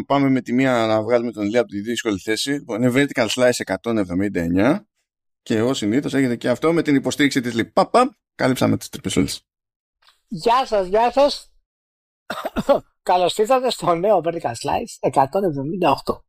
[0.00, 2.50] πάμε με τη μία να βγάλουμε τον Ηλία από τη δύσκολη θέση.
[2.50, 4.78] Λοιπόν, είναι vertical slice 179
[5.42, 7.72] και ω συνήθως έχετε και αυτό με την υποστήριξη της ΛΥΠ.
[7.72, 9.28] Παπ, παπ, κάλυψαμε τις τρύπε όλε.
[10.28, 11.52] Γεια σας, γεια σας.
[13.02, 16.20] Καλώς ήρθατε στο νέο vertical slice 178.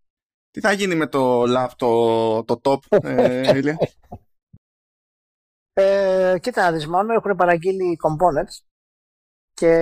[0.51, 3.77] Τι θα γίνει με το lap, το, το top, ε, Ηλία;
[5.73, 8.65] Ε, κοίτα να δεις, μόνο έχουν παραγγείλει components
[9.53, 9.77] και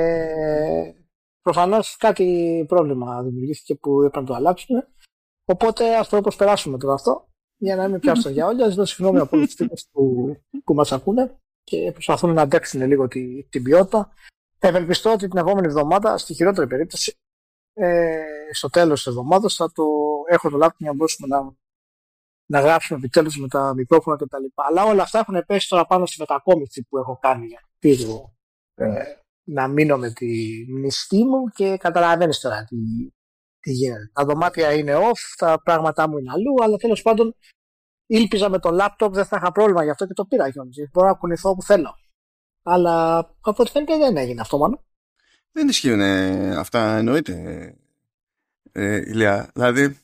[1.42, 4.76] προφανώς κάτι πρόβλημα δημιουργήθηκε που έπρεπε να το αλλάξουν.
[5.46, 7.28] Οπότε ας το προσπεράσουμε τώρα αυτό
[7.58, 8.64] για να μην πιάσω για όλοι.
[8.64, 13.08] Α ζητώ συγγνώμη από όλου του που, που μας ακούνε και προσπαθούν να αντέξουν λίγο
[13.08, 14.14] την, την ποιότητα.
[14.60, 17.18] Ευελπιστώ ότι την επόμενη εβδομάδα, στη χειρότερη περίπτωση,
[17.74, 19.84] ε, στο τέλος της εβδομάδας θα το
[20.28, 21.56] έχω το λάπτο για να μπορέσουμε να,
[22.46, 24.46] να γράψουμε επιτέλους με τα μικρόφωνα κτλ.
[24.56, 27.62] Αλλά όλα αυτά έχουν πέσει τώρα πάνω στη μετακόμιση που έχω κάνει για
[28.76, 29.21] να ε,
[29.52, 30.26] να μείνω με τη
[30.70, 32.78] μνηστή μου και καταλαβαίνεις τώρα τι,
[33.60, 34.12] τι γίνεται.
[34.14, 37.36] Τα δωμάτια είναι off, τα πράγματά μου είναι αλλού, αλλά τέλος πάντων
[38.06, 40.76] ήλπιζα με το λάπτοπ δεν θα είχα πρόβλημα γι' αυτό και το πήρα κιόλας.
[40.92, 41.96] Μπορώ να κουνηθώ όπου θέλω.
[42.64, 44.84] Αλλά από ό,τι φαίνεται δεν έγινε αυτό μόνο.
[45.52, 46.02] Δεν ισχύουν
[46.58, 47.36] αυτά, εννοείται.
[48.72, 49.52] Ε, ηλία.
[49.54, 50.02] Δηλαδή,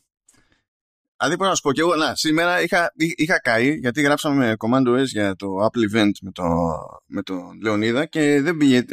[1.17, 4.99] Δηλαδή, μπορώ να σου πω και εγώ, να, σήμερα είχα, είχα καεί γιατί γράψαμε Commando
[4.99, 6.43] S για το Apple Event με, το,
[7.05, 8.85] με τον Λεωνίδα και δεν πήγε,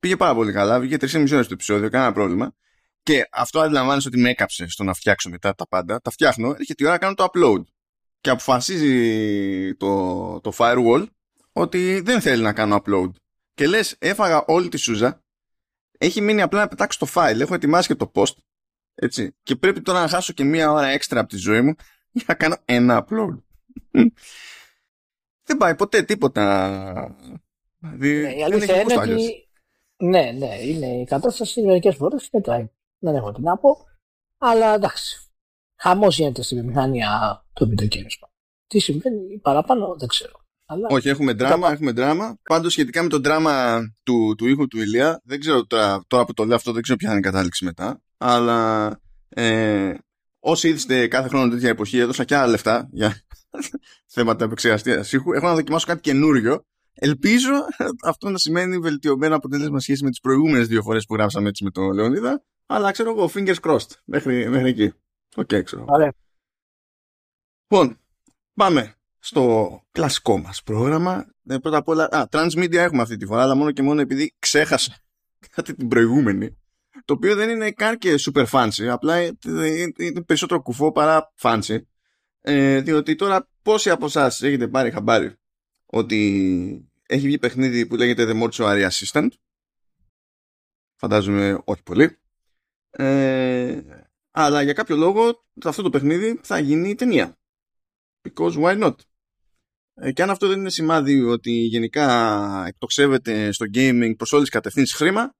[0.00, 0.80] πήγε πάρα πολύ καλά.
[0.80, 2.54] Βγήκε 3,5 ώρες το επεισόδιο, κανένα πρόβλημα.
[3.02, 6.00] Και αυτό αντιλαμβάνεσαι ότι με έκαψε στο να φτιάξω μετά τα πάντα.
[6.00, 7.62] Τα φτιάχνω, έρχεται η ώρα να κάνω το upload.
[8.20, 11.06] Και αποφασίζει το, το firewall
[11.52, 13.10] ότι δεν θέλει να κάνω upload.
[13.54, 15.22] Και λες, έφαγα όλη τη σούζα.
[15.98, 17.40] Έχει μείνει απλά να πετάξω το file.
[17.40, 18.34] Έχω ετοιμάσει και το post.
[18.94, 19.36] Έτσι.
[19.42, 21.74] Και πρέπει τώρα να χάσω και μία ώρα έξτρα από τη ζωή μου
[22.12, 23.42] για να κάνω ένα upload.
[25.46, 27.16] δεν πάει ποτέ τίποτα.
[27.78, 29.49] Δηλαδή, ναι, η αλήθεια είναι ότι
[30.00, 33.76] ναι, ναι, είναι η κατάσταση μερικές φορές δεν το Δεν έχω τι να πω.
[34.38, 35.30] Αλλά εντάξει.
[35.76, 38.06] Χαμός γίνεται στην βιομηχανία του βιντεοκίνου.
[38.66, 40.40] Τι συμβαίνει παραπάνω δεν ξέρω.
[40.66, 40.86] Αλλά...
[40.90, 42.38] Όχι, έχουμε δράμα, έχουμε δράμα.
[42.42, 46.32] Πάντως σχετικά με το δράμα του, του ήχου του Ηλία, δεν ξέρω τώρα, τώρα που
[46.34, 48.02] το λέω αυτό, δεν ξέρω ποια είναι η κατάληξη μετά.
[48.16, 48.88] Αλλά
[49.28, 49.94] ε,
[50.38, 53.20] όσοι είδατε κάθε χρόνο τέτοια εποχή, έδωσα και άλλα λεφτά για
[54.14, 55.32] θέματα επεξεργασία ήχου.
[55.32, 56.64] Έχω να δοκιμάσω κάτι καινούριο
[57.02, 57.52] Ελπίζω
[58.04, 61.70] αυτό να σημαίνει βελτιωμένο αποτέλεσμα σχέση με τις προηγούμενες δύο φορές που γράψαμε έτσι με
[61.70, 62.44] τον Λεωνίδα.
[62.66, 63.90] Αλλά ξέρω εγώ, fingers crossed.
[64.04, 64.92] Μέχρι, μέχρι εκεί.
[65.36, 65.84] OK, okay, ξέρω.
[65.88, 66.12] Ωραία.
[67.68, 67.98] Λοιπόν,
[68.54, 71.26] πάμε στο κλασικό μας πρόγραμμα.
[71.48, 74.36] Ε, πρώτα απ' όλα, α, transmedia έχουμε αυτή τη φορά, αλλά μόνο και μόνο επειδή
[74.38, 74.96] ξέχασα
[75.50, 76.58] κάτι την προηγούμενη.
[77.04, 79.22] Το οποίο δεν είναι καν και super fancy, απλά
[79.96, 81.78] είναι περισσότερο κουφό παρά fancy.
[82.40, 85.34] Ε, διότι τώρα πόσοι από εσάς έχετε πάρει χαμπάρι
[85.90, 89.28] ότι έχει βγει παιχνίδι που λέγεται The Mortuary Assistant.
[90.96, 92.18] Φαντάζομαι όχι πολύ.
[92.90, 93.80] Ε,
[94.30, 97.38] αλλά για κάποιο λόγο αυτό το παιχνίδι θα γίνει ταινία.
[98.22, 98.94] Because why not?
[99.94, 104.54] Ε, και αν αυτό δεν είναι σημάδι ότι γενικά εκτοξεύεται στο gaming προς όλες τις
[104.54, 105.34] κατευθύνσεις χρήμα,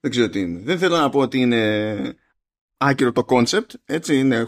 [0.00, 0.60] δεν ξέρω τι είναι.
[0.60, 2.16] Δεν θέλω να πω ότι είναι
[2.76, 4.46] άκυρο το concept, έτσι είναι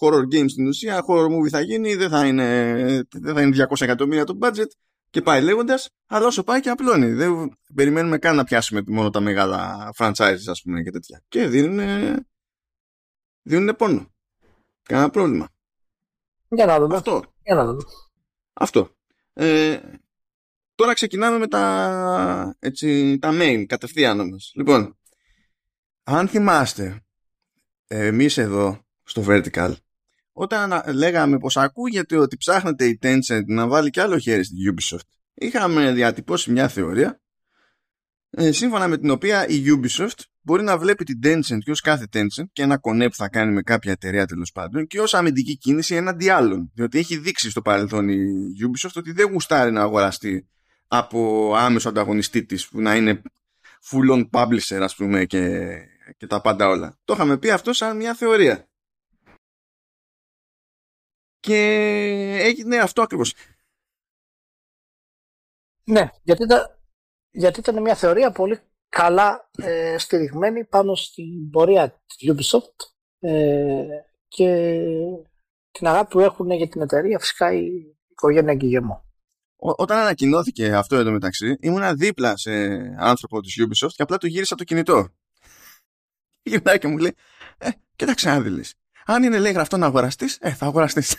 [0.00, 2.72] horror game στην ουσία, horror movie θα γίνει, δεν θα είναι,
[3.10, 4.68] δεν θα είναι 200 εκατομμύρια το budget
[5.12, 7.12] και πάει λέγοντας, αλλά όσο πάει και απλώνει.
[7.12, 11.22] Δεν περιμένουμε καν να πιάσουμε μόνο τα μεγάλα franchises, ας πούμε, και τέτοια.
[11.28, 12.16] Και δίνουν,
[13.42, 14.12] δίνουν πόνο.
[14.82, 15.48] Κανένα πρόβλημα.
[16.48, 16.96] Για να δούμε.
[16.96, 17.22] Αυτό.
[17.42, 17.82] Για να δούμε.
[18.52, 18.96] Αυτό.
[19.32, 19.80] Ε,
[20.74, 24.52] τώρα ξεκινάμε με τα, έτσι, τα main, κατευθείαν όμως.
[24.56, 24.98] Λοιπόν,
[26.02, 27.04] αν θυμάστε,
[27.86, 29.74] εμείς εδώ στο Vertical
[30.32, 35.08] όταν λέγαμε πως ακούγεται ότι ψάχνεται η Tencent να βάλει κι άλλο χέρι στη Ubisoft
[35.34, 37.20] είχαμε διατυπώσει μια θεωρία
[38.30, 42.06] ε, σύμφωνα με την οποία η Ubisoft μπορεί να βλέπει την Tencent και ως κάθε
[42.12, 45.56] Tencent και ένα κονέ που θα κάνει με κάποια εταιρεία τέλος πάντων και ως αμυντική
[45.56, 46.70] κίνηση έναντι άλλων.
[46.74, 48.16] Διότι έχει δείξει στο παρελθόν η
[48.62, 50.48] Ubisoft ότι δεν γουστάρει να αγοραστεί
[50.86, 53.22] από άμεσο ανταγωνιστή της που να είναι
[53.90, 55.68] full on publisher ας πούμε και,
[56.16, 56.98] και τα πάντα όλα.
[57.04, 58.68] Το είχαμε πει αυτό σαν μια θεωρία
[61.42, 61.58] και
[62.40, 63.34] έγινε αυτό ακριβώς.
[65.84, 66.78] Ναι, γιατί ήταν,
[67.30, 72.76] γιατί ήταν μια θεωρία πολύ καλά ε, στηριγμένη πάνω στην πορεία της Ubisoft
[73.18, 73.84] ε,
[74.28, 74.68] και
[75.70, 79.04] την αγάπη που έχουν για την εταιρεία φυσικά η οικογένεια Γκυγεμό.
[79.56, 82.52] Όταν ανακοινώθηκε αυτό εδώ μεταξύ, ήμουνα δίπλα σε
[82.98, 85.08] άνθρωπο της Ubisoft και απλά του γύρισα το κινητό.
[86.42, 87.14] Γυρνάει και μου λέει,
[87.58, 88.74] ε, κοίταξε να δεις.
[89.04, 91.16] Αν είναι λέει γραφτό να αγοραστείς, ε, θα αγοραστείς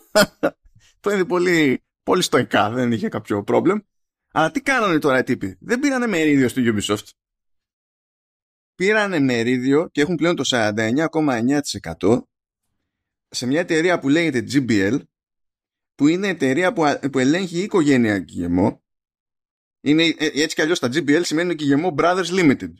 [1.00, 3.82] το είδε πολύ, πολύ στοικά, δεν είχε κάποιο πρόβλημα.
[4.32, 7.08] Αλλά τι κάνανε τώρα οι τύποι; Δεν πήρανε μερίδιο στο Ubisoft.
[8.74, 12.22] πήρανε μερίδιο και έχουν πλέον το 49,9%
[13.28, 14.98] σε μια εταιρεία που λέγεται GBL
[15.94, 18.76] που είναι εταιρεία που, που ελέγχει η οικογένεια Guillemot
[19.80, 22.72] είναι, ε, έτσι κι αλλιώς τα GBL σημαίνει Guillemot Brothers Limited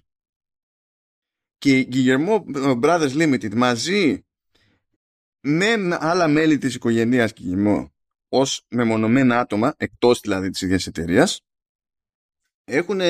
[1.59, 2.41] και η Guillemot
[2.83, 4.27] Brothers Limited μαζί
[5.43, 7.87] με άλλα μέλη της οικογένειας Guillemot
[8.29, 11.41] ως μεμονωμένα άτομα εκτός δηλαδή της ίδιας εταιρείας,
[12.65, 13.01] έχουν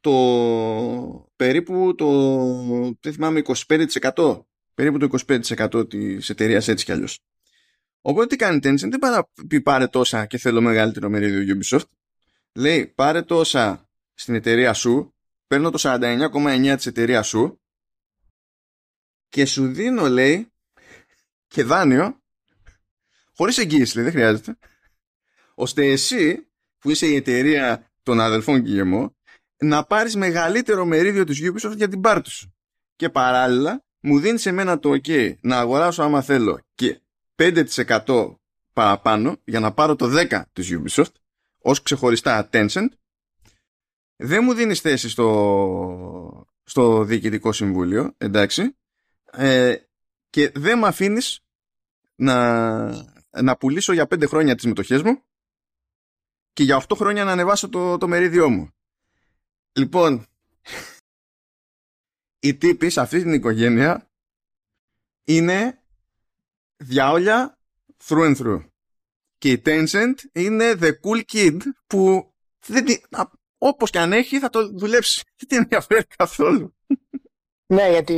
[0.00, 0.12] το
[1.36, 2.06] περίπου το
[3.00, 4.44] δεν θυμάμαι 25%
[4.74, 7.20] περίπου το 25% της εταιρείας έτσι κι αλλιώς.
[8.00, 11.84] Οπότε τι κάνει Tencent, δεν πάει να πει πάρε τόσα και θέλω μεγαλύτερο μερίδιο Ubisoft.
[12.52, 15.14] Λέει πάρε τόσα στην εταιρεία σου,
[15.46, 17.60] παίρνω το 49,9 της εταιρείας σου
[19.28, 20.52] και σου δίνω λέει
[21.50, 22.22] και δάνειο
[23.36, 24.58] χωρίς εγγύηση λέει, δεν χρειάζεται
[25.54, 26.48] ώστε εσύ
[26.78, 29.10] που είσαι η εταιρεία των αδελφών Guillemot
[29.56, 32.54] να πάρεις μεγαλύτερο μερίδιο της Ubisoft για την πάρτι σου.
[32.96, 37.00] Και παράλληλα μου δίνεις σε μένα το ok να αγοράσω άμα θέλω και
[37.36, 38.34] 5%
[38.72, 41.12] παραπάνω για να πάρω το 10% της Ubisoft
[41.58, 42.88] ως ξεχωριστά Tencent
[44.16, 48.76] δεν μου δίνεις θέση στο, στο διοικητικό συμβούλιο εντάξει
[49.32, 49.76] ε,
[50.30, 51.40] και δεν με αφήνεις
[52.14, 52.88] να,
[53.42, 55.22] να πουλήσω για 5 χρόνια τις μετοχές μου
[56.52, 58.70] και για 8 χρόνια να ανεβάσω το, το μερίδιό μου
[59.72, 60.26] λοιπόν
[62.42, 64.10] οι τύποι σε αυτή την οικογένεια
[65.24, 65.82] είναι
[66.76, 67.58] διάολια
[68.04, 68.68] through and through.
[69.38, 72.32] Και η Tencent είναι the cool kid που
[72.66, 72.84] δεν,
[73.58, 75.22] όπως και αν έχει θα το δουλέψει.
[75.36, 76.74] Δεν την ενδιαφέρει καθόλου.
[77.70, 78.14] Ναι, γιατί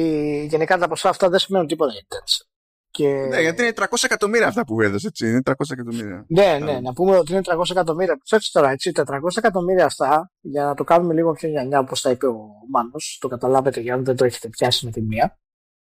[0.51, 2.47] γενικά τα ποσά αυτά δεν σημαίνουν τίποτα για την Tencent.
[2.91, 3.09] Και...
[3.09, 5.29] Ναι, γιατί είναι 300 εκατομμύρια αυτά που έδωσε, έτσι.
[5.29, 6.25] Είναι 300 εκατομμύρια.
[6.29, 8.19] Ναι, ναι, να πούμε ότι είναι 300 εκατομμύρια.
[8.25, 12.01] Ψάξτε τώρα, έτσι, τα 300 εκατομμύρια αυτά, για να το κάνουμε λίγο πιο νιανιά, όπως
[12.01, 15.39] τα είπε ο Μάνος, το καταλάβετε για αν δεν το έχετε πιάσει με τη μία.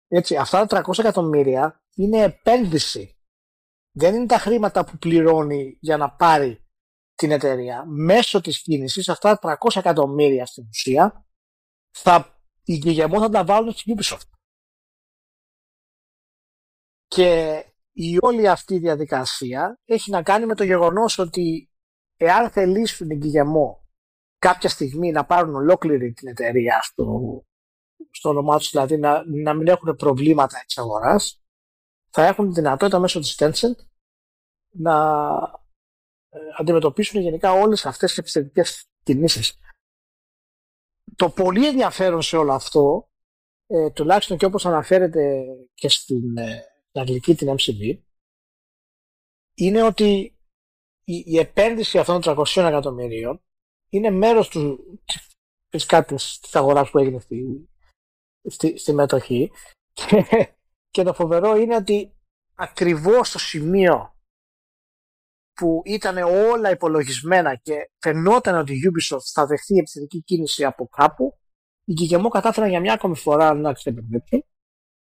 [0.07, 3.17] Έτσι, αυτά τα 300 εκατομμύρια είναι επένδυση.
[3.91, 6.65] Δεν είναι τα χρήματα που πληρώνει για να πάρει
[7.15, 7.83] την εταιρεία.
[7.87, 11.25] Μέσω της κίνησης, αυτά τα 300 εκατομμύρια στην ουσία,
[11.97, 12.34] θα,
[12.65, 14.29] οι θα τα βάλουν στην Ubisoft.
[17.07, 21.71] Και η όλη αυτή η διαδικασία έχει να κάνει με το γεγονός ότι
[22.17, 23.85] εάν θελήσουν την Κιγεμό
[24.37, 27.43] κάποια στιγμή να πάρουν ολόκληρη την εταιρεία στο,
[28.11, 31.43] στο όνομά τους, δηλαδή να, να μην έχουν προβλήματα της αγοράς,
[32.09, 33.85] θα έχουν δυνατότητα μέσω της Tencent
[34.69, 35.27] να
[36.29, 39.59] ε, αντιμετωπίσουν γενικά όλες αυτές τις επιστημικές κινήσεις.
[41.15, 43.09] Το πολύ ενδιαφέρον σε όλο αυτό,
[43.67, 47.99] ε, τουλάχιστον και όπως αναφέρεται και στην, ε, την αγγλική την MCV,
[49.55, 50.37] είναι ότι
[51.03, 53.43] η, η επένδυση αυτών των 300 εκατομμυρίων
[53.89, 54.79] είναι μέρος του,
[55.69, 57.69] φυσικά της, της αγοράς που έγινε στη,
[58.49, 59.51] στη, στη μετοχή.
[59.93, 60.53] Και,
[60.89, 62.15] και το φοβερό είναι ότι
[62.55, 64.14] ακριβώς στο σημείο
[65.55, 71.37] που ήταν όλα υπολογισμένα και φαινόταν ότι η Ubisoft θα δεχθεί επιθετική κίνηση από κάπου,
[71.83, 74.45] η Guillemot κατάφερε για μια ακόμη φορά να ξεπερνήσει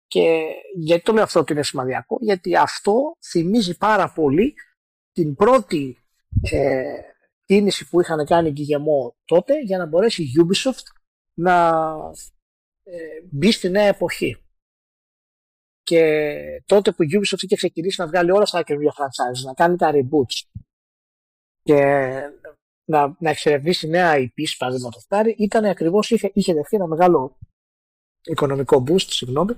[0.07, 0.45] και
[0.75, 4.53] γιατί το λέω αυτό ότι είναι σημαντικό, γιατί αυτό θυμίζει πάρα πολύ
[5.11, 5.97] την πρώτη
[6.41, 6.83] ε,
[7.45, 10.85] κίνηση που είχαν κάνει η Guillemot τότε για να μπορέσει η Ubisoft
[11.33, 11.85] να
[12.83, 12.97] ε,
[13.31, 14.37] μπει στη νέα εποχή.
[15.83, 19.77] Και τότε που η Ubisoft είχε ξεκινήσει να βγάλει όλα στα καινούργια franchise, να κάνει
[19.77, 20.61] τα reboots
[21.63, 21.77] και
[22.85, 27.37] να, να εξερευνήσει νέα IP, παραδείγματος χάρη, ήταν ακριβώς είχε, είχε δεχθεί ένα μεγάλο
[28.23, 29.57] οικονομικό boost, συγγνώμη,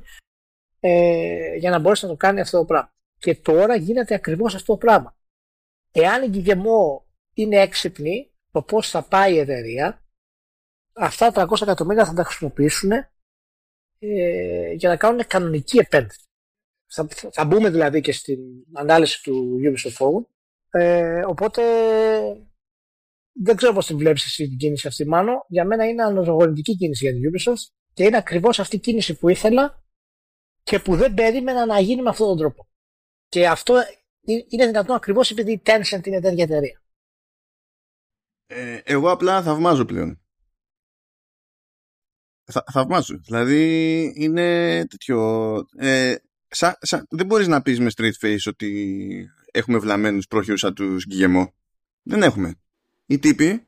[0.79, 2.91] ε, για να μπορέσει να το κάνει αυτό το πράγμα.
[3.19, 5.15] Και τώρα γίνεται ακριβώς αυτό το πράγμα.
[5.91, 10.05] Εάν η Guillemot είναι έξυπνη το πώς θα πάει η εταιρεία,
[10.93, 12.91] αυτά τα 300 εκατομμύρια θα τα χρησιμοποιήσουν
[14.05, 16.27] ε, για να κάνουν κανονική επένδυση.
[16.87, 18.39] Θα, θα μπούμε δηλαδή και στην
[18.73, 20.25] ανάλυση του Ubisoft Forward.
[20.69, 21.61] Ε, οπότε
[23.33, 25.45] δεν ξέρω πώς την βλέπεις εσύ την κίνηση αυτή Μάνο.
[25.47, 29.29] Για μένα είναι αναζωογονητική κίνηση για την Ubisoft και είναι ακριβώς αυτή η κίνηση που
[29.29, 29.83] ήθελα
[30.63, 32.67] και που δεν περίμενα να γίνει με αυτόν τον τρόπο.
[33.27, 33.75] Και αυτό
[34.49, 36.81] είναι δυνατόν ακριβώς επειδή η Tencent είναι τέτοια εταιρεία.
[38.45, 40.22] Ε, εγώ απλά θαυμάζω πλέον
[42.43, 43.19] θα, θαυμάζω.
[43.25, 45.55] Δηλαδή είναι τέτοιο...
[45.77, 46.15] Ε,
[46.47, 51.05] σα, σα, δεν μπορείς να πεις με straight face ότι έχουμε βλαμμένους πρόχειρους σαν τους
[51.05, 51.53] Γκυγεμό.
[52.03, 52.55] Δεν έχουμε.
[53.05, 53.67] Οι τύποι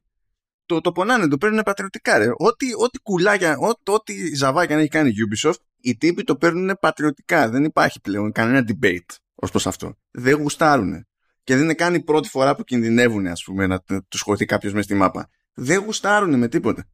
[0.65, 2.17] το, το πονάνε, το παίρνουν πατριωτικά.
[2.17, 2.27] Ρε.
[2.38, 6.77] Ό,τι, ό,τι κουλάκια, ό,τι, ό,τι ζαβάκια να έχει κάνει η Ubisoft, οι τύποι το παίρνουν
[6.79, 7.50] πατριωτικά.
[7.50, 9.98] Δεν υπάρχει πλέον κανένα debate ως προς αυτό.
[10.12, 11.05] Δεν γουστάρουν.
[11.44, 14.74] Και δεν είναι καν η πρώτη φορά που κινδυνεύουν, ας πούμε, να του χωθεί κάποιος
[14.74, 15.29] μες στη μάπα.
[15.53, 16.88] Δεν γουστάρουν με τίποτα.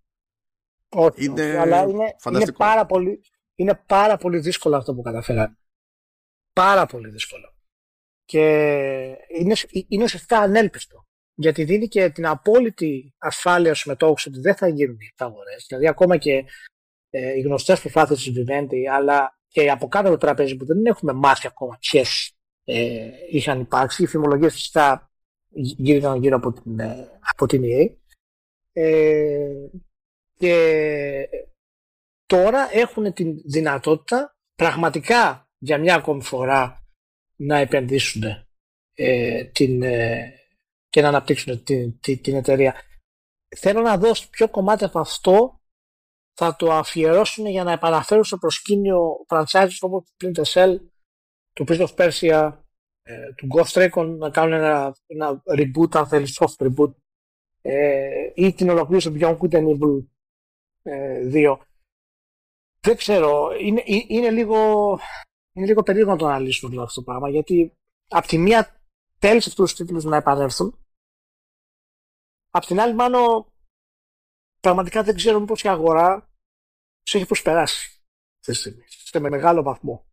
[0.95, 3.21] Όχι, είναι, αλλά είναι, είναι, πάρα πολύ,
[3.55, 5.57] είναι πάρα πολύ δύσκολο αυτό που καταφέρανε.
[6.53, 7.55] Πάρα πολύ δύσκολο.
[8.25, 8.45] Και
[9.39, 9.55] είναι,
[9.87, 11.05] είναι ουσιαστικά ανέλπιστο.
[11.33, 15.55] Γιατί δίνει και την απόλυτη ασφάλεια στους μετόχους ότι δεν θα γίνουν οι αγορέ.
[15.67, 16.45] Δηλαδή, ακόμα και
[17.09, 20.85] ε, οι γνωστές προσπάθειε τη Vivendi, αλλά και από κάτω από το τραπέζι που δεν
[20.85, 22.33] έχουμε μάθει ακόμα ποιες
[22.63, 24.03] ε, είχαν υπάρξει.
[24.03, 25.11] Οι φημολογίες φυσικά
[25.53, 27.95] γύρω γύρω από την, ε, από την EA.
[28.71, 29.69] Ε,
[30.41, 31.29] και
[32.25, 36.85] τώρα έχουν τη δυνατότητα πραγματικά για μια ακόμη φορά
[37.35, 38.23] να επενδύσουν
[38.93, 40.33] ε, την, ε,
[40.89, 42.75] και να αναπτύξουν την, την, την εταιρεία.
[43.55, 45.61] Θέλω να δώσω ποιο κομμάτι από αυτό
[46.33, 50.75] θα το αφιερώσουν για να επαναφέρουν στο προσκήνιο franchise όπως το Splinter Cell,
[51.53, 52.53] του Prince of Persia,
[53.03, 56.91] ε, του Ghost Recon να κάνουν ένα, ένα reboot, αν θέλεις, soft reboot
[57.61, 60.20] ε, ή την ολοκλήρωση του Beyond Good and Evil ε,
[60.83, 61.57] 2.
[62.79, 64.89] Δεν ξέρω, είναι, είναι, λίγο,
[65.55, 67.73] είναι λίγο περίεργο να το αναλύσουμε λίγο αυτό το πράγμα, γιατί
[68.07, 68.81] από τη μία
[69.19, 70.79] θέλει αυτού του τίτλου να επανέλθουν,
[72.49, 73.45] απ' την άλλη μάλλον
[74.59, 76.29] πραγματικά δεν ξέρω μήπως η αγορά
[77.03, 78.03] τους έχει προσπεράσει
[79.03, 80.05] σε μεγάλο βαθμό.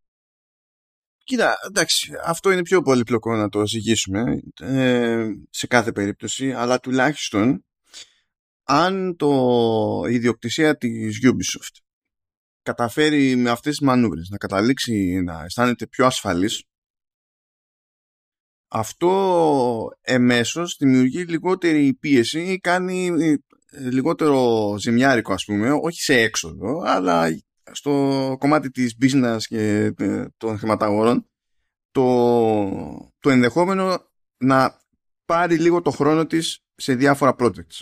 [1.25, 7.65] Κοίτα, εντάξει, αυτό είναι πιο πολύπλοκο να το ζυγίσουμε ε, σε κάθε περίπτωση, αλλά τουλάχιστον
[8.71, 11.77] αν το η ιδιοκτησία της Ubisoft
[12.63, 16.65] καταφέρει με αυτές τις μανούβρες να καταλήξει να αισθάνεται πιο ασφαλής
[18.69, 26.83] αυτό εμέσως δημιουργεί λιγότερη πίεση ή κάνει ε, λιγότερο ζημιάρικο ας πούμε, όχι σε έξοδο
[26.85, 27.27] αλλά
[27.71, 31.29] στο κομμάτι της business και ε, των χρηματαγορών
[31.91, 34.81] το, το ενδεχόμενο να
[35.25, 37.81] πάρει λίγο το χρόνο της σε διάφορα projects.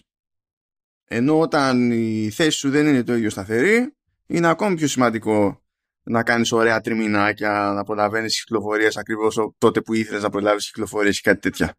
[1.09, 3.97] Ενώ όταν η θέση σου δεν είναι το ίδιο σταθερή,
[4.27, 5.61] είναι ακόμη πιο σημαντικό
[6.03, 11.21] να κάνεις ωραία τριμηνάκια, να προλαβαίνεις κυκλοφορίες ακριβώς τότε που ήθελες να προλάβεις κυκλοφορίες ή
[11.21, 11.77] κάτι τέτοια.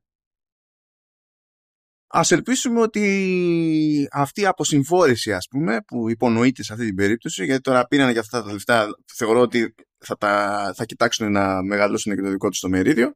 [2.10, 7.62] Ας ελπίσουμε ότι αυτή η αποσυμφόρηση ας πούμε που υπονοείται σε αυτή την περίπτωση γιατί
[7.62, 12.22] τώρα πήραν για αυτά τα λεφτά θεωρώ ότι θα, τα, θα κοιτάξουν να μεγαλώσουν και
[12.22, 13.14] το δικό τους το μερίδιο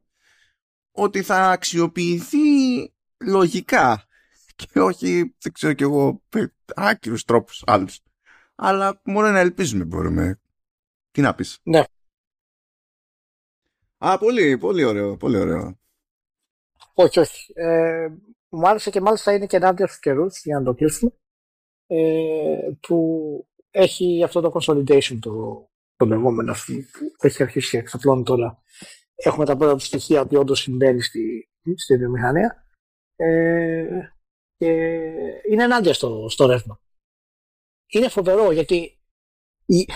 [0.90, 2.38] ότι θα αξιοποιηθεί
[3.24, 4.06] λογικά
[4.54, 6.22] και όχι δεν ξέρω κι εγώ
[6.74, 8.00] άκυρους τρόπους άλλους.
[8.54, 10.40] Αλλά μόνο να ελπίζουμε μπορούμε.
[11.10, 11.82] Τι να πεις; Ναι.
[13.98, 15.78] Α, πολύ, πολύ ωραίο, πολύ ωραίο.
[16.94, 17.52] Όχι, όχι.
[17.54, 18.08] Ε,
[18.48, 21.12] μου άρεσε και μάλιστα είναι και ενάντια στους καιρούς για να το κλείσουμε.
[21.86, 26.54] Ε, που έχει αυτό το consolidation το, το λεγόμενο
[27.18, 28.62] που έχει αρχίσει και εξαπλώνει τώρα.
[29.14, 32.66] Έχουμε τα πρώτα στοιχεία ότι όντως συμβαίνει στη, στη βιομηχανία.
[33.16, 34.11] Ε,
[34.62, 34.70] και
[35.50, 36.80] είναι ενάντια στο, στο ρεύμα.
[37.86, 39.00] Είναι φοβερό γιατί
[39.64, 39.86] η,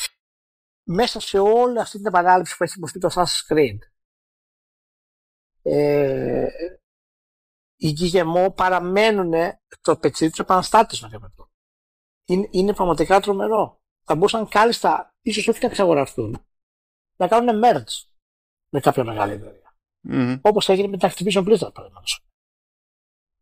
[0.96, 3.78] μέσα σε όλη αυτή την επανάληψη που έχει υποστεί το Assassin's Creed
[5.62, 6.48] ε,
[7.76, 9.32] οι γηγεμό παραμένουν
[9.80, 11.32] το πετσί τους επαναστάτη με
[12.24, 13.82] Είναι, είναι πραγματικά τρομερό.
[14.04, 16.46] Θα μπορούσαν κάλλιστα, ίσως όχι να εξαγοραστούν,
[17.16, 18.10] να κάνουν merge
[18.68, 19.76] με κάποια μεγάλη εταιρεία.
[20.08, 20.40] Mm-hmm.
[20.40, 22.31] Όπως έγινε με την Activision Blizzard, παραδείγματος.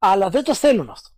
[0.03, 1.09] Αλλά δεν το θέλουν αυτό.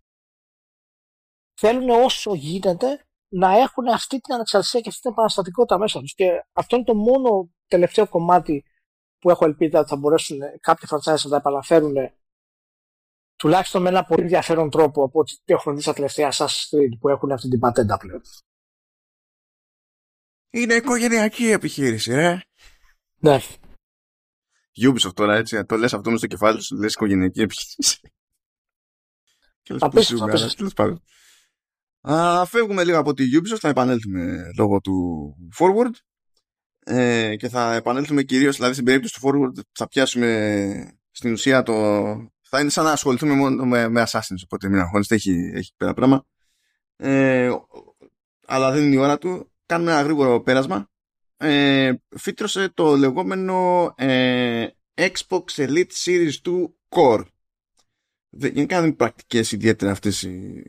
[1.60, 6.14] Θέλουν όσο γίνεται να έχουν αυτή την ανεξαρτησία και αυτή την επαναστατικότητα μέσα τους.
[6.14, 8.64] Και αυτό είναι το μόνο τελευταίο κομμάτι
[9.18, 11.94] που έχω ελπίδα ότι θα μπορέσουν κάποιοι franchise να τα επαναφέρουν
[13.36, 17.08] τουλάχιστον με ένα πολύ ενδιαφέρον τρόπο από ό,τι έχουμε δει στα τελευταία Assassin's Creed που
[17.08, 18.22] έχουν αυτή την πατέντα πλέον.
[20.50, 22.40] Είναι οικογενειακή επιχείρηση, ε.
[23.18, 23.38] Ναι.
[24.86, 28.00] Ubisoft τώρα έτσι, το λες αυτό με στο κεφάλι σου, λες οικογενειακή επιχείρηση.
[29.78, 30.96] Απίστευτο,
[32.00, 35.94] Α, φεύγουμε λίγο από τη Ubisoft, θα επανέλθουμε λόγω του Forward
[36.84, 41.72] ε, και θα επανέλθουμε κυρίως, δηλαδή στην περίπτωση του Forward θα πιάσουμε στην ουσία το,
[42.54, 45.94] θα είναι σαν να ασχοληθούμε μόνο με, με Assassins, οπότε μην αγχώνεστε, έχει, έχει πέρα
[45.94, 46.24] πράγμα.
[46.96, 47.50] Ε,
[48.46, 49.52] αλλά δεν είναι η ώρα του.
[49.66, 50.90] Κάνουμε ένα γρήγορο πέρασμα.
[51.36, 56.52] Ε, φύτρωσε το λεγόμενο ε, Xbox Elite Series 2
[56.88, 57.22] Core.
[58.32, 60.62] Γενικά δεν είναι πρακτικές ιδιαίτερα αυτές οι,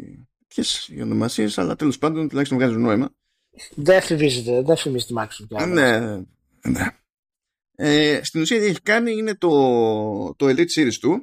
[0.88, 3.16] οι ονομασίες, αλλά τέλος πάντων τουλάχιστον βγάζουν νόημα.
[3.76, 5.68] Δεν φημίζεται, δεν φημίζει τη Microsoft.
[5.68, 6.00] Ναι,
[6.70, 6.88] ναι.
[7.76, 9.50] Ε, στην ουσία τι έχει κάνει είναι το,
[10.36, 11.18] το Elite Series 2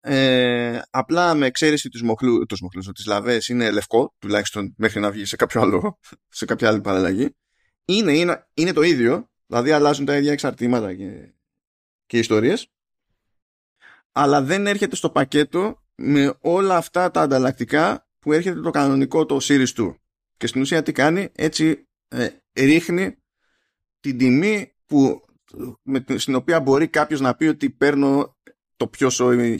[0.00, 5.10] ε, απλά με εξαίρεση τους μοχλού, τους μοχλούς, τις λαβές είναι λευκό, τουλάχιστον μέχρι να
[5.10, 5.98] βγει σε κάποιο άλλο,
[6.38, 7.36] σε κάποια άλλη παραλλαγή.
[7.84, 11.34] Είναι, είναι, είναι το ίδιο, δηλαδή αλλάζουν τα ίδια εξαρτήματα και,
[12.06, 12.70] και ιστορίες,
[14.12, 19.38] αλλά δεν έρχεται στο πακέτο με όλα αυτά τα ανταλλακτικά που έρχεται το κανονικό το
[19.42, 19.94] Series 2.
[20.36, 23.16] Και στην ουσία τι κάνει, έτσι ε, ρίχνει
[24.00, 25.20] την τιμή που,
[25.82, 28.36] με, στην οποία μπορεί κάποιος να πει ότι παίρνω
[28.76, 29.10] το πιο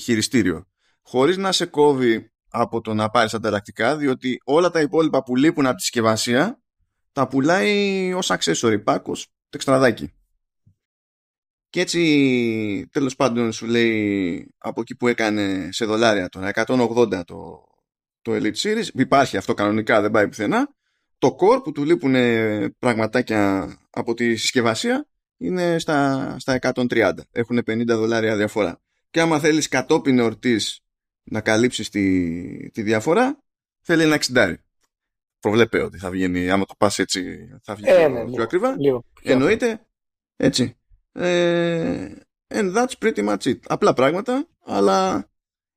[0.01, 0.65] χειριστήριο.
[1.03, 5.67] Χωρίς να σε κόβει από το να πάρεις ανταλλακτικά, διότι όλα τα υπόλοιπα που λείπουν
[5.67, 6.63] από τη συσκευασία
[7.13, 10.15] τα πουλάει ως accessory pack, ως τεξτραδάκι.
[11.71, 17.65] Και έτσι τέλος πάντων σου λέει από εκεί που έκανε σε δολάρια τώρα 180 το,
[18.23, 20.75] το Elite Series υπάρχει αυτό κανονικά δεν πάει πουθενά.
[21.19, 22.15] Το core που του λείπουν
[22.79, 28.81] πραγματάκια από τη συσκευασία είναι στα, στα 130 έχουν 50 δολάρια διαφορά.
[29.11, 30.81] Και άμα θέλεις κατόπιν εορτής
[31.23, 33.43] να καλύψεις τη, τη διαφορά
[33.81, 34.55] θέλει ένα 60
[35.39, 38.75] προβλέπε ότι θα βγαίνει άμα το πας έτσι θα βγει ε, ναι, πιο, ακριβά.
[39.23, 39.87] εννοείται
[40.37, 40.80] έτσι
[41.13, 42.09] ε,
[42.49, 43.59] and that's pretty much it.
[43.67, 45.31] Απλά πράγματα, αλλά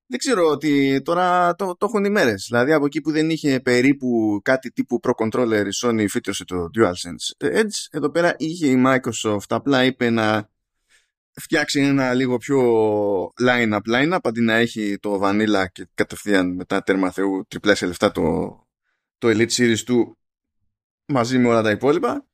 [0.06, 2.46] δεν ξέρω ότι τώρα το, το έχουν οι μέρες.
[2.50, 6.70] Δηλαδή από εκεί που δεν είχε περίπου κάτι τύπου Pro Controller η Sony φύτρωσε το
[6.78, 10.50] DualSense Edge, εδώ πέρα είχε η Microsoft απλά είπε να
[11.42, 12.62] φτιάξει ένα λίγο πιο
[13.42, 18.12] line-up line-up αντί να έχει το Vanilla και κατευθείαν μετά τέρμα θεού τριπλά σε λεφτά
[18.12, 18.58] το,
[19.18, 20.18] το Elite Series του
[21.06, 22.28] μαζί με όλα τα υπόλοιπα.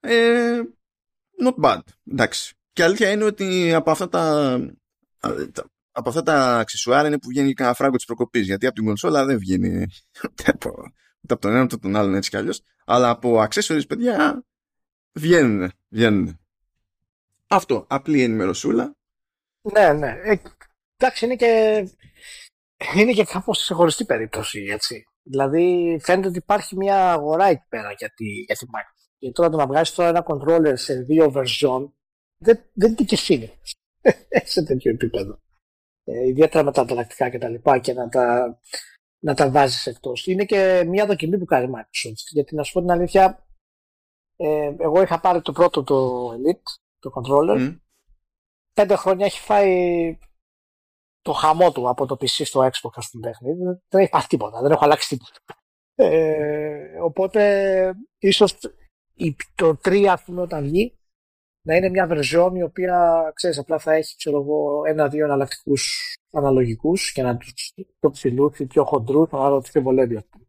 [0.00, 0.60] Ε,
[1.44, 1.78] not bad.
[2.10, 2.54] Εντάξει.
[2.72, 4.58] Και αλήθεια είναι ότι από αυτά τα,
[5.92, 8.46] από αυτά τα αξισουάρ είναι που βγαίνει κανένα φράγκο της προκοπής.
[8.46, 9.86] Γιατί από την κονσόλα δεν βγαίνει
[10.24, 10.68] ούτε από,
[11.22, 12.62] ούτε από τον ένα ούτε από τον άλλον έτσι κι αλλιώς.
[12.84, 14.44] Αλλά από accessories, παιδιά,
[15.12, 15.72] βγαίνουν.
[15.88, 16.40] βγαίνουν.
[17.46, 17.86] Αυτό.
[17.88, 18.96] Απλή ενημερωσούλα.
[19.72, 20.18] Ναι, ναι.
[20.22, 20.36] Ε,
[20.96, 21.84] εντάξει, είναι και,
[22.96, 25.04] είναι και κάπως ξεχωριστή περίπτωση, έτσι.
[25.22, 29.01] Δηλαδή, φαίνεται ότι υπάρχει μια αγορά εκεί πέρα για τη, για τη Microsoft.
[29.22, 31.90] Και τώρα το να βγάζεις τώρα ένα controller σε δύο version
[32.36, 33.48] δεν, δεν είναι και φίλε.
[34.52, 35.40] σε τέτοιο επίπεδο.
[36.04, 38.58] Ε, ιδιαίτερα με τα ανταλλακτικά και τα λοιπά και να τα,
[39.18, 40.26] να τα βάζεις εκτός.
[40.26, 42.26] Είναι και μια δοκιμή που κάνει η Microsoft.
[42.32, 43.46] Γιατί να σου πω την αλήθεια,
[44.36, 47.58] ε, εγώ είχα πάρει το πρώτο το Elite, το controller.
[47.58, 47.78] Mm.
[48.72, 50.18] Πέντε χρόνια έχει φάει
[51.22, 53.30] το χαμό του από το PC στο Xbox, ας πούμε,
[53.88, 55.40] Δεν έχει πάθει τίποτα, δεν έχω αλλάξει τίποτα.
[55.94, 58.58] Ε, οπότε, ίσως
[59.54, 60.96] το 3 ας πούμε όταν βγει
[61.62, 67.12] να είναι μια version η οποία ξέρεις απλά θα έχει ξέρω εγώ ένα-δύο εναλλακτικούς αναλογικούς
[67.12, 70.40] και να τους πιο ψηλούς ή πιο χοντρούς άρα τους πιο βολεύει αυτό.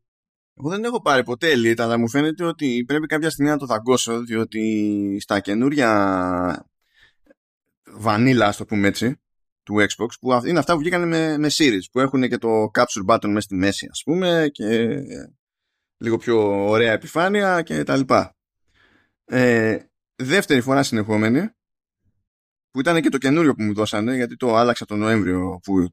[0.57, 3.65] Εγώ δεν έχω πάρει ποτέ Elite, αλλά μου φαίνεται ότι πρέπει κάποια στιγμή να το
[3.65, 6.67] δαγκώσω, διότι στα καινούρια
[7.83, 9.21] βανίλα, ας το πούμε έτσι,
[9.63, 13.05] του Xbox, που είναι αυτά που βγήκαν με, με series, που έχουν και το capture
[13.13, 14.97] button μέσα στη μέση, ας πούμε, και
[15.97, 18.35] λίγο πιο ωραία επιφάνεια και τα λοιπά.
[19.25, 19.79] Ε,
[20.15, 21.49] δεύτερη φορά συνεχόμενη
[22.69, 25.89] που ήταν και το καινούριο που μου δώσανε γιατί το άλλαξα τον Νοέμβριο που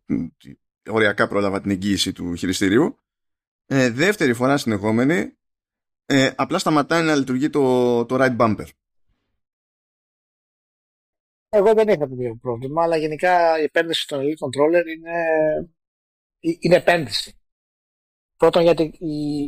[0.90, 2.98] οριακά πρόλαβα την εγγύηση του χειριστηρίου.
[3.66, 5.38] Ε, δεύτερη φορά συνεχόμενη
[6.06, 8.66] ε, απλά σταματάει να λειτουργεί το, το right bumper.
[11.48, 15.14] Εγώ δεν είχα το πρόβλημα αλλά γενικά η επένδυση στον Elite Controller είναι,
[16.58, 17.38] είναι επένδυση.
[18.36, 19.44] Πρώτον γιατί η,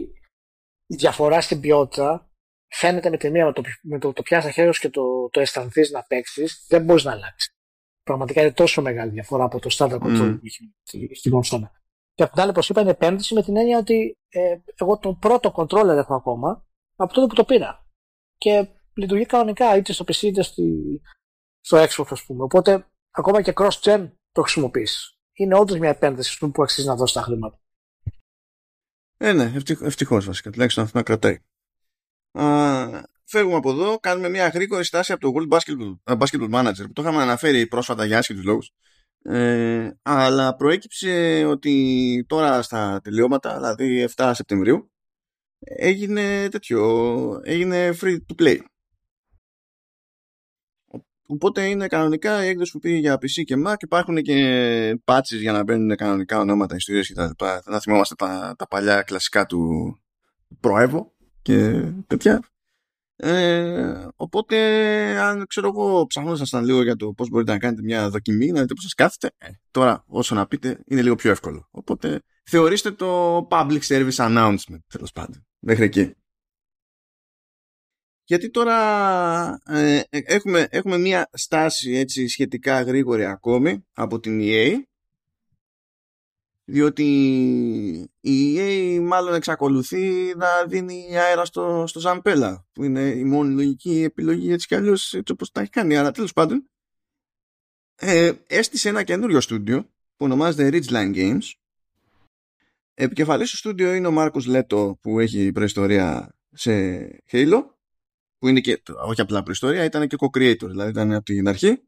[0.86, 2.31] η διαφορά στην ποιότητα
[2.72, 5.90] φαίνεται με τη μία με το, με το, το πιάσει χέρι και το, το αισθανθείς
[5.90, 7.56] να παίξεις, δεν μπορείς να αλλάξεις.
[8.02, 10.38] Πραγματικά είναι τόσο μεγάλη διαφορά από το standard control mm.
[10.40, 10.74] που έχει
[11.14, 11.72] στην κονσόλα.
[12.14, 15.14] Και από την άλλη, όπως είπα, είναι επένδυση με την έννοια ότι ε, εγώ το
[15.14, 17.86] πρώτο controller έχω ακόμα από τότε που το πήρα.
[18.36, 21.00] Και λειτουργεί κανονικά είτε στο PC είτε στη,
[21.60, 22.42] στο Xbox, ας πούμε.
[22.42, 25.18] Οπότε ακόμα και cross-gen το χρησιμοποιείς.
[25.32, 27.60] Είναι όντως μια επένδυση που αξίζει να δώσεις τα χρήματα.
[29.16, 30.50] Ε, ναι, ευτυχώς βασικά.
[30.50, 31.38] Τουλάχιστον αυτό να κρατάει
[33.24, 36.92] φεύγουμε από εδώ, κάνουμε μια γρήγορη στάση από το World Basketball, ε, Basketball Manager που
[36.92, 38.72] το είχαμε αναφέρει πρόσφατα για άσχετους λόγους.
[39.22, 44.90] Ε, αλλά προέκυψε ότι τώρα στα τελειώματα, δηλαδή 7 Σεπτεμβρίου,
[45.58, 48.58] έγινε τέτοιο, έγινε free to play.
[51.26, 53.74] Οπότε είναι κανονικά η έκδοση που πήγε για PC και Mac.
[53.78, 57.44] Υπάρχουν και patches για να μπαίνουν κανονικά ονόματα, ιστορίες κτλ.
[57.62, 59.96] Θα θυμόμαστε τα, τα παλιά κλασικά του
[60.60, 61.11] Προέβο
[61.42, 62.40] και τέτοια.
[63.16, 64.56] Ε, οπότε,
[65.18, 68.74] αν ξέρω εγώ, ψαχνόσασταν λίγο για το πώς μπορείτε να κάνετε μια δοκιμή, να δείτε
[68.74, 69.30] πώς σας κάθετε.
[69.38, 71.68] Ε, τώρα, όσο να πείτε, είναι λίγο πιο εύκολο.
[71.70, 75.46] Οπότε, θεωρήστε το public service announcement, τέλος πάντων.
[75.58, 76.14] Μέχρι εκεί.
[78.24, 84.82] Γιατί τώρα ε, ε, έχουμε, έχουμε μια στάση έτσι σχετικά γρήγορη ακόμη από την EA
[86.64, 87.04] διότι
[88.20, 94.02] η EA μάλλον εξακολουθεί να δίνει αέρα στο, στο Ζαμπέλα που είναι η μόνη λογική
[94.02, 96.70] επιλογή έτσι κι αλλιώς έτσι όπως τα έχει κάνει αλλά τέλος πάντων
[97.94, 101.50] ε, έστησε ένα καινούριο στούντιο που ονομάζεται Ridgeline Games
[102.94, 106.72] Επικεφαλής του στούντιο είναι ο Μάρκος Λέτο που έχει προϊστορία σε
[107.30, 107.64] Halo
[108.38, 111.82] που είναι και, όχι απλά προϊστορία, ήταν και co-creator, δηλαδή ήταν από την αρχή.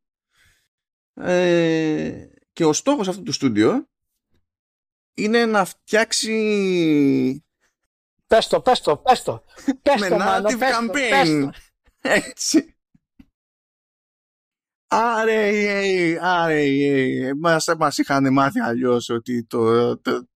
[1.15, 3.89] Ε, και ο στόχος αυτού του στούντιο
[5.15, 7.45] είναι να φτιάξει
[8.27, 9.45] Πες το, πες το, πες το.
[9.83, 10.93] Πες με το, Μάνο, narrative πες το, campaign.
[11.11, 11.51] πες το.
[12.01, 12.77] Έτσι.
[14.87, 20.29] Άρε, ε, άρε, ε, μας, μας είχαν μάθει αλλιώς ότι το, το-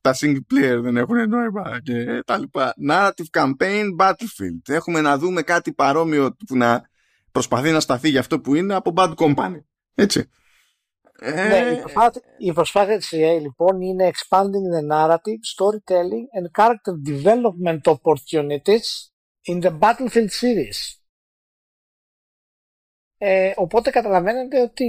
[0.00, 2.74] τα single player δεν έχουν νόημα και τα λοιπά.
[2.90, 4.60] Narrative campaign Battlefield.
[4.68, 6.88] Έχουμε να δούμε κάτι παρόμοιο που να
[7.32, 9.60] προσπαθεί να σταθεί για αυτό που είναι από Bad Company.
[9.94, 10.28] Έτσι.
[11.18, 16.62] Ε, Ναι, η προσπάθεια, η προσπάθεια της EA λοιπόν είναι expanding the narrative, storytelling and
[16.62, 18.86] character development opportunities
[19.48, 20.98] in the Battlefield series.
[23.18, 24.86] Ε, οπότε καταλαβαίνετε ότι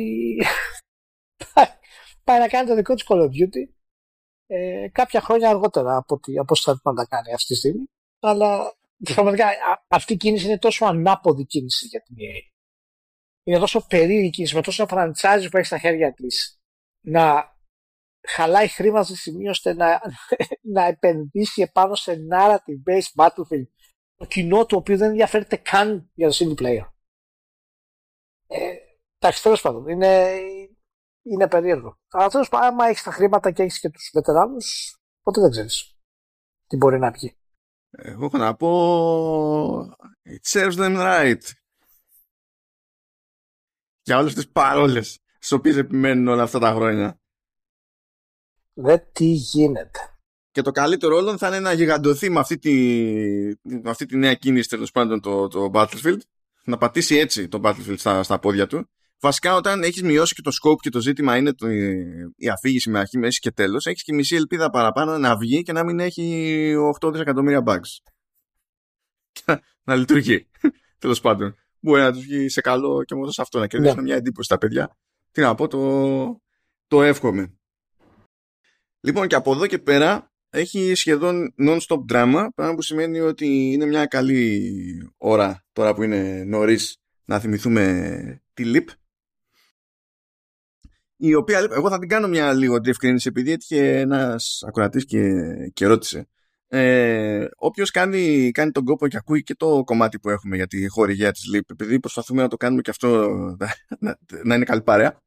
[1.53, 1.65] πάει-
[2.23, 3.73] πάει να κάνει το δικό της Call of Duty
[4.47, 7.55] ε, κάποια χρόνια αργότερα από, ότι, από όσο θα πρέπει να τα κάνει αυτή τη
[7.59, 7.83] στιγμή.
[8.19, 8.77] Αλλά
[9.13, 12.56] πραγματικά α- αυτή η κίνηση είναι τόσο ανάποδη κίνηση για την EA.
[13.47, 16.61] Είναι τόσο περίεργη κίνηση με τόσο franchise που έχει στα χέρια της
[17.05, 17.55] να
[18.27, 20.01] χαλάει χρήμα σε σημείο ώστε να,
[20.75, 23.67] να επενδύσει επάνω σε narrative based battlefield
[24.15, 26.87] το κοινό του οποίο δεν ενδιαφέρεται καν για το single player.
[28.47, 28.73] Ε,
[29.17, 30.39] εντάξει, τέλος πάντων, είναι,
[31.21, 31.99] είναι περίεργο.
[32.09, 35.97] Αλλά τέλος πάντων, άμα έχεις τα χρήματα και έχεις και τους βετεράνους, ποτέ δεν ξέρεις
[36.67, 37.37] τι μπορεί να βγει.
[37.89, 38.69] Εγώ έχω να πω
[40.25, 41.41] It serves them right
[44.07, 47.19] Για όλες τις παρόλες Στις οποίες επιμένουν όλα αυτά τα χρόνια.
[48.73, 49.99] Δε τι γίνεται.
[50.51, 52.73] Και το καλύτερο όλων θα είναι να γιγαντωθεί με αυτή τη,
[53.61, 56.17] με αυτή τη νέα κίνηση τέλος πάντων το, το Battlefield.
[56.63, 58.89] Να πατήσει έτσι το Battlefield στα, στα πόδια του.
[59.19, 61.67] Βασικά όταν έχεις μειώσει και το scope και το ζήτημα είναι το,
[62.35, 65.71] η αφήγηση με αρχή, μέση και τέλος έχεις και μισή ελπίδα παραπάνω να βγει και
[65.71, 68.11] να μην έχει 8 δισεκατομμύρια bugs.
[69.31, 70.47] Και να, να λειτουργεί.
[70.99, 73.95] Τέλος πάντων μπορεί να τους βγει σε καλό και μόνο σε αυτό να κερδίσουν.
[73.95, 74.01] Ναι.
[74.01, 74.97] μια εντύπωση στα παιδιά.
[75.31, 76.41] Τι να πω το,
[76.87, 77.53] το εύχομαι.
[78.99, 83.85] Λοιπόν και από εδώ και πέρα έχει σχεδόν non-stop drama πράγμα που σημαίνει ότι είναι
[83.85, 88.85] μια καλή ώρα τώρα που είναι νωρίς να θυμηθούμε τη LIP
[91.17, 95.43] η οποία LIP, εγώ θα την κάνω μια λίγο διευκρίνηση επειδή έτυχε ένας ακροατής και,
[95.73, 96.27] και ρώτησε
[96.67, 100.87] ε, Όποιος κάνει, κάνει τον κόπο και ακούει και το κομμάτι που έχουμε για τη
[100.87, 103.07] χορηγία της LIP επειδή προσπαθούμε να το κάνουμε και αυτό
[103.59, 105.21] να, να, να είναι καλή παρέα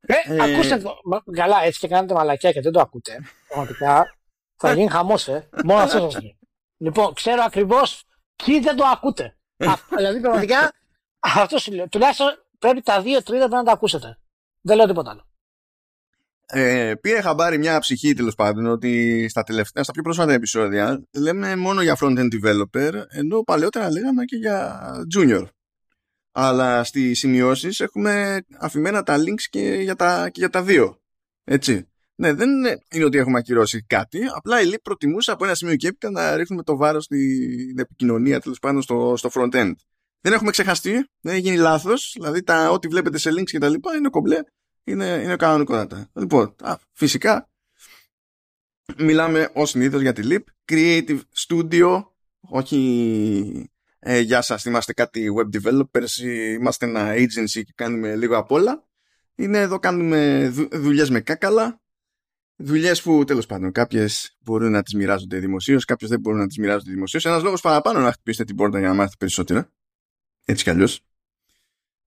[0.00, 0.94] Ε, Ε, ακούστε το.
[1.04, 3.18] Μα- Καλά, έτσι και κάνετε μαλακιά και δεν το ακούτε.
[3.48, 4.14] Πραγματικά
[4.56, 5.48] θα γίνει χαμός, ε.
[5.64, 6.38] Μόνο αυτό σας λέω.
[6.76, 8.04] Λοιπόν, ξέρω ακριβώς
[8.44, 9.36] ποιοι δεν το ακούτε.
[9.56, 10.72] Α, δηλαδή, πραγματικά,
[11.18, 11.88] αυτό σου λέω.
[11.88, 12.28] Τουλάχιστον
[12.58, 14.18] πρέπει τα δύο τρίτα να τα ακούσετε.
[14.60, 15.26] Δεν λέω τίποτα άλλο.
[16.46, 21.56] Ε, πήρε χαμπάρι μια ψυχή τέλος πάντων ότι στα τελευταία, στα πιο πρόσφατα επεισόδια λέμε
[21.56, 24.82] μόνο για front-end developer ενώ παλαιότερα λέγαμε και για
[25.16, 25.46] junior.
[26.32, 31.00] Αλλά στις σημειώσεις έχουμε αφημένα τα links και για τα, και για τα δύο.
[31.44, 31.86] Έτσι.
[32.14, 34.18] Ναι, δεν είναι, είναι ότι έχουμε ακυρώσει κάτι.
[34.34, 38.40] Απλά η Leap προτιμούσε από ένα σημείο και έπειτα να ρίχνουμε το βάρος στην επικοινωνία
[38.40, 39.72] τέλος πάντων στο, στο front-end.
[40.20, 42.12] Δεν έχουμε ξεχαστεί, δεν έχει γίνει λάθος.
[42.14, 44.38] Δηλαδή τα, ό,τι βλέπετε σε links και τα λοιπά είναι κομπλέ
[44.84, 46.10] είναι, είναι κανονικότατα.
[46.12, 47.50] Λοιπόν, α, φυσικά
[48.96, 52.04] μιλάμε ως συνήθως για τη LIP Creative Studio
[52.40, 56.18] όχι ε, γεια σας είμαστε κάτι web developers
[56.58, 58.86] είμαστε ένα agency και κάνουμε λίγο απ' όλα.
[59.34, 61.80] Είναι εδώ κάνουμε δου, δουλειές με κάκαλα.
[62.56, 66.58] Δουλειές που τέλος πάντων κάποιες μπορούν να τις μοιράζονται δημοσίως κάποιες δεν μπορούν να τις
[66.58, 67.24] μοιράζονται δημοσίως.
[67.24, 69.72] Ένας λόγος παραπάνω να χτυπήσετε την πόρτα για να μάθετε περισσότερα.
[70.44, 71.00] Έτσι κι αλλιώς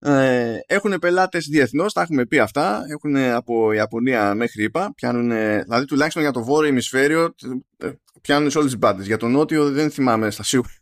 [0.08, 2.84] ε, έχουν πελάτες διεθνώς, τα έχουμε πει αυτά.
[2.88, 4.92] Έχουν από Ιαπωνία μέχρι ΙΠΑ.
[4.94, 5.28] Πιάνουν,
[5.62, 7.34] δηλαδή τουλάχιστον για το βόρειο ημισφαίριο
[7.76, 7.90] ε,
[8.20, 9.06] πιάνουν σε όλες τις μπάντες.
[9.06, 10.72] Για το νότιο δεν θυμάμαι στα σίγουρα.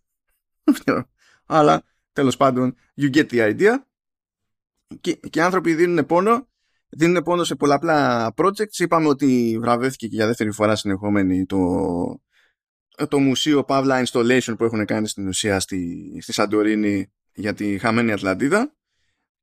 [1.46, 1.82] Αλλά
[2.12, 3.72] τέλος πάντων, you get the idea.
[5.00, 6.48] Και, και οι άνθρωποι δίνουν πόνο.
[6.88, 8.78] Δίνουν πόνο σε πολλαπλά projects.
[8.78, 11.58] Είπαμε ότι βραβεύτηκε και για δεύτερη φορά συνεχόμενη το,
[13.08, 18.12] το μουσείο Pavla Installation που έχουν κάνει στην ουσία στη, στη Σαντορίνη για τη χαμένη
[18.12, 18.74] Ατλαντίδα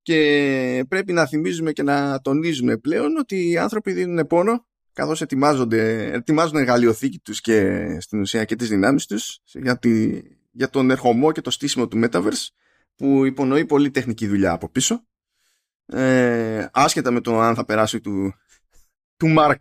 [0.01, 6.11] και πρέπει να θυμίζουμε και να τονίζουμε πλέον ότι οι άνθρωποι δίνουν πόνο καθώς ετοιμάζονται,
[6.13, 11.31] ετοιμάζουν εργαλειοθήκη τους και στην ουσία και τις δυνάμεις τους για, τη, για τον ερχομό
[11.31, 12.47] και το στήσιμο του Metaverse
[12.95, 15.05] που υπονοεί πολύ τεχνική δουλειά από πίσω.
[15.85, 18.33] Ε, άσχετα με το αν θα περάσει του,
[19.17, 19.57] του Mark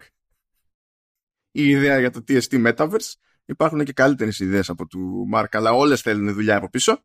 [1.51, 3.13] η ιδέα για το TST Metaverse
[3.45, 7.05] υπάρχουν και καλύτερες ιδέες από του Mark αλλά όλες θέλουν δουλειά από πίσω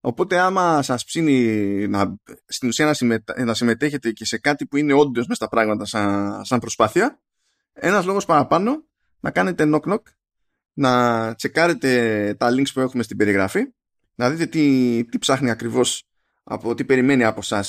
[0.00, 3.44] Οπότε άμα σας ψήνει να, στην ουσία να, συμμετα...
[3.44, 7.20] να συμμετέχετε και σε κάτι που είναι όντω μέσα στα πράγματα σαν, σαν προσπάθεια,
[7.72, 8.84] ένας λόγος παραπάνω
[9.20, 10.02] να κάνετε knock-knock,
[10.72, 13.64] να τσεκάρετε τα links που έχουμε στην περιγραφή,
[14.14, 16.04] να δείτε τι, τι ψάχνει ακριβώς,
[16.44, 17.64] από τι περιμένει από εσά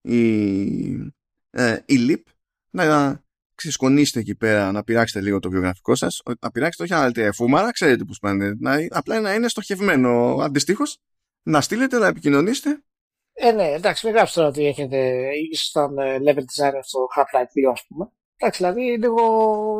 [0.00, 0.92] η,
[1.50, 2.22] ε, η LIP,
[2.70, 3.22] να
[3.54, 7.70] ξεσκονίσετε εκεί πέρα, να πειράξετε λίγο το βιογραφικό σας, να πειράξετε όχι να λέτε φούμαρα,
[7.70, 10.36] ξέρετε πώς πάνε, να, απλά να είναι στοχευμένο.
[10.40, 10.98] Αντιστοίχως,
[11.42, 12.82] να στείλετε, να επικοινωνήσετε
[13.34, 17.72] ε, ναι, εντάξει, μην γράψετε τώρα ότι έχετε ήσασταν ε, level designer στο Half-Life 2,
[17.72, 18.10] ας πούμε.
[18.36, 19.22] Εντάξει, δηλαδή λίγο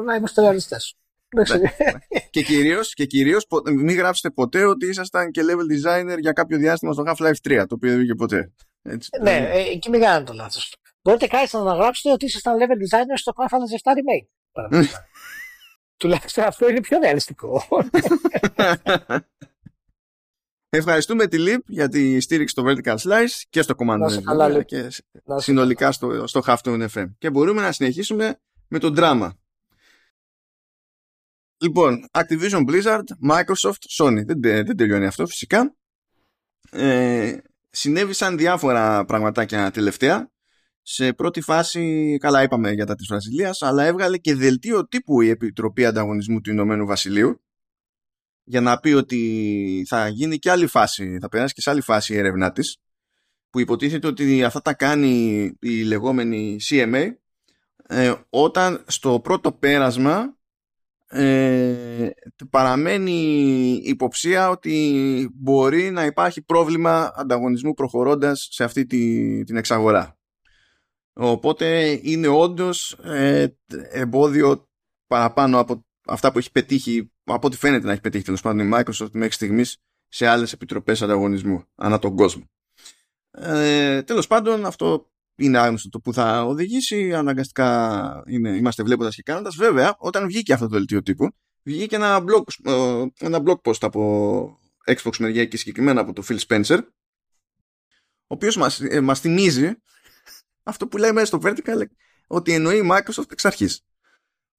[0.04, 0.96] να είμαστε ρεαλιστές.
[1.36, 1.70] Ναι, ναι.
[2.30, 6.92] και κυρίως, και κυρίως μην γράψετε ποτέ ότι ήσασταν και level designer για κάποιο διάστημα
[6.92, 8.52] στο Half-Life 3, το οποίο δεν βγήκε ποτέ.
[8.82, 9.08] Έτσι.
[9.22, 10.76] Ναι, ε, εκεί μην κάνετε το λάθος.
[11.02, 14.28] Μπορείτε κάλλιστα να γράψετε ότι ήσασταν level designer στο Final Fantasy 7 Remake.
[15.96, 17.62] Τουλάχιστον αυτό είναι πιο ρεαλιστικό.
[20.74, 24.88] Ευχαριστούμε τη LIP για τη στήριξη στο Vertical Slice και στο Command και
[25.36, 27.04] συνολικά στο, στο Halftone FM.
[27.18, 29.38] Και μπορούμε να συνεχίσουμε με το δράμα.
[31.62, 34.24] Λοιπόν, Activision Blizzard, Microsoft, Sony.
[34.26, 35.74] Δεν, δεν τελειώνει αυτό φυσικά.
[36.70, 37.36] Ε,
[37.70, 40.30] συνέβησαν διάφορα πραγματάκια τελευταία.
[40.82, 45.28] Σε πρώτη φάση, καλά είπαμε για τα της Βραζιλίας, αλλά έβγαλε και δελτίο τύπου η
[45.28, 47.40] Επιτροπή Ανταγωνισμού του Ηνωμένου Βασιλείου
[48.44, 52.14] για να πει ότι θα γίνει και άλλη φάση, θα περάσει και σε άλλη φάση
[52.14, 52.76] η έρευνά της
[53.50, 57.10] που υποτίθεται ότι αυτά τα κάνει η λεγόμενη CMA
[57.86, 60.36] ε, όταν στο πρώτο πέρασμα
[61.06, 62.10] ε,
[62.50, 63.12] παραμένει
[63.82, 70.18] υποψία ότι μπορεί να υπάρχει πρόβλημα ανταγωνισμού προχωρώντας σε αυτή τη, την εξαγορά.
[71.12, 73.46] Οπότε είναι όντως ε,
[73.90, 74.68] εμπόδιο
[75.06, 78.70] παραπάνω από αυτά που έχει πετύχει από ό,τι φαίνεται να έχει πετύχει τέλος πάντων η
[78.74, 79.76] Microsoft μέχρι στιγμής
[80.08, 82.50] σε άλλες επιτροπές ανταγωνισμού ανά τον κόσμο.
[83.30, 87.14] Ε, τέλος πάντων, αυτό είναι άγνωστο το που θα οδηγήσει.
[87.14, 89.56] Αναγκαστικά είναι, είμαστε βλέποντας και κάνοντας.
[89.56, 91.28] Βέβαια, όταν βγήκε αυτό το δελτίο τύπου,
[91.62, 96.38] βγήκε ένα blog, ε, ένα blog post από Xbox μεριά και συγκεκριμένα από το Phil
[96.46, 96.78] Spencer,
[98.26, 99.72] ο οποίος μας ε, μας θυμίζει
[100.62, 101.82] αυτό που λέμε στο Vertical
[102.26, 103.84] ότι εννοεί η Microsoft εξ αρχής.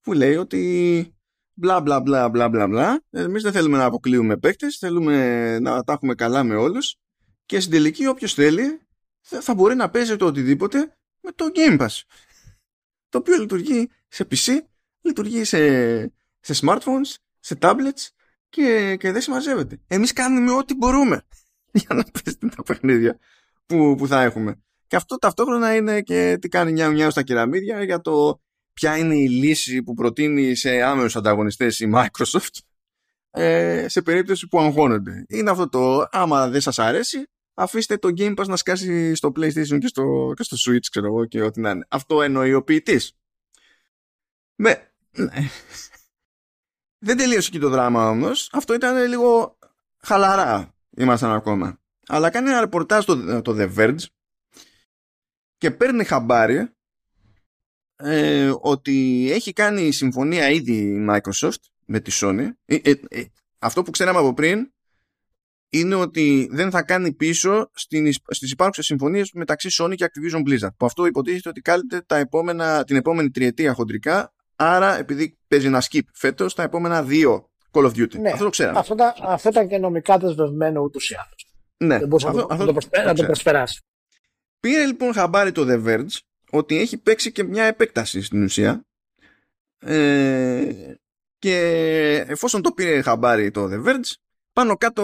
[0.00, 1.14] Που λέει ότι
[1.54, 3.02] μπλα μπλα μπλα μπλα μπλα μπλα.
[3.10, 6.96] Εμείς δεν θέλουμε να αποκλείουμε παίκτες, θέλουμε να τα έχουμε καλά με όλους
[7.46, 8.80] και στην τελική όποιος θέλει
[9.20, 12.00] θα μπορεί να παίζει το οτιδήποτε με το Game Pass.
[13.08, 14.58] Το οποίο λειτουργεί σε PC,
[15.00, 15.58] λειτουργεί σε,
[16.40, 18.08] σε smartphones, σε tablets
[18.48, 19.80] και, και δεν συμμαζεύεται.
[19.86, 21.22] Εμείς κάνουμε ό,τι μπορούμε
[21.82, 23.18] για να παίζετε τα παιχνίδια
[23.66, 24.58] που, που θα έχουμε.
[24.86, 28.40] Και αυτό ταυτόχρονα είναι και τι κάνει μια μια στα κεραμίδια για το
[28.74, 32.58] ποια είναι η λύση που προτείνει σε άμεσους ανταγωνιστές η Microsoft
[33.30, 35.24] ε, σε περίπτωση που αγχώνονται.
[35.28, 39.78] Είναι αυτό το άμα δεν σας αρέσει αφήστε το Game Pass να σκάσει στο PlayStation
[39.78, 41.86] και στο, και στο Switch ξέρω εγώ και ό,τι να είναι.
[41.88, 43.16] Αυτό εννοεί ο ποιητής.
[44.54, 44.92] Με...
[45.10, 45.48] Ναι.
[46.98, 48.48] δεν τελείωσε και το δράμα όμως.
[48.52, 49.58] Αυτό ήταν λίγο
[49.98, 50.74] χαλαρά.
[50.96, 51.78] Ήμασταν ακόμα.
[52.06, 54.04] Αλλά κάνει ένα ρεπορτάζ το, το The Verge
[55.56, 56.73] και παίρνει χαμπάρι
[58.04, 62.48] ε, ότι έχει κάνει συμφωνία ήδη η Microsoft με τη Sony.
[62.64, 63.24] Ε, ε, ε,
[63.58, 64.72] αυτό που ξέραμε από πριν
[65.68, 70.74] είναι ότι δεν θα κάνει πίσω στις, στις υπάρχουσες συμφωνίες μεταξύ Sony και Activision Blizzard.
[70.76, 74.32] Που αυτό υποτίθεται ότι κάλυπτε τα επόμενα, την επόμενη τριετία χοντρικά.
[74.56, 78.18] Άρα, επειδή παίζει ένα skip φέτος, τα επόμενα δύο Call of Duty.
[78.18, 78.78] Ναι, αυτό το ξέραμε.
[78.78, 81.46] Αυτό, αυτό ήταν και νομικά δεσμευμένο ούτως ή άλλως.
[81.76, 83.82] Ναι, δεν μπορούσε αυτό, να, το, να το προσπεράσει.
[84.60, 86.18] Πήρε λοιπόν χαμπάρι το The Verge
[86.54, 88.84] ότι έχει παίξει και μια επέκταση στην ουσία.
[89.78, 90.94] Ε,
[91.38, 91.56] και
[92.28, 94.12] εφόσον το πήρε χαμπάρι το The Verge
[94.52, 95.02] πάνω κάτω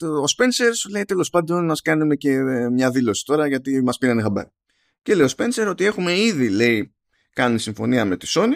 [0.00, 2.38] ο Spencer σου λέει τέλος πάντων να κάνουμε και
[2.72, 4.50] μια δήλωση τώρα γιατί μας πήραν χαμπάρι
[5.02, 6.94] και λέει ο Spencer ότι έχουμε ήδη λέει
[7.32, 8.54] κάνει συμφωνία με τη Sony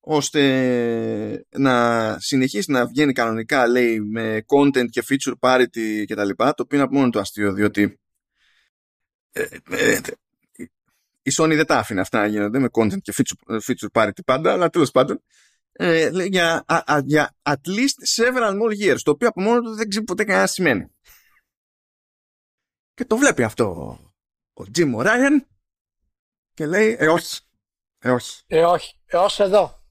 [0.00, 6.54] ώστε να συνεχίσει να βγαίνει κανονικά λέει με content και feature parity και τα λοιπά
[6.54, 8.00] το οποίο είναι από μόνο το αστείο διότι
[9.32, 10.00] ε, ε,
[11.22, 14.52] η Sony δεν τα άφηνε αυτά να γίνονται με content και feature, feature parity πάντα,
[14.52, 15.22] αλλά τέλος πάντων
[15.72, 19.88] ε, για, α, για at least several more years, το οποίο από μόνο του δεν
[19.88, 20.94] ξέρει ποτέ κανένα σημαίνει.
[22.94, 23.66] Και το βλέπει αυτό
[24.52, 25.44] ο Jim O'Ryan
[26.54, 27.40] και λέει ε όχι,
[27.98, 28.42] ε όχι.
[28.46, 29.84] Ε όχι, ε όχι εδώ.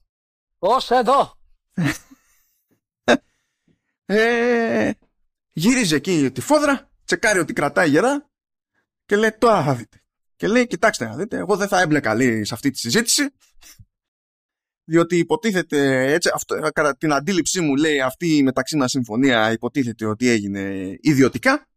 [0.58, 1.38] Όχι εδώ.
[4.06, 4.92] ε,
[5.52, 8.30] γύριζε εκεί τη φόδρα, τσεκάρει ότι κρατάει γερά
[9.04, 9.99] και λέει τώρα θα δείτε
[10.40, 13.28] και λέει κοιτάξτε να δείτε εγώ δεν θα έμπλεκα λέει σε αυτή τη συζήτηση
[14.84, 20.06] διότι υποτίθεται έτσι αυτό, κατά την αντίληψή μου λέει αυτή η μεταξύ μας συμφωνία υποτίθεται
[20.06, 21.68] ότι έγινε ιδιωτικά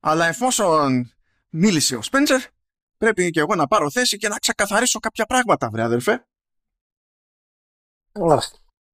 [0.00, 1.12] αλλά εφόσον
[1.48, 2.40] μίλησε ο Σπέντσερ
[2.96, 6.26] πρέπει και εγώ να πάρω θέση και να ξεκαθαρίσω κάποια πράγματα βρε αδερφέ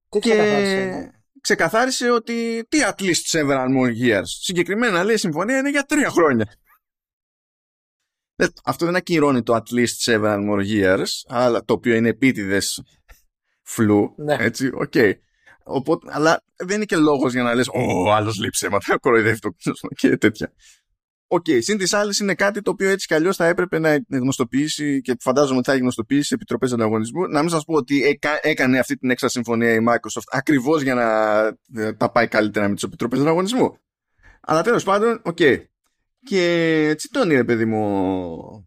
[0.08, 1.10] Τι και ξεκαθάρισε, ναι.
[1.40, 4.24] ξεκαθάρισε ότι τι at least several more years.
[4.24, 6.61] Συγκεκριμένα λέει η συμφωνία είναι για τρία χρόνια.
[8.42, 12.82] Ε, Αυτό δεν ακυρώνει το at least several more years, αλλά το οποίο είναι επίτηδες
[13.62, 14.14] φλου.
[14.16, 14.36] Ναι.
[14.40, 14.92] Έτσι, οκ.
[15.64, 19.50] Οπότε, αλλά δεν είναι και λόγος για να λες «Ω, άλλος λέει ψέματα, κοροϊδεύει τον
[19.52, 20.52] κόσμο» και τέτοια.
[21.26, 25.00] Οκ, συν τοις άλλοις είναι κάτι το οποίο έτσι κι αλλιώς θα έπρεπε να γνωστοποιήσει
[25.00, 27.26] και φαντάζομαι ότι θα έχει γνωστοποιήσει σε επιτροπές ανταγωνισμού.
[27.26, 30.94] Να μην σας πω ότι έκα- έκανε αυτή την έξτρα συμφωνία η Microsoft ακριβώς για
[30.94, 31.06] να
[31.82, 33.76] ε, τα πάει καλύτερα με τις επιτροπές ανταγωνισμού.
[34.40, 35.38] Αλλά τέλος πάντων, οκ.
[36.24, 37.82] Και τσιτώνει ρε παιδί μου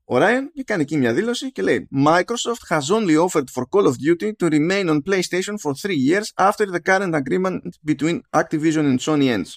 [0.05, 3.85] ο Ryan και κάνει εκεί μια δήλωση και λέει Microsoft has only offered for Call
[3.85, 8.85] of Duty to remain on PlayStation for three years after the current agreement between Activision
[8.91, 9.51] and Sony ends.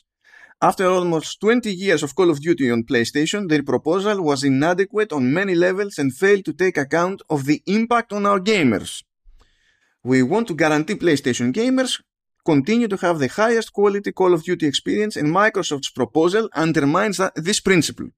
[0.60, 5.32] After almost 20 years of Call of Duty on PlayStation, their proposal was inadequate on
[5.32, 9.02] many levels and failed to take account of the impact on our gamers.
[10.02, 11.92] We want to guarantee PlayStation gamers
[12.52, 17.32] continue to have the highest quality Call of Duty experience and Microsoft's proposal undermines that,
[17.46, 18.08] this principle.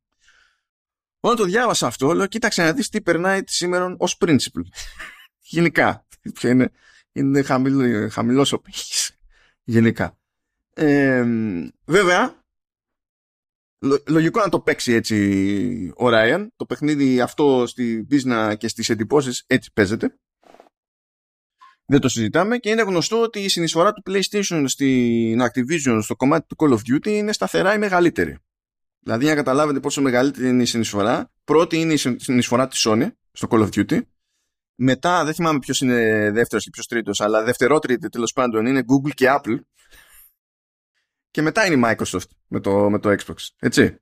[1.20, 4.64] Όταν το διάβασα αυτό, λέω κοίταξε να δεις τι περνάει σήμερα ως principle.
[5.54, 6.06] Γενικά.
[6.34, 6.70] Ποιο είναι,
[7.12, 9.16] είναι χαμηλό, χαμηλός ο πύχης.
[9.74, 10.18] Γενικά.
[10.74, 11.24] Ε,
[11.84, 12.44] βέβαια,
[13.78, 16.52] λο- λογικό να το παίξει έτσι ο Ράιαν.
[16.56, 20.18] Το παιχνίδι αυτό στη πίσνα και στις εντυπώσεις έτσι παίζεται.
[21.90, 26.46] Δεν το συζητάμε και είναι γνωστό ότι η συνεισφορά του PlayStation στην Activision στο κομμάτι
[26.46, 28.36] του Call of Duty είναι σταθερά η μεγαλύτερη.
[29.00, 33.08] Δηλαδή, για να καταλάβετε πόσο μεγαλύτερη είναι η συνεισφορά, πρώτη είναι η συνεισφορά της Sony
[33.32, 34.00] στο Call of Duty.
[34.74, 39.10] Μετά, δεν θυμάμαι ποιος είναι δεύτερος και ποιος τρίτος, αλλά δευτερότριτη τέλος πάντων είναι Google
[39.14, 39.58] και Apple.
[41.30, 43.48] Και μετά είναι η Microsoft με το, με το Xbox.
[43.58, 43.96] Έτσι.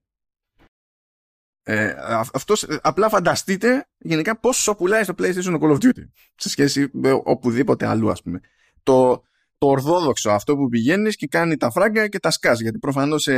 [1.71, 6.09] Ε, α- αυτός, ε, απλά φανταστείτε γενικά πόσο πουλάει στο PlayStation το Call of Duty
[6.35, 8.41] σε σχέση με οπουδήποτε αλλού ας πούμε.
[8.83, 9.23] Το,
[9.59, 13.33] το ορθόδοξο αυτό που πηγαίνεις και κάνει τα φράγκα και τα σκάς γιατί προφανώς σε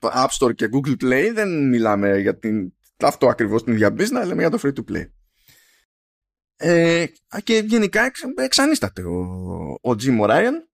[0.00, 4.40] App Store και Google Play δεν μιλάμε για την, αυτό ακριβώς την ίδια business λέμε
[4.40, 5.06] για το free to play.
[6.56, 7.06] Ε,
[7.44, 9.18] και γενικά εξ, εξανίσταται ο,
[9.82, 10.71] ο Jim O'Ryan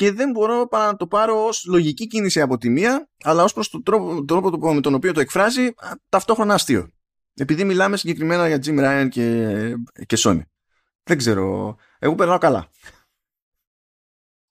[0.00, 3.52] και δεν μπορώ παρά να το πάρω ως λογική κίνηση από τη μία αλλά ως
[3.52, 6.90] προς τον τρόπο, τρόπο το- με τον οποίο το εκφράζει α, ταυτόχρονα αστείο.
[7.34, 9.74] Επειδή μιλάμε συγκεκριμένα για Jim Ryan και,
[10.06, 10.40] και Sony.
[11.02, 11.76] Δεν ξέρω.
[11.98, 12.70] Εγώ περνάω καλά.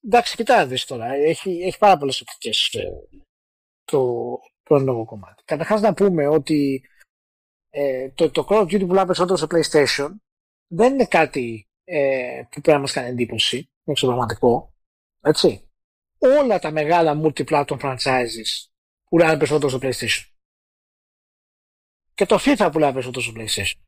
[0.06, 1.06] Εντάξει, κοιτά δεις τώρα.
[1.14, 2.70] Έχει, έχει πάρα πολλές οπτικές
[3.86, 4.26] το,
[4.64, 5.44] το εν λόγω κομμάτι.
[5.46, 6.84] Καταρχάς να πούμε ότι
[7.70, 10.10] ε, το, το Call of Duty που πουλάμε περισσότερο στο PlayStation
[10.68, 13.56] δεν είναι κάτι ε, που πρέπει να μας κάνει εντύπωση.
[13.58, 14.74] Είναι εξωπραγματικό.
[15.22, 15.70] Έτσι.
[16.18, 18.70] Όλα τα μεγάλα multi-platform franchises
[19.10, 20.24] πουλάνε περισσότερο στο PlayStation.
[22.14, 23.84] Και το FIFA πουλάει περισσότερο στο PlayStation.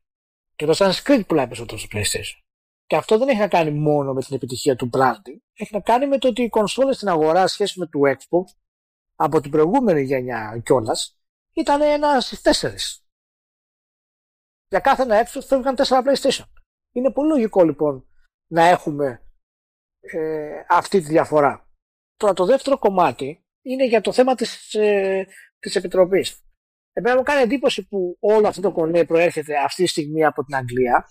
[0.56, 2.40] Και το Assassin's Creed πουλάει περισσότερο στο PlayStation.
[2.86, 5.38] Και αυτό δεν έχει να κάνει μόνο με την επιτυχία του branding.
[5.52, 8.56] Έχει να κάνει με το ότι οι κονσόλες στην αγορά σχέση με του Xbox
[9.14, 11.18] από την προηγούμενη γενιά κιόλας
[11.52, 13.06] ήταν ένας στις τέσσερις.
[14.68, 16.44] Για κάθε ένα Xbox θα βγήκαν τέσσερα PlayStation.
[16.92, 18.08] Είναι πολύ λογικό λοιπόν
[18.46, 19.31] να έχουμε
[20.02, 21.68] ε, αυτή τη διαφορά.
[22.16, 25.26] Τώρα το δεύτερο κομμάτι είναι για το θέμα της, ε,
[25.58, 26.42] της Επιτροπής.
[26.92, 30.54] Εμένα μου κάνει εντύπωση που όλο αυτό το κονέ προέρχεται αυτή τη στιγμή από την
[30.54, 31.08] Αγγλία.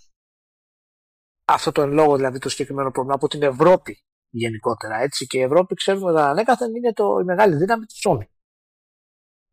[1.46, 4.96] Αυτό το εν λόγω δηλαδή το συγκεκριμένο πρόβλημα από την Ευρώπη γενικότερα.
[4.96, 5.28] Έτσι.
[5.28, 8.26] Και η Ευρώπη ξέρουμε ότι ανέκαθεν είναι το, η μεγάλη δύναμη της Sony.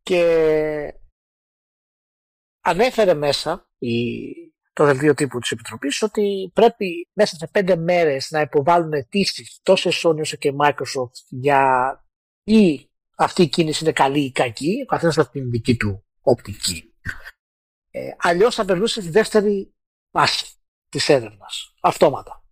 [0.02, 0.94] Και
[2.60, 3.92] ανέφερε μέσα η,
[4.78, 9.90] το δελτίο τύπου της Επιτροπής ότι πρέπει μέσα σε πέντε μέρες να υποβάλουν αιτήσεις τόσο
[10.02, 11.92] Sony όσο και Microsoft για
[12.44, 16.94] ή αυτή η κίνηση είναι καλή ή κακή, ο καθένας από την δική του οπτική.
[17.90, 19.74] Ε, αλλιώς θα περνούσε στη δεύτερη
[20.10, 20.56] φάση
[20.88, 22.44] της έρευνας, αυτόματα.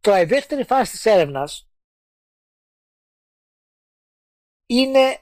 [0.00, 1.70] Τώρα η δεύτερη φάση της έρευνας
[4.66, 5.18] είναι,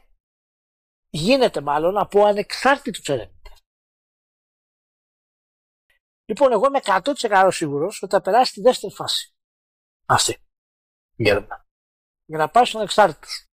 [1.10, 3.33] γίνεται μάλλον από ανεξάρτητους ερευνητές.
[6.24, 9.34] Λοιπόν, εγώ είμαι 100% σίγουρος ότι θα περάσει στη δεύτερη φάση.
[10.06, 10.36] Αυτή.
[11.16, 11.66] Η έρευνα.
[12.24, 13.48] Για να πάει στους ανεξάρτητους.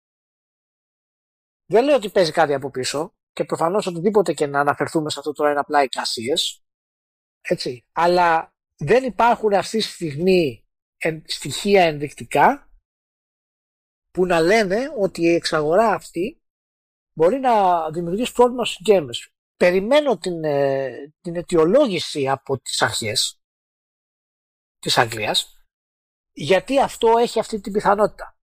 [1.65, 5.31] Δεν λέω ότι παίζει κάτι από πίσω και προφανώς οτιδήποτε και να αναφερθούμε σε αυτό
[5.31, 6.63] τώρα είναι απλά εικασίες.
[7.41, 7.85] Έτσι.
[7.91, 10.67] Αλλά δεν υπάρχουν αυτή τη στιγμή
[10.97, 12.71] εν, στοιχεία ενδεικτικά
[14.11, 16.41] που να λένε ότι η εξαγορά αυτή
[17.13, 19.36] μπορεί να δημιουργήσει πρόβλημα στους gamers.
[19.57, 23.39] Περιμένω την, ε, την αιτιολόγηση από τις αρχές
[24.79, 25.51] της Αγγλίας
[26.31, 28.37] γιατί αυτό έχει αυτή την πιθανότητα.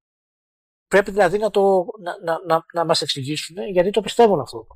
[0.86, 4.66] Πρέπει δηλαδή να, το, να, να, να, να μας εξηγήσουν γιατί το πιστεύουν αυτό.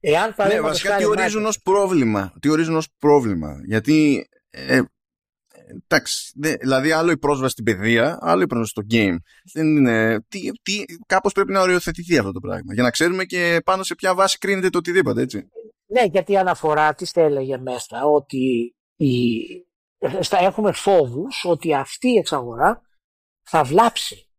[0.00, 2.32] Εάν Ναι, παραδείγματος βασικά χάρη τι ορίζουν Microsoft- ως πρόβλημα.
[2.40, 3.60] Τι ορίζουν ως πρόβλημα.
[3.66, 4.82] Γιατί ε,
[5.88, 9.16] εντάξει, δηλαδή άλλο η πρόσβαση στην παιδεία, άλλο η πρόσβαση στο game.
[9.52, 13.60] Δεν είναι, τι, τι, κάπως πρέπει να οριοθετηθεί αυτό το πράγμα, για να ξέρουμε και
[13.64, 15.48] πάνω σε ποια βάση κρίνεται το οτιδήποτε, έτσι.
[15.86, 19.40] Ναι, γιατί η αναφορά της έλεγε μέσα ότι η,
[20.22, 22.82] θα έχουμε φόβους ότι αυτή η εξαγορά
[23.42, 24.30] θα βλάψει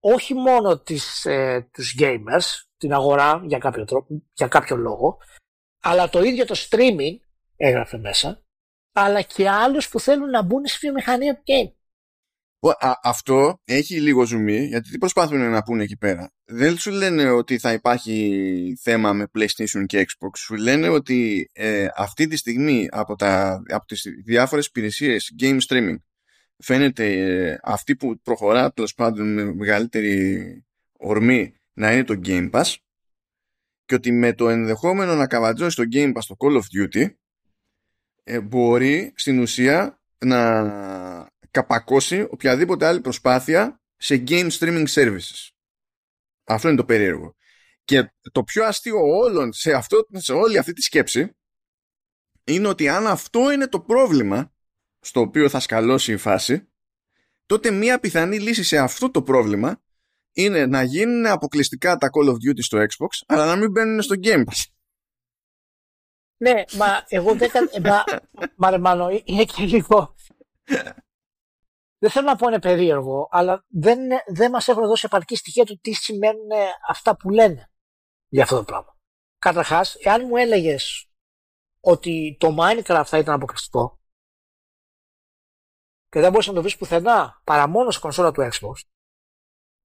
[0.00, 5.18] όχι μόνο τις, ε, τους gamers, την αγορά για κάποιο, τρόπο, για κάποιο λόγο,
[5.82, 7.16] αλλά το ίδιο το streaming
[7.56, 8.42] έγραφε μέσα,
[9.00, 11.72] αλλά και άλλους που θέλουν να μπουν στη βιομηχανία του game.
[13.02, 16.32] αυτό έχει λίγο ζουμί, γιατί τι προσπάθουν να πούνε εκεί πέρα.
[16.44, 20.30] Δεν σου λένε ότι θα υπάρχει θέμα με PlayStation και Xbox.
[20.36, 25.96] Σου λένε ότι ε, αυτή τη στιγμή από, τα, από τις διάφορες υπηρεσίες game streaming
[26.58, 32.74] φαίνεται ε, αυτή που προχωρά τέλος πάντων με μεγαλύτερη ορμή να είναι το Game Pass
[33.84, 37.08] και ότι με το ενδεχόμενο να καβατζώσει το Game Pass το Call of Duty ε,
[38.42, 45.48] μπορεί στην ουσία να καπακώσει οποιαδήποτε άλλη προσπάθεια σε game streaming services.
[46.44, 47.34] Αυτό είναι το περίεργο.
[47.84, 51.36] Και το πιο αστείο όλων σε, αυτό, σε όλη αυτή τη σκέψη
[52.44, 54.52] είναι ότι αν αυτό είναι το πρόβλημα
[55.00, 56.68] στο οποίο θα σκαλώσει η φάση,
[57.46, 59.82] τότε μία πιθανή λύση σε αυτό το πρόβλημα
[60.32, 64.14] είναι να γίνουν αποκλειστικά τα Call of Duty στο Xbox, αλλά να μην μπαίνουν στο
[64.22, 64.64] Game Pass.
[66.40, 67.50] Ναι, μα εγώ δεν
[67.82, 68.04] μα,
[68.56, 70.14] μα ρε μάλλον, είναι και λίγο...
[71.98, 75.78] δεν θέλω να πω είναι περίεργο, αλλά δεν, δεν μας έχουν δώσει επαρκή στοιχεία του
[75.78, 76.50] τι σημαίνουν
[76.88, 77.70] αυτά που λένε
[78.28, 78.96] για αυτό το πράγμα.
[79.38, 81.10] Καταρχάς, εάν μου έλεγες
[81.80, 84.00] ότι το Minecraft θα ήταν αποκλειστικό,
[86.08, 88.88] και δεν μπορούσες να το βρεις πουθενά παρά μόνο σε κονσόλα του Xbox,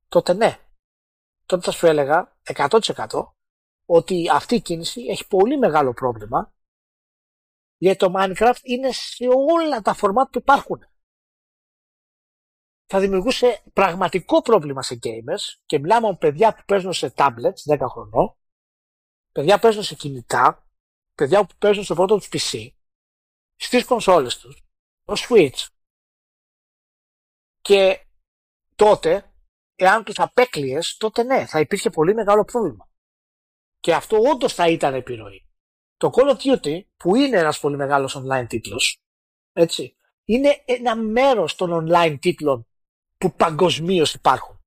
[0.08, 0.58] τότε ναι.
[1.46, 2.70] Τότε θα σου έλεγα 100%
[3.96, 6.54] ότι αυτή η κίνηση έχει πολύ μεγάλο πρόβλημα
[7.78, 10.86] γιατί το Minecraft είναι σε όλα τα φορμάτ που υπάρχουν.
[12.86, 17.78] Θα δημιουργούσε πραγματικό πρόβλημα σε gamers και μιλάμε με παιδιά που παίζουν σε tablets 10
[17.90, 18.38] χρονών,
[19.32, 20.68] παιδιά που παίζουν σε κινητά,
[21.16, 22.68] παιδιά που παίζουν στο πρώτο τους PC,
[23.56, 24.64] στις κονσόλες τους,
[25.04, 25.68] το Switch,
[27.62, 28.08] και
[28.76, 29.34] τότε,
[29.76, 32.92] εάν τους απέκλειες, τότε ναι, θα υπήρχε πολύ μεγάλο πρόβλημα.
[33.84, 35.48] Και αυτό όντως θα ήταν επιρροή.
[35.98, 39.02] Το Call of Duty, που είναι ένας πολύ μεγάλος online τίτλος,
[39.54, 42.68] έτσι, είναι ένα μέρος των online τίτλων
[43.18, 44.62] που παγκοσμίως υπάρχουν.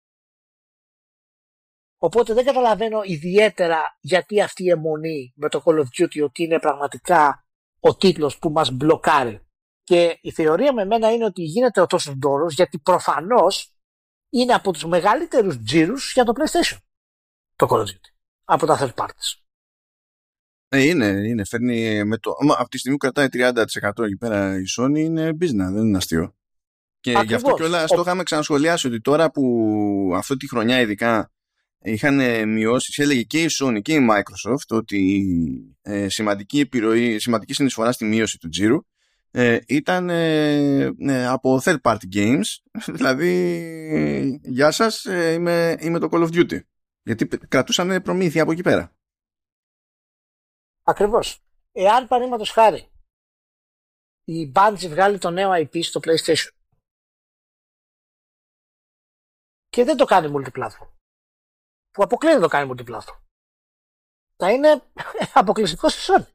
[1.98, 6.58] Οπότε δεν καταλαβαίνω ιδιαίτερα γιατί αυτή η αιμονή με το Call of Duty ότι είναι
[6.58, 7.46] πραγματικά
[7.80, 9.46] ο τίτλος που μας μπλοκάρει
[9.82, 13.74] και η θεωρία με μένα είναι ότι γίνεται ο τόσος ντόρος γιατί προφανώς
[14.30, 16.78] είναι από τους μεγαλύτερους τζίρους για το PlayStation.
[17.56, 18.15] Το Call of Duty.
[18.48, 19.40] Από τα third parties.
[20.68, 21.44] Ε, είναι, είναι.
[21.44, 22.30] Φέρνει με το.
[22.58, 26.34] Από τη στιγμή που κρατάει 30% εκεί πέρα η Sony είναι business, δεν είναι αστείο.
[27.00, 27.28] Και Ακριβώς.
[27.28, 27.94] γι' αυτό κιόλας ο...
[27.94, 31.30] το είχαμε ξανασχολιάσει ότι τώρα που αυτή τη χρονιά ειδικά
[31.78, 35.26] είχαν μειώσει, έλεγε και η Sony και η Microsoft ότι
[35.82, 38.78] ε, σημαντική επιρροή, σημαντική συνεισφορά στη μείωση του τζίρου
[39.30, 42.44] ε, ήταν ε, ε, από third party games
[42.96, 46.58] δηλαδή γεια σας ε, είμαι, είμαι το Call of Duty
[47.06, 48.96] γιατί κρατούσαν προμήθεια από εκεί πέρα
[50.82, 51.40] Ακριβώς
[51.72, 52.90] εάν παρήματος χάρη
[54.24, 56.50] η Bungie βγάλει το νέο IP στο PlayStation
[59.68, 60.90] και δεν το κάνει multiplatform
[61.90, 63.20] που αποκλείεται να το κάνει multiplatform
[64.36, 64.82] θα είναι
[65.42, 66.26] αποκλειστικό στη Sony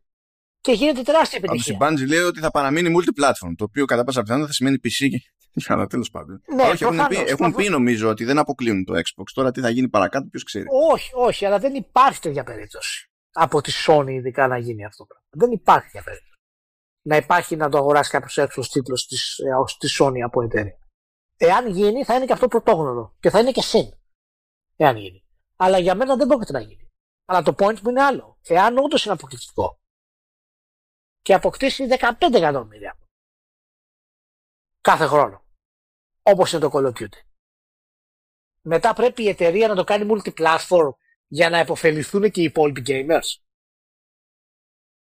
[0.60, 1.76] και γίνεται τεράστια επιτυχία.
[1.76, 4.76] Από την Bungie λέει ότι θα παραμείνει multi-platform, το οποίο κατά πάσα πιθανότητα θα σημαίνει
[4.84, 6.42] PC και αλλά τέλος πάντων.
[6.56, 9.24] Ναι, όχι, έχουν, πει, έχουν πει νομίζω ότι δεν αποκλείουν το Xbox.
[9.34, 10.66] Τώρα τι θα γίνει παρακάτω, ποιος ξέρει.
[10.92, 13.10] Όχι, όχι, αλλά δεν υπάρχει τέτοια περίπτωση.
[13.32, 15.08] Από τη Sony ειδικά να γίνει αυτό.
[15.30, 16.40] Δεν υπάρχει τέτοια περίπτωση.
[17.02, 20.80] Να υπάρχει να το αγοράσει κάποιος έξω τίτλο της ε, Sony από εταιρεία.
[21.38, 23.16] Εάν γίνει, θα είναι και αυτό πρωτόγνωρο.
[23.20, 23.92] Και θα είναι και συν.
[24.76, 25.24] Εάν γίνει.
[25.56, 26.90] Αλλά για μένα δεν πρόκειται να γίνει.
[27.26, 28.38] Αλλά το point μου είναι άλλο.
[28.48, 29.80] Εάν όντως είναι αποκλειστικό
[31.22, 32.91] και αποκτήσει 15 εκατομμύρια
[34.82, 35.46] κάθε χρόνο.
[36.22, 37.20] Όπως είναι το Call of Duty.
[38.62, 40.94] Μετά πρέπει η εταιρεία να το κάνει multi-platform
[41.28, 43.42] για να επωφεληθούν και οι υπόλοιποι gamers.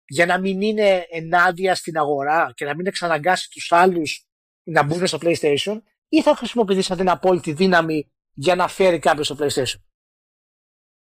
[0.04, 4.26] Για να μην είναι ενάντια στην αγορά και να μην εξαναγκάσει τους άλλους
[4.62, 9.36] να μπουν στο PlayStation ή θα χρησιμοποιήσει την απόλυτη δύναμη για να φέρει κάποιος στο
[9.38, 9.80] PlayStation.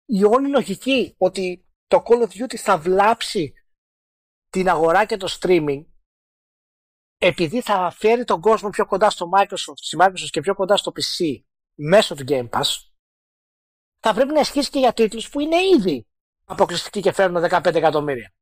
[0.04, 3.52] Η όλη λογική ότι το Call of Duty θα βλάψει
[4.48, 5.84] την αγορά και το streaming
[7.24, 10.92] επειδή θα φέρει τον κόσμο πιο κοντά στο Microsoft, στη Microsoft και πιο κοντά στο
[10.94, 11.42] PC
[11.74, 12.92] μέσω του Game Pass
[13.98, 16.06] θα πρέπει να ισχύσει και για τίτλους που είναι ήδη
[16.44, 18.34] αποκλειστικοί και φέρνουν 15 εκατομμύρια.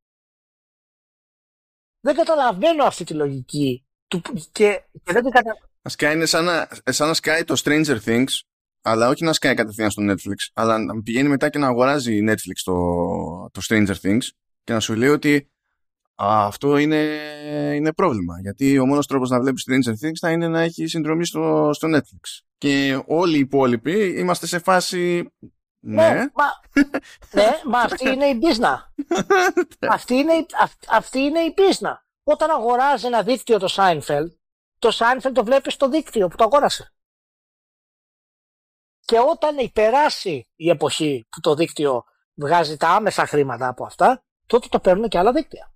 [2.01, 4.22] Δεν καταλαβαίνω αυτή τη λογική Του,
[4.53, 5.70] και, και δεν κατα...
[5.83, 8.41] Σκάει είναι σαν να, σαν να σκάει το Stranger Things,
[8.81, 12.61] αλλά όχι να σκάει κατευθείαν στο Netflix, αλλά να πηγαίνει μετά και να αγοράζει Netflix
[12.64, 12.74] το,
[13.51, 14.28] το Stranger Things
[14.64, 15.51] και να σου λέει ότι
[16.23, 16.97] αυτό είναι,
[17.75, 18.41] είναι πρόβλημα.
[18.41, 21.89] Γιατί ο μόνος τρόπος να βλέπεις Stranger Things θα είναι να έχεις συνδρομή στο, στο
[21.95, 22.43] Netflix.
[22.59, 25.33] Και όλοι οι υπόλοιποι είμαστε σε φάση...
[25.83, 26.45] Ναι, ναι μα,
[27.33, 28.95] ναι, μα αυτή είναι η πίσνα.
[29.81, 30.47] αυτή, είναι,
[30.89, 32.05] αυτή είναι η πίσνα.
[32.23, 34.29] Όταν αγοράζει ένα δίκτυο το Seinfeld,
[34.79, 36.95] το Seinfeld το βλέπεις στο δίκτυο που το αγόρασε.
[39.01, 42.05] Και όταν υπεράσει η εποχή που το δίκτυο
[42.35, 45.71] βγάζει τα άμεσα χρήματα από αυτά, τότε το παίρνουν και άλλα δίκτυα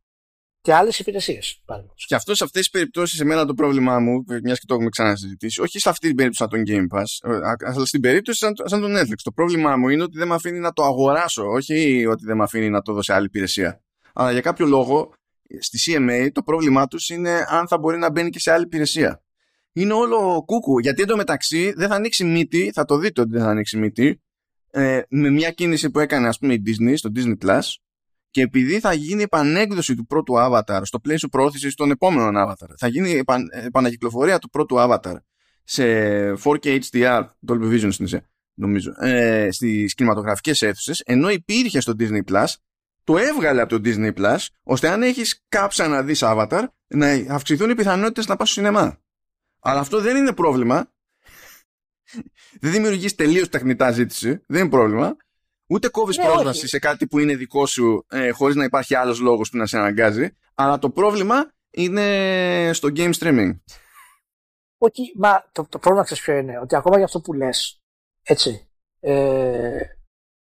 [0.65, 1.63] και άλλες υπηρεσίες.
[2.07, 5.61] Και αυτός σε αυτές τις περιπτώσεις, εμένα το πρόβλημά μου, μιας και το έχουμε ξανασυζητήσει,
[5.61, 8.81] όχι σε αυτή την περίπτωση σαν τον Game Pass, ε, αλλά στην περίπτωση σαν, σαν
[8.81, 9.15] τον Netflix.
[9.23, 12.43] Το πρόβλημά μου είναι ότι δεν με αφήνει να το αγοράσω, όχι ότι δεν με
[12.43, 13.83] αφήνει να το δω σε άλλη υπηρεσία.
[14.15, 15.13] Αλλά για κάποιο λόγο,
[15.61, 19.23] στη CMA το πρόβλημά τους είναι αν θα μπορεί να μπαίνει και σε άλλη υπηρεσία.
[19.73, 20.79] Είναι όλο κούκου.
[20.79, 24.23] Γιατί εντωμεταξύ δεν θα ανοίξει μύτη, θα το δείτε ότι δεν θα ανοίξει μύτη,
[24.71, 27.61] ε, με μια κίνηση που έκανε, ας πούμε, η Disney στο Disney Plus,
[28.35, 32.89] και επειδή θα γίνει επανέκδοση του πρώτου Avatar στο πλαίσιο προώθησης των επόμενων Avatar, θα
[32.89, 35.17] γίνει επαν, επανακυκλοφορία του πρώτου Avatar
[35.65, 35.85] σε
[36.33, 42.21] 4K HDR, Dolby Vision στην ουσία, νομίζω, ε, στις κινηματογραφικές αίθουσες, ενώ υπήρχε στο Disney
[42.31, 42.47] Plus,
[43.05, 47.71] το έβγαλε από το Disney Plus, ώστε αν έχεις κάψα να δεις Avatar, να αυξηθούν
[47.71, 48.99] οι πιθανότητες να πας στο σινεμά.
[49.61, 50.93] Αλλά αυτό δεν είναι πρόβλημα.
[52.61, 54.43] δεν δημιουργείς τελείως τεχνητά ζήτηση.
[54.47, 55.17] Δεν είναι πρόβλημα.
[55.67, 59.21] Ούτε κόβεις ναι, πρόσβαση σε κάτι που είναι δικό σου ε, χωρίς να υπάρχει άλλος
[59.21, 60.37] λόγος που να σε αναγκάζει.
[60.55, 63.59] Αλλά το πρόβλημα είναι στο game streaming.
[64.79, 67.83] Όχι, μα το, το πρόβλημα ξέρεις ποιο είναι; Ότι ακόμα για αυτό που λες,
[68.23, 68.69] έτσι.
[69.01, 69.79] Ε,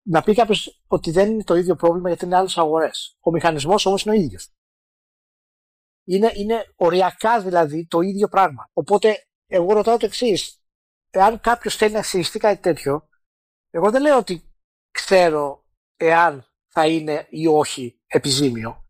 [0.03, 3.18] να πει κάποιος ότι δεν είναι το ίδιο πρόβλημα γιατί είναι άλλες αγορές.
[3.20, 4.51] Ο μηχανισμός όμως είναι ο ίδιος.
[6.05, 8.70] Είναι, είναι οριακά δηλαδή το ίδιο πράγμα.
[8.74, 10.61] Οπότε, εγώ ρωτάω το εξής.
[11.09, 13.07] Εάν κάποιος θέλει να συζητήσει κάτι τέτοιο,
[13.70, 14.53] εγώ δεν λέω ότι
[15.06, 18.86] ξέρω εάν θα είναι ή όχι επιζήμιο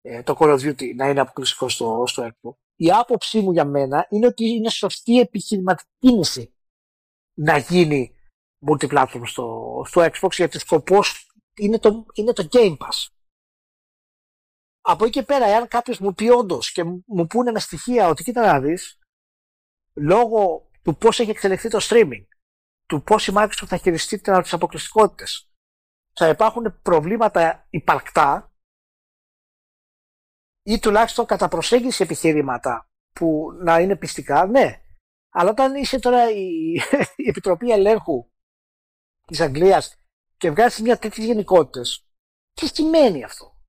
[0.00, 2.52] ε, το Call of Duty να είναι αποκλειστικό στο, στο Xbox.
[2.76, 6.54] Η άποψή μου για μένα είναι ότι είναι σωστή επιχειρηματική κίνηση
[7.34, 8.14] να γίνει
[8.66, 13.06] multiplatform στο, στο Xbox γιατί σκοπός είναι το, είναι το Game Pass.
[14.80, 18.22] Από εκεί και πέρα, εάν κάποιος μου πει όντως και μου πούνε με στοιχεία ότι
[18.22, 18.98] κοίτα να δεις,
[19.94, 22.24] λόγω του πώς έχει εξελιχθεί το streaming,
[22.88, 25.50] του πώς η Microsoft θα χειριστεί τις αποκλειστικότητες.
[26.12, 28.52] Θα υπάρχουν προβλήματα υπαρκτά
[30.62, 34.82] ή τουλάχιστον κατά προσέγγιση επιχειρήματα που να είναι πιστικά, ναι.
[35.28, 36.72] Αλλά όταν είσαι τώρα η,
[37.16, 38.30] η Επιτροπή Ελέγχου
[39.24, 39.96] της Αγγλίας
[40.36, 42.06] και βγάζεις μια τέτοιες γενικότητες,
[42.52, 43.62] τι σημαίνει αυτό;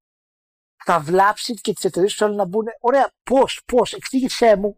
[0.85, 2.65] Θα βλάψει και τις εταιρείες που θέλουν να μπουν.
[2.79, 4.77] Ωραία, πώς, πώς, εξήγησέ μου,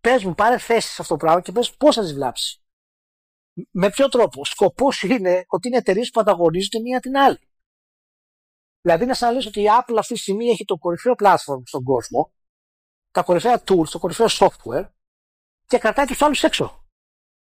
[0.00, 2.60] πες μου, πάρε θέση σε αυτό το πράγμα και πες πώς θα τις βλάψει.
[3.70, 7.48] Με ποιο τρόπο; Σκοπός είναι ότι είναι εταιρείες που ανταγωνίζονται μία την άλλη.
[8.80, 12.32] Δηλαδή να σα ότι η Apple αυτή τη στιγμή έχει το κορυφαίο platform στον κόσμο,
[13.10, 14.88] τα κορυφαία tools, το κορυφαίο software
[15.66, 16.84] και κρατάει τους άλλους έξω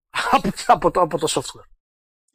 [0.67, 1.69] από, το, από το software.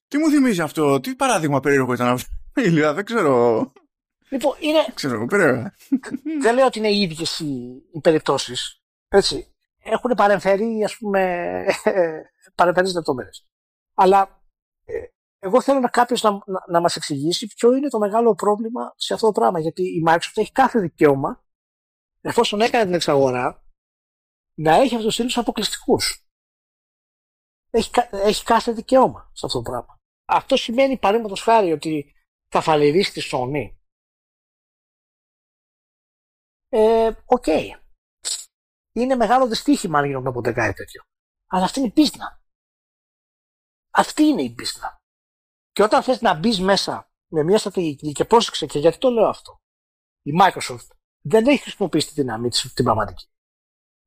[0.09, 2.29] Τι μου θυμίζει αυτό, τι παράδειγμα περίεργο ήταν αυτό.
[2.67, 3.73] Ηλία, δεν ξέρω.
[4.29, 4.87] Λοιπόν, είναι.
[4.95, 5.75] Ξέρω, περίεργα.
[6.43, 8.83] δεν λέω ότι είναι οι ίδιες οι, οι περιπτώσεις.
[9.09, 9.55] Έτσι.
[9.83, 11.65] Έχουν παρεμφερεί, ας πούμε,
[12.55, 13.47] παρεμφερείς λεπτομέρειες.
[14.03, 14.43] Αλλά
[14.85, 15.07] ε,
[15.39, 19.15] εγώ θέλω να κάποιος να, να, να μας εξηγήσει ποιο είναι το μεγάλο πρόβλημα σε
[19.15, 19.61] αυτό το πράγμα.
[19.61, 21.45] Γιατί η Microsoft έχει κάθε δικαίωμα,
[22.21, 23.65] εφόσον έκανε την εξαγορά,
[24.55, 26.25] να έχει αυτούς τους τίτλους αποκλειστικούς.
[27.71, 29.97] Έχει, έχει κάθε δικαίωμα σε αυτό το πράγμα.
[30.25, 32.15] Αυτό σημαίνει παραδείγματος χάρη ότι
[32.49, 33.77] θα φαλιρίσει τη Sony.
[36.69, 37.45] Ε, OK.
[37.47, 37.69] Okay.
[38.93, 41.03] Είναι μεγάλο δυστύχημα αν γίνονταν ποτέ κάτι τέτοιο.
[41.47, 42.19] Αλλά αυτή είναι η πίστα.
[43.91, 44.97] Αυτή είναι η πίστα.
[45.73, 49.29] Και όταν θες να μπεις μέσα με μια στρατηγική, και πρόσεξε και γιατί το λέω
[49.29, 49.61] αυτό,
[50.23, 50.89] η Microsoft
[51.21, 53.29] δεν έχει χρησιμοποιήσει τη δύναμή της την πραγματική.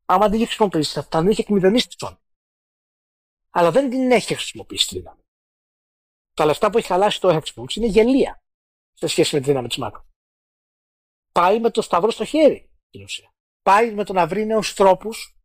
[0.05, 2.17] Άμα δεν είχε χρησιμοποιήσει, θα την είχε εκμηδενήσει τη Sony.
[3.49, 5.21] Αλλά δεν την έχει χρησιμοποιήσει τη δύναμη.
[6.33, 8.43] Τα λεφτά που έχει χαλάσει το Xbox είναι γελία
[8.93, 10.11] σε σχέση με τη δύναμη της Microsoft.
[11.31, 13.33] Πάει με το σταυρό στο χέρι, στην ουσία.
[13.61, 15.37] Πάει με το να βρει νέους τρόπους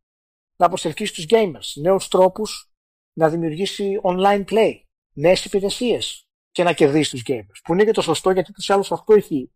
[0.55, 2.68] να αποσελκύσει τους gamers, νέους τρόπους
[3.13, 4.81] να δημιουργήσει online play,
[5.13, 7.61] νέες υπηρεσίες και να κερδίσει τους gamers.
[7.63, 9.51] Που είναι και το σωστό γιατί τους άλλους αυτό έχει.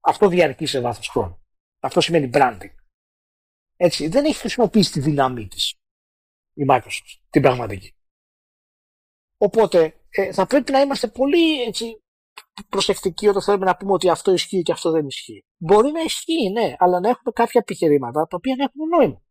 [0.00, 1.42] Αυτό διαρκεί σε βάθος χρόνου.
[1.80, 2.74] Αυτό σημαίνει branding.
[3.76, 5.74] Έτσι, δεν έχει χρησιμοποιήσει τη δύναμή της
[6.54, 7.94] η Microsoft, την πραγματική.
[9.38, 12.02] Οπότε ε, θα πρέπει να είμαστε πολύ έτσι,
[12.68, 15.44] προσεκτικοί όταν θέλουμε να πούμε ότι αυτό ισχύει και αυτό δεν ισχύει.
[15.56, 19.22] Μπορεί να ισχύει, ναι, αλλά να έχουμε κάποια επιχειρήματα τα οποία να έχουν νόημα.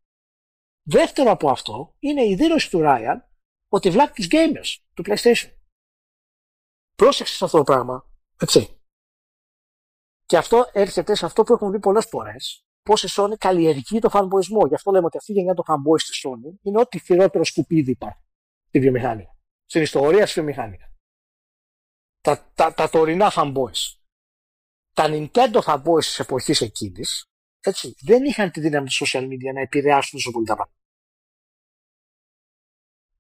[0.84, 3.18] Δεύτερο από αυτό είναι η δήλωση του Ryan
[3.76, 5.52] ότι βλάπτει τους gamers του PlayStation.
[6.96, 8.10] Πρόσεξε αυτό το πράγμα.
[8.40, 8.80] Έτσι.
[10.26, 12.66] Και αυτό έρχεται σε αυτό που έχουμε δει πολλές φορές.
[12.82, 14.68] Πώς η Sony καλλιεργεί το φανμποϊσμό.
[14.68, 17.92] Γι' αυτό λέμε ότι αυτή η γενιά των fanboys στη Sony είναι ό,τι χειρότερο σκουπίδι
[17.92, 18.24] υπάρχει
[18.68, 19.38] στη βιομηχανία.
[19.66, 20.90] Στην ιστορία της βιομηχανίας.
[22.22, 23.98] Τα, τα, τα τωρινά fanboys.
[24.94, 27.30] Τα Nintendo fanboys της εποχής εκείνης
[27.68, 30.78] έτσι, δεν είχαν τη δύναμη του social media να επηρεάσουν τόσο πολύ τα πράγματα.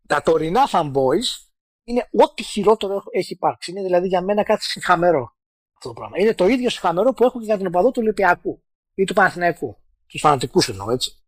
[0.08, 1.46] Τα τωρινά fanboys
[1.84, 3.72] είναι ό,τι χειρότερο έχει υπάρξει.
[3.72, 5.36] Είναι δηλαδή για μένα κάτι συγχαμερό
[5.78, 6.20] αυτό το πράγμα.
[6.20, 9.78] Είναι το ίδιο συγχαμερό που έχουν και για τον οπαδό του Ολυμπιακού ή του Παναθηναϊκού.
[10.08, 11.26] Τους φανατικούς εννοώ, έτσι.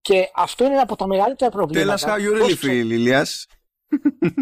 [0.00, 1.96] Και αυτό είναι ένα από τα μεγαλύτερα προβλήματα.
[1.96, 3.44] Tell us how you really feel, Ilias.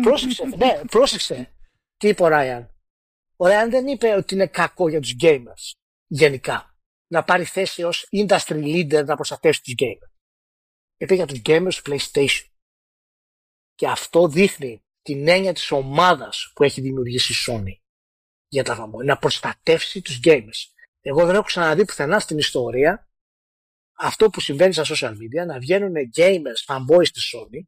[0.02, 1.54] Πρόσεξε, ναι, πρόσεξε.
[1.96, 2.70] Τι είπε ο Ράιαν;
[3.36, 5.72] Ο Ράιαν δεν είπε ότι είναι κακό για τους gamers
[6.06, 6.76] γενικά.
[7.06, 10.13] Να πάρει θέση ως industry leader να προστατεύσει τους gamers.
[10.96, 12.48] Είπε για τους gamers PlayStation.
[13.74, 17.82] Και αυτό δείχνει την έννοια της ομάδας που έχει δημιουργήσει η Sony
[18.48, 19.04] για τα fanboy.
[19.04, 20.72] Να προστατεύσει τους gamers.
[21.00, 23.08] Εγώ δεν έχω ξαναδεί πουθενά στην ιστορία
[23.98, 27.62] αυτό που συμβαίνει στα social media, να βγαίνουν gamers, fanboys της Sony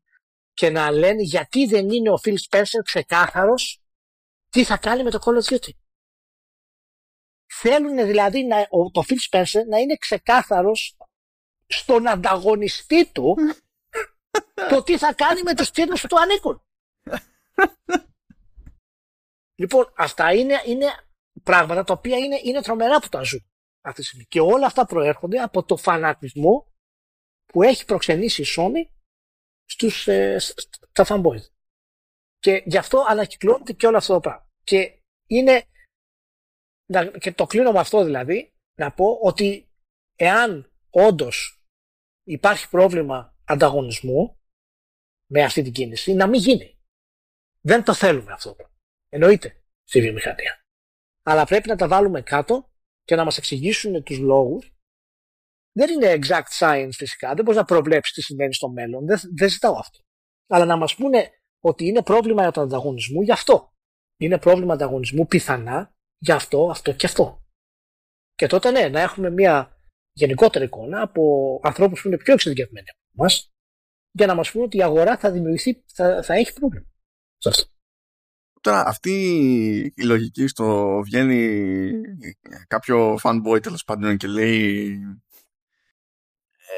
[0.53, 3.83] και να λένε γιατί δεν είναι ο Phil Spencer ξεκάθαρος
[4.51, 5.71] τι θα κάνει με το Call of Duty.
[7.47, 10.97] Θέλουν δηλαδή να, το Phil Spencer να είναι ξεκάθαρος
[11.67, 13.37] στον ανταγωνιστή του
[14.71, 16.63] το τι θα κάνει με τους τίτλους που του ανήκουν.
[19.61, 20.87] λοιπόν, αυτά είναι, είναι
[21.43, 23.47] πράγματα τα οποία είναι, είναι τρομερά που τα ζουν
[23.87, 24.25] αυτή τη στιγμή.
[24.25, 26.73] Και όλα αυτά προέρχονται από το φανατισμό
[27.47, 28.91] που έχει προξενήσει η Sony
[29.65, 31.51] στους, ε, στα fanboys.
[32.39, 34.51] Και γι' αυτό ανακυκλώνεται και όλο αυτό το πράγμα.
[34.63, 35.65] Και είναι,
[37.19, 39.69] και το κλείνω με αυτό δηλαδή, να πω ότι
[40.17, 41.56] εάν όντως
[42.27, 44.41] υπάρχει πρόβλημα ανταγωνισμού
[45.31, 46.81] με αυτή την κίνηση, να μην γίνει.
[47.61, 48.57] Δεν το θέλουμε αυτό.
[49.09, 50.65] Εννοείται στη βιομηχανία.
[51.23, 52.71] Αλλά πρέπει να τα βάλουμε κάτω
[53.03, 54.75] και να μας εξηγήσουν τους λόγους.
[55.73, 59.49] Δεν είναι exact science φυσικά, δεν μπορείς να προβλέψεις τι συμβαίνει στο μέλλον, δεν, δεν
[59.49, 59.99] ζητάω αυτό.
[60.47, 63.73] Αλλά να μας πούνε ότι είναι πρόβλημα για τον ανταγωνισμό γι' αυτό.
[64.17, 67.45] Είναι πρόβλημα ανταγωνισμού πιθανά για αυτό, αυτό και αυτό.
[68.35, 69.76] Και τότε ναι, να έχουμε μια
[70.17, 73.53] γενικότερη εικόνα από ανθρώπους που είναι πιο εξειδικευμένοι από εμάς
[74.11, 76.87] για να μας πούνε ότι η αγορά θα δημιουργηθεί, θα, θα έχει πρόβλημα.
[78.61, 79.13] Τώρα αυτή
[79.97, 81.91] η λογική στο βγαίνει
[82.67, 84.99] κάποιο fanboy τέλος πάντων και λέει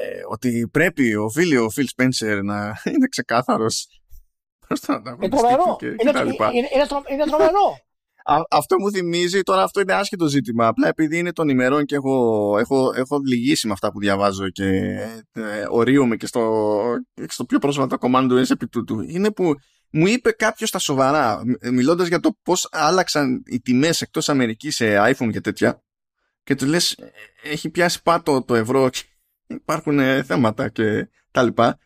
[0.00, 2.56] ε, ότι πρέπει ο φίλοι ο Phil Spencer να
[2.94, 4.00] είναι ξεκάθαρος.
[4.66, 5.46] Προς τον ανταγωνιστή
[5.78, 6.20] και, είναι, είναι,
[6.52, 6.78] είναι,
[7.08, 7.24] είναι
[8.28, 8.46] τρομερό.
[8.50, 10.66] αυτό μου θυμίζει, τώρα αυτό είναι άσχετο ζήτημα.
[10.66, 14.64] Απλά επειδή είναι των ημερών και έχω, έχω, έχω λυγίσει με αυτά που διαβάζω και
[15.32, 16.72] ε, ορίομαι και στο,
[17.28, 19.00] στο πιο πρόσφατο command του επί τούτου.
[19.00, 19.54] Είναι που
[19.90, 25.12] μου είπε κάποιος στα σοβαρά, μιλώντας για το πώς άλλαξαν οι τιμές εκτός Αμερικής σε
[25.12, 25.82] iPhone και τέτοια,
[26.42, 26.98] και του λες,
[27.42, 29.02] έχει πιάσει πάτο το ευρώ και
[29.46, 31.78] υπάρχουν ε, θέματα και τα λοιπά.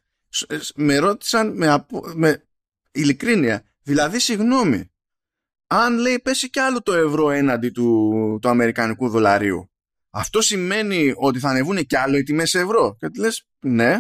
[0.47, 2.45] Ε, με ρώτησαν με, με
[2.93, 4.92] ειλικρίνεια, δηλαδή συγγνώμη,
[5.75, 9.71] αν λέει πέσει κι άλλο το ευρώ έναντι του, του αμερικανικού δολαρίου,
[10.11, 12.97] αυτό σημαίνει ότι θα ανεβούν κι άλλο οι τιμές σε ευρώ.
[12.99, 13.99] Και του λες, ναι,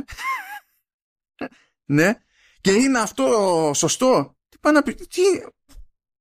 [1.84, 2.14] ναι,
[2.60, 4.36] και είναι αυτό σωστό.
[4.48, 5.22] Τι πάει να πει, τι,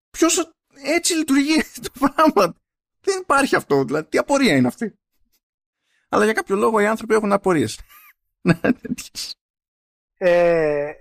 [0.09, 2.55] ποιος έτσι λειτουργεί το πράγμα.
[3.01, 4.93] Δεν υπάρχει αυτό, δηλαδή, τι απορία είναι αυτή.
[6.09, 7.79] Αλλά για κάποιο λόγο οι άνθρωποι έχουν απορίες.
[8.43, 8.59] Ναι,
[10.17, 10.91] ε,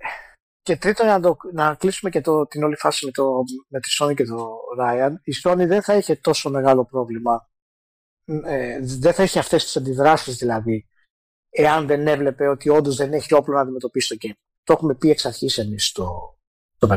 [0.70, 3.88] και τρίτον, να, το, να κλείσουμε και το, την όλη φάση με, το, με τη
[3.98, 4.48] Sony και το
[4.80, 5.10] Ryan.
[5.22, 7.50] Η Sony δεν θα είχε τόσο μεγάλο πρόβλημα.
[8.44, 10.88] Ε, δεν θα είχε αυτές τις αντιδράσεις δηλαδή,
[11.50, 14.36] εάν δεν έβλεπε ότι όντως δεν έχει όπλο να αντιμετωπίσει το game.
[14.62, 16.38] Το έχουμε πει εξ αρχής εμείς στο,
[16.76, 16.88] στο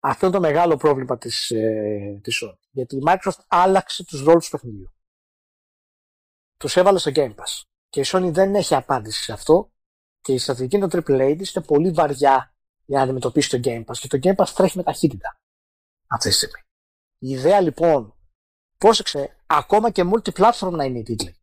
[0.00, 2.58] Αυτό είναι το μεγάλο πρόβλημα της ε, της Sony.
[2.70, 4.92] Γιατί η Microsoft άλλαξε τους ρόλους του παιχνιδιού.
[6.56, 7.62] Τους έβαλε στο Game Pass.
[7.88, 9.70] Και η Sony δεν έχει απάντηση σε αυτό.
[10.20, 12.50] Και η στρατηγική των AAA της είναι πολύ βαριά
[12.86, 13.96] για να αντιμετωπίσει το Game Pass.
[13.98, 15.40] Και το Game Pass τρέχει με ταχύτητα
[16.06, 16.60] αυτή τη στιγμή.
[17.18, 18.16] Η ιδέα λοιπόν,
[18.76, 21.36] πρόσεξε, ακόμα και multiplatform να είναι η τίτλη.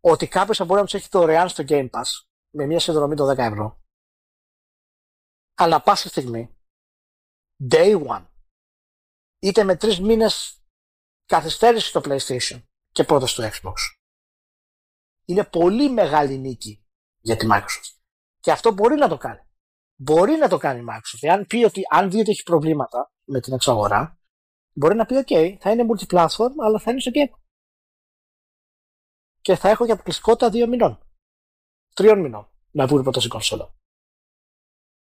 [0.00, 3.34] Ότι κάποιος θα μπορεί να τους έχει δωρεάν στο Game Pass με μια συνδρομή των
[3.34, 3.80] 10 ευρώ.
[5.54, 6.56] Αλλά πάσα στιγμή,
[7.70, 8.26] day one,
[9.38, 10.64] είτε με τρεις μήνες
[11.24, 13.74] καθυστέρηση στο PlayStation και πρώτα στο Xbox.
[15.24, 16.86] Είναι πολύ μεγάλη νίκη
[17.18, 17.96] για τη Microsoft.
[18.40, 19.45] Και αυτό μπορεί να το κάνει.
[19.96, 21.18] Μπορεί να το κάνει η Microsoft.
[21.20, 24.18] Εάν πει ότι αν δει ότι έχει προβλήματα με την εξαγορά,
[24.72, 27.38] μπορεί να πει: OK, θα είναι multiplatform, αλλά θα είναι στο Game.
[29.40, 31.00] Και θα έχω και αποκλειστικότητα δύο μηνών
[31.96, 33.74] τριών μηνών να βγουν πρώτα στην κονσόλα.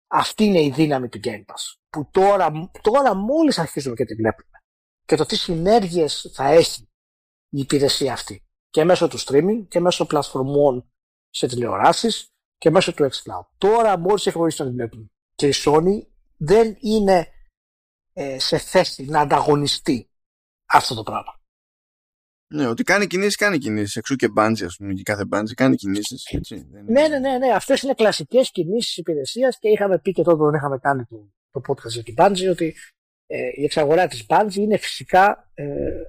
[0.07, 1.78] Αυτή είναι η δύναμη του Game Pass.
[1.88, 4.59] Που τώρα, τώρα μόλις αρχίζουμε και τη βλέπουμε.
[5.05, 6.82] Και το τι συνέργειες θα έχει
[7.49, 8.45] η υπηρεσία αυτή.
[8.68, 10.92] Και μέσω του streaming και μέσω πλατφορμών
[11.28, 13.46] σε τηλεοράσεις και μέσω του xCloud.
[13.59, 15.07] Τώρα μόλις έχει γνωρίσει να τη βλέπουμε.
[15.34, 17.28] Και η Sony δεν είναι
[18.12, 20.11] ε, σε θέση να ανταγωνιστεί
[20.66, 21.42] αυτό το πράγμα.
[22.55, 23.96] Ναι, ότι κάνει κινήσεις, κάνει κινήσεις.
[23.96, 26.24] Εξού και μπάντζι, ας πούμε, και κάθε μπάντζι κάνει κινήσεις.
[26.86, 27.52] Ναι, ναι, ναι, ναι.
[27.52, 31.61] Αυτές είναι κλασικές κινήσεις υπηρεσίας και είχαμε πει και τότε όταν είχαμε κάνει το, το
[31.68, 32.74] podcast για την μπάντζι ότι
[33.26, 36.02] ε, η εξαγορά της μπάντζι είναι φυσικά ε,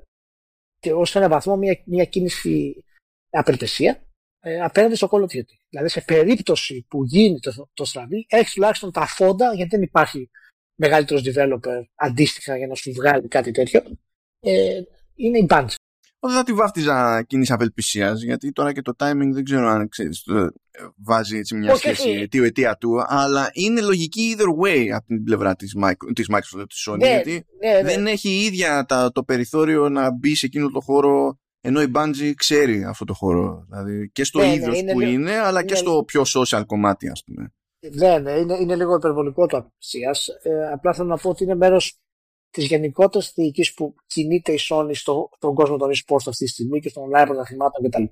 [0.80, 2.84] και ως ένα βαθμό μια, μια κίνηση
[3.30, 4.04] απελπισία
[4.48, 5.56] ε, απέναντι στο Call of Duty.
[5.70, 10.30] Δηλαδή σε περίπτωση που γίνει το, το στραβή, έχεις τουλάχιστον τα φόντα γιατί δεν υπάρχει
[10.76, 13.82] μεγαλύτερος developer αντίστοιχα για να σου βγάλει κάτι τέτοιο.
[14.40, 14.82] Ε,
[15.16, 15.76] είναι η Bungie.
[16.20, 20.24] Δεν θα τη βάφτιζα κίνηση απελπισίας, γιατί τώρα και το timing δεν ξέρω αν ξέρεις,
[20.24, 20.52] το,
[20.96, 25.56] βάζει έτσι μια σχέση αιτίου αιτία του, αλλά είναι λογική either way από την πλευρά
[25.56, 25.76] της,
[26.14, 27.82] της Microsoft της Sony, Ναι, γιατί ναι, ναι.
[27.84, 31.92] δεν έχει η ίδια τα, το περιθώριο να μπει σε εκείνο το χώρο ενώ η
[31.96, 33.66] Bungie ξέρει αυτό το χώρο.
[33.70, 36.24] Δηλαδή και στο Ναι, ναι, είδος είναι που λίγο- είναι, αλλά και είναι- στο πιο
[36.36, 37.54] social κομμάτι, ας πούμε.
[37.92, 40.16] Ναι, ναι, είναι, είναι λίγο υπερβολικό το απελπισία.
[40.44, 42.00] Ε, απλά θέλω να πω ότι είναι μέρος
[42.50, 46.80] της γενικότερης διοίκησης που κινείται η Sony στο, στον κόσμο των e-sports αυτή τη στιγμή
[46.80, 48.04] και των live πρωταθλημάτων κτλ.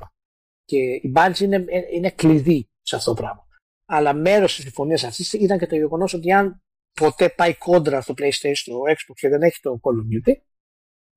[0.66, 3.47] Και η Bungie είναι, είναι κλειδί σε αυτό το πράγμα.
[3.86, 6.62] Αλλά μέρος της συμφωνίας αυτής ήταν και το γεγονός ότι αν
[6.99, 10.34] ποτέ πάει κόντρα στο PlayStation, στο Xbox και δεν έχει το Call of Duty,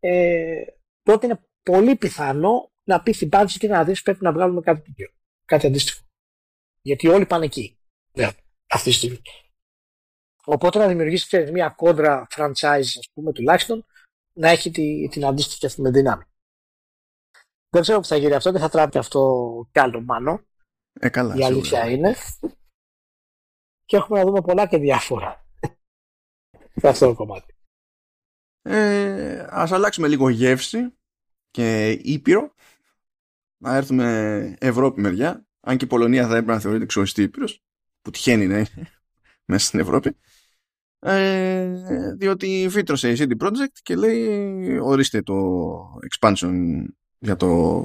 [0.00, 0.62] ε,
[1.02, 4.80] τότε είναι πολύ πιθανό να πει στην Bungie και να δεις πρέπει να βγάλουμε κάτι
[4.80, 5.10] τέτοιο.
[5.44, 6.04] Κάτι αντίστοιχο.
[6.82, 7.78] Γιατί όλοι πάνε εκεί.
[8.12, 8.30] Ναι,
[8.66, 9.22] αυτή τη στιγμή.
[10.44, 13.86] Οπότε να δημιουργήσει ξέρεις, μια κόντρα franchise, ας πούμε, τουλάχιστον,
[14.32, 16.24] να έχει τη, την αντίστοιχη αυτή με δύναμη.
[17.68, 20.44] Δεν ξέρω που θα γίνει αυτό, δεν θα τράπει αυτό κι άλλο μάνο.
[21.00, 21.34] Ε, καλά.
[21.34, 21.90] Η αλήθεια σίγουρα.
[21.90, 22.16] είναι.
[23.84, 25.46] Και έχουμε να δούμε πολλά και διάφορα.
[26.80, 27.54] σε αυτό το κομμάτι.
[28.62, 30.96] Ε, ας αλλάξουμε λίγο γεύση
[31.56, 32.54] και Ήπειρο.
[33.56, 35.46] Να έρθουμε Ευρώπη μεριά.
[35.60, 37.62] Αν και η Πολωνία θα έπρεπε να θεωρείται ξεχωριστή Ήπειρος,
[38.02, 38.68] που τυχαίνει να είναι
[39.50, 40.16] μέσα στην Ευρώπη.
[40.98, 45.34] Ε, διότι φύτρωσε η CD Projekt και λέει ορίστε το
[46.10, 46.84] expansion
[47.18, 47.84] για το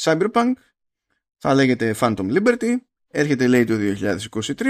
[0.00, 0.52] Cyberpunk
[1.38, 2.76] θα λέγεται Phantom Liberty
[3.08, 4.64] έρχεται λέει το 2023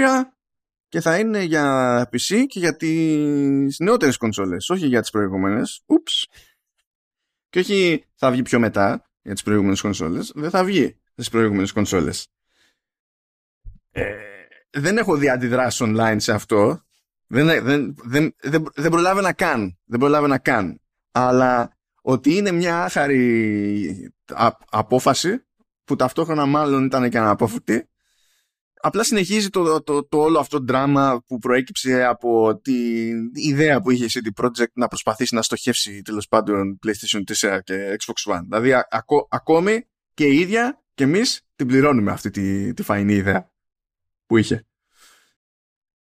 [0.87, 5.81] και θα είναι για PC και για τις νεότερες κονσόλες, όχι για τις προηγούμενες.
[5.85, 6.27] Ούψ.
[7.53, 11.71] Και όχι θα βγει πιο μετά για τις προηγούμενες κονσόλες, δεν θα βγει στις προηγούμενες
[11.71, 12.27] κονσόλες.
[13.91, 14.13] Ε,
[14.69, 16.81] δεν έχω δει αντιδράσεις online σε αυτό.
[17.27, 19.77] Δεν, δεν, δεν, δεν, δεν προλάβαινα καν.
[19.83, 20.81] Δεν προλάβαινα καν.
[21.11, 25.45] Αλλά ότι είναι μια άχαρη α- απόφαση
[25.83, 27.89] που ταυτόχρονα μάλλον ήταν και αναπόφευκτη
[28.85, 34.05] απλά συνεχίζει το, το, το όλο αυτό δράμα που προέκυψε από την ιδέα που είχε
[34.05, 38.41] η CD Projekt να προσπαθήσει να στοχεύσει τέλος πάντων PlayStation 4 και Xbox One.
[38.43, 43.13] Δηλαδή α- ακό- ακόμη και η ίδια και εμείς την πληρώνουμε αυτή τη, τη φαϊνή
[43.13, 43.51] ιδέα
[44.25, 44.65] που είχε.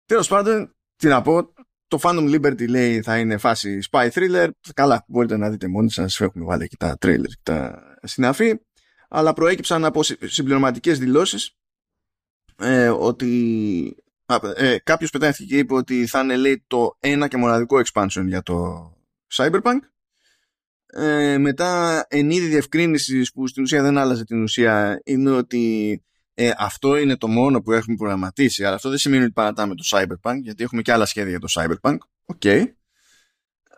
[0.05, 1.53] Τέλος πάντων, τι να πω,
[1.87, 4.49] το Phantom Liberty λέει θα είναι φάση spy thriller.
[4.73, 8.59] Καλά, μπορείτε να δείτε μόνοι σας, έχουμε βάλει εκεί τα trailers και τα συναφή.
[9.09, 11.57] Αλλά προέκυψαν από συμπληρωματικές δηλώσεις
[12.57, 13.95] ε, ότι
[14.25, 18.23] α, ε, κάποιος πετάχθηκε και είπε ότι θα είναι λέει το ένα και μοναδικό expansion
[18.25, 18.91] για το
[19.33, 19.79] Cyberpunk.
[20.85, 26.01] Ε, μετά εν είδει διευκρίνισης που στην ουσία δεν άλλαζε την ουσία είναι ότι
[26.33, 28.65] ε, αυτό είναι το μόνο που έχουμε προγραμματίσει.
[28.65, 31.47] Αλλά αυτό δεν σημαίνει ότι παρατάμε το Cyberpunk γιατί έχουμε και άλλα σχέδια για το
[31.51, 31.97] Cyberpunk.
[32.25, 32.45] OK.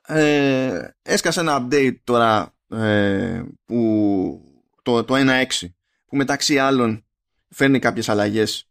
[0.08, 4.42] Ε, έσκασε ένα update τώρα ε, που
[4.82, 5.68] το, το 1.6
[6.06, 7.06] που μεταξύ άλλων
[7.50, 8.69] φέρνει κάποιες αλλαγές ε,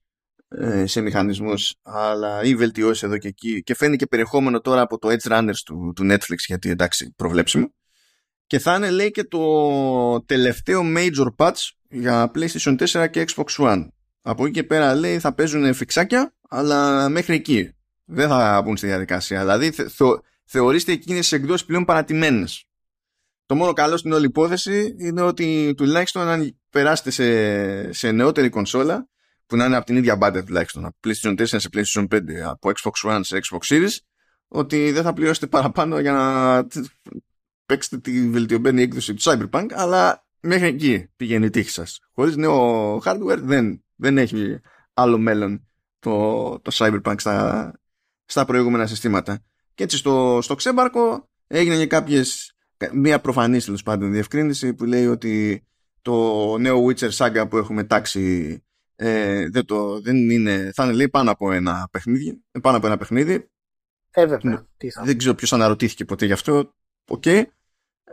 [0.84, 3.62] σε μηχανισμούς αλλά ή βελτιώσεις εδώ και εκεί.
[3.62, 7.74] Και φέρνει και περιεχόμενο τώρα από το Edgerunners του, του Netflix γιατί εντάξει προβλέψιμο.
[8.46, 13.88] Και θα είναι λέει και το τελευταίο major patch για PlayStation 4 και Xbox One.
[14.22, 17.72] Από εκεί και πέρα λέει θα παίζουν φιξάκια αλλά μέχρι εκεί.
[18.04, 19.40] Δεν θα μπουν στη διαδικασία.
[19.40, 20.04] Δηλαδή θε, θε,
[20.44, 22.64] θεωρήστε εκείνες τις εκδόσεις πλέον παρατημένες.
[23.46, 29.08] Το μόνο καλό στην όλη υπόθεση είναι ότι τουλάχιστον αν περάσετε σε, σε νεότερη κονσόλα
[29.48, 32.70] που να είναι από την ίδια μπάντα τουλάχιστον από PlayStation 4 σε PlayStation 5 από
[32.74, 33.96] Xbox One σε Xbox Series
[34.48, 36.66] ότι δεν θα πληρώσετε παραπάνω για να
[37.66, 42.00] παίξετε τη βελτιωμένη έκδοση του Cyberpunk αλλά μέχρι εκεί πηγαίνει η τύχη σας.
[42.14, 44.60] Χωρίς νέο hardware δεν, δεν έχει
[44.94, 45.68] άλλο μέλλον
[45.98, 47.72] το, το Cyberpunk στα,
[48.24, 49.44] στα προηγούμενα συστήματα.
[49.74, 52.52] Και έτσι στο, στο ξέμπαρκο έγινε και κάποιες
[52.92, 55.66] μια προφανής τέλος πάντων διευκρίνηση που λέει ότι
[56.02, 58.62] το νέο Witcher Saga που έχουμε τάξει
[59.00, 62.42] Ε, δεν, το, δεν είναι, θα είναι λέει πάνω από ένα παιχνίδι.
[62.62, 63.50] Πάνω από ένα παιχνίδι.
[64.10, 64.66] Ε, βέβαια.
[65.04, 66.74] Δεν ξέρω ποιος αναρωτήθηκε ποτέ γι' αυτό.
[67.08, 67.22] OK.
[67.26, 67.42] Okay.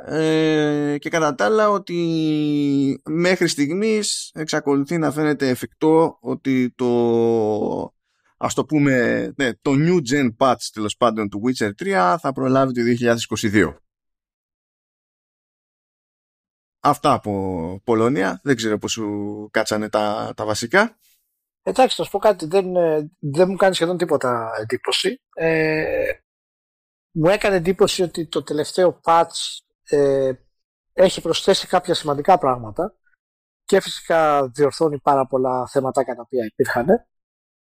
[0.06, 7.94] Ε, και κατά τα άλλα ότι μέχρι στιγμής εξακολουθεί να φαίνεται εφικτό ότι το
[8.38, 12.74] ας το πούμε ναι, το new gen patch τέλος πάντων του Witcher 3 θα προλάβει
[12.74, 12.82] το
[13.52, 13.76] 2022
[16.88, 17.32] Αυτά από
[17.84, 18.40] Πολωνία.
[18.44, 20.98] Δεν ξέρω πώς σου κάτσανε τα, τα βασικά.
[21.64, 22.46] Εντάξει, θα σου πω κάτι.
[22.46, 25.22] Δεν, ε, δεν μου κάνει σχεδόν τίποτα εντύπωση.
[25.34, 26.12] Ε,
[27.12, 29.60] μου έκανε εντύπωση ότι το τελευταίο patch
[29.90, 30.32] ε,
[30.94, 32.96] έχει προσθέσει κάποια σημαντικά πράγματα
[33.66, 36.88] και φυσικά διορθώνει πάρα πολλά θέματα τα οποία υπήρχαν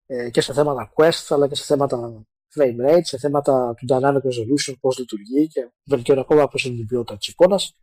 [0.06, 2.26] ε, και σε θέματα quest αλλά και σε θέματα
[2.56, 6.86] frame rate, σε θέματα του dynamic resolution, πώς λειτουργεί και βελτιώνει ακόμα πώς είναι η
[6.86, 7.76] ποιότητα της εικόνας.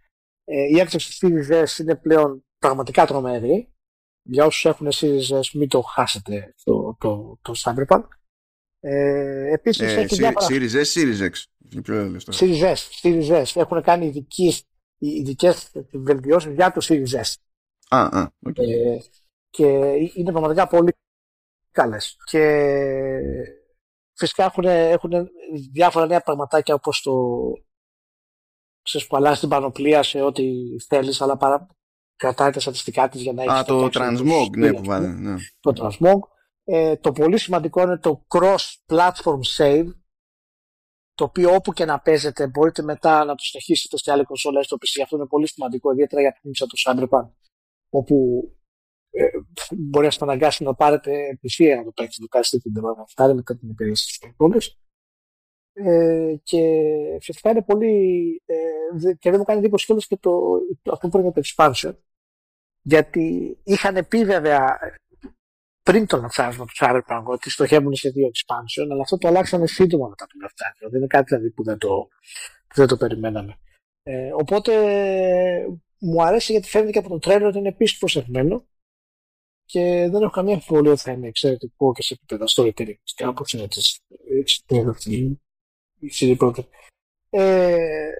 [0.44, 3.72] Ε, η έκδοση της Series S είναι πλέον πραγματικά τρομερή.
[4.22, 8.04] Για όσους έχουν Series S μην το χάσετε το, το, το Cyberpunk.
[8.80, 10.46] Ε, επίσης ε, έχει διάφορα...
[10.48, 11.32] Series S, Series X.
[12.30, 13.60] Series S, Series S.
[13.60, 14.64] Έχουν κάνει ειδικές,
[14.98, 17.34] ειδικές βελτιώσεις για το Series S.
[17.88, 18.68] Α, α, okay.
[18.68, 18.98] ε,
[19.50, 19.66] και
[20.14, 20.92] είναι πραγματικά πολύ
[21.70, 22.16] καλές.
[22.24, 22.60] Και
[24.12, 25.28] φυσικά έχουν, έχουν
[25.72, 27.12] διάφορα νέα πραγματάκια όπως το
[28.82, 30.44] ξέρεις, που αλλάζει την πανοπλία σε ό,τι
[30.88, 31.66] θέλεις, αλλά παρά
[32.16, 33.54] κρατάει τα στατιστικά της για να έχεις...
[33.54, 35.34] Α, το transmog, ναι, που βάλε, ναι.
[35.60, 36.18] Το transmog.
[36.64, 39.86] Ε, το πολύ σημαντικό είναι το cross-platform save,
[41.14, 44.76] το οποίο όπου και να παίζετε μπορείτε μετά να το συνεχίσετε σε άλλη κονσόλα στο
[44.76, 45.02] PC.
[45.02, 47.30] Αυτό είναι πολύ σημαντικό, ιδιαίτερα για παιχνίδια σαν το Cyberpunk,
[47.90, 48.42] όπου
[49.10, 49.26] ε,
[49.70, 53.42] μπορεί να σας αναγκάσει να πάρετε PC να το παίξετε, το κάνετε την τεμαχτάρι με
[53.42, 54.76] την υπηρεσία τη κονσόλα.
[55.72, 56.60] Ε, και
[57.20, 58.42] φυσικά είναι πολύ.
[58.46, 60.58] Ε, και δεν μου κάνει εντύπωση κιόλας και το,
[60.92, 61.94] αυτό που είναι το expansion.
[62.82, 64.78] Γιατί είχαν πει βέβαια
[65.82, 70.08] πριν το λανσάρισμα του Cyberpunk ότι στοχεύουν σε δύο expansion, αλλά αυτό το αλλάξανε σύντομα
[70.08, 70.88] μετά το λανσάρισμα.
[70.88, 72.08] Δεν είναι κάτι δηλαδή που δεν το,
[72.68, 73.58] που δεν το περιμέναμε.
[74.02, 74.72] Ε, οπότε
[75.98, 78.66] μου αρέσει γιατί φαίνεται και από το τρέλο ότι είναι επίσης προσεγμένο
[79.64, 82.94] και δεν έχω καμία αμφιβολία ότι θα είναι εξαιρετικό και σε επίπεδο storytelling.
[83.14, 83.68] Κάπω είναι
[85.04, 85.34] η
[86.20, 86.64] CD
[87.30, 88.12] Ε,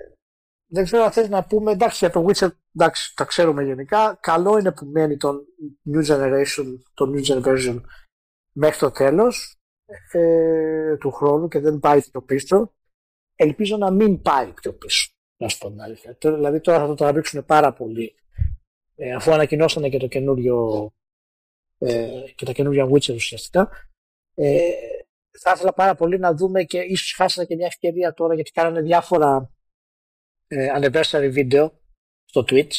[0.67, 4.19] δεν ξέρω αν θες να πούμε, εντάξει για το Witcher εντάξει, τα ξέρουμε γενικά.
[4.21, 5.45] Καλό είναι που μένει το
[5.93, 7.81] New Generation, το New Gen version
[8.53, 9.57] μέχρι το τέλος
[10.13, 12.75] ε, του χρόνου και δεν πάει πιο πίσω.
[13.35, 16.17] Ελπίζω να μην πάει πιο πίσω, να σου πω την αλήθεια.
[16.21, 18.15] Δηλαδή τώρα θα το τραβήξουν πάρα πολύ
[18.97, 20.91] ε, αφού ανακοινώσανε και το καινούριο
[21.79, 23.71] ε, και τα καινούργια Witcher ουσιαστικά.
[24.35, 24.71] Ε,
[25.39, 28.81] θα ήθελα πάρα πολύ να δούμε και ίσως χάσανε και μια ευκαιρία τώρα γιατί κάνανε
[28.81, 29.51] διάφορα
[30.47, 31.71] ε, anniversary video
[32.25, 32.75] στο Twitch.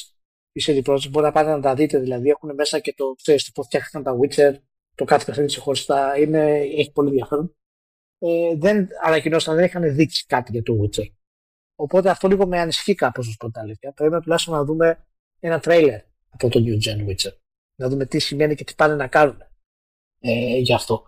[0.52, 3.52] Η CD Projekt μπορεί να πάτε να τα δείτε δηλαδή έχουν μέσα και το ξέρεις
[3.52, 4.56] πώς φτιάχτηκαν τα Witcher
[4.96, 6.18] το κάθε παιχνίδι ξεχωριστά.
[6.18, 7.56] Είναι, έχει πολύ ενδιαφέρον.
[8.20, 11.08] Ε, δεν ανακοινώσαν, δεν είχαν δείξει κάτι για το Witcher.
[11.76, 13.92] Οπότε αυτό λίγο με ανησυχεί κάπως ως πρώτα αλήθεια.
[13.92, 15.08] Πρέπει τουλάχιστον να δούμε
[15.40, 16.00] ένα trailer
[16.30, 17.34] από το New Gen Witcher.
[17.76, 19.38] Να δούμε τι σημαίνει και τι πάνε να κάνουν
[20.20, 21.08] ε, γι' αυτό.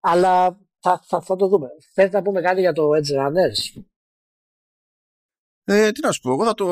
[0.00, 1.68] Αλλά θα, θα, θα το δούμε.
[1.92, 3.82] Θέλετε να πούμε κάτι για το Edgerunners;
[5.64, 6.66] Ε, τι να σου πω, εγώ θα, το,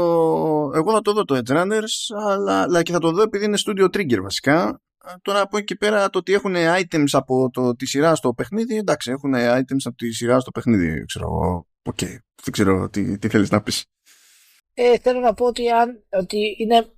[0.74, 3.84] εγώ θα το δω το Edgerunners, αλλά, αλλά και θα το δω επειδή είναι Studio
[3.84, 4.78] Trigger βασικά.
[5.22, 9.10] Τώρα από εκεί πέρα το ότι έχουν items από το, τη σειρά στο παιχνίδι, εντάξει,
[9.10, 11.66] έχουν items από τη σειρά στο παιχνίδι, ξέρω εγώ.
[11.82, 12.16] OK, okay.
[12.42, 13.84] δεν ξέρω τι, τι θέλεις να πεις.
[14.74, 16.92] Ε, θέλω να πω ότι, αν, ότι είναι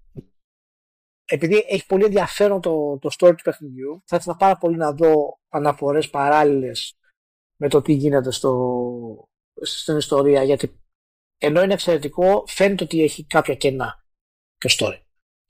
[1.26, 5.40] επειδή έχει πολύ ενδιαφέρον το, το story του παιχνιδιού, θα ήθελα πάρα πολύ να δω
[5.48, 6.98] αναφορές παράλληλες
[7.56, 9.28] με το τι γίνεται στο,
[9.60, 10.80] στην ιστορία γιατί
[11.38, 14.04] ενώ είναι εξαιρετικό φαίνεται ότι έχει κάποια κενά
[14.58, 15.00] και story.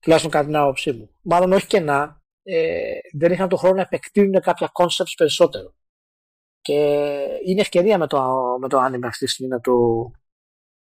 [0.00, 1.10] Τουλάχιστον κατά την άποψή μου.
[1.22, 5.74] Μάλλον όχι κενά, ε, δεν είχαν τον χρόνο να επεκτείνουν κάποια concepts περισσότερο.
[6.60, 6.74] Και
[7.44, 8.18] είναι ευκαιρία με το,
[8.60, 9.72] με το anime αυτή τη στιγμή να το,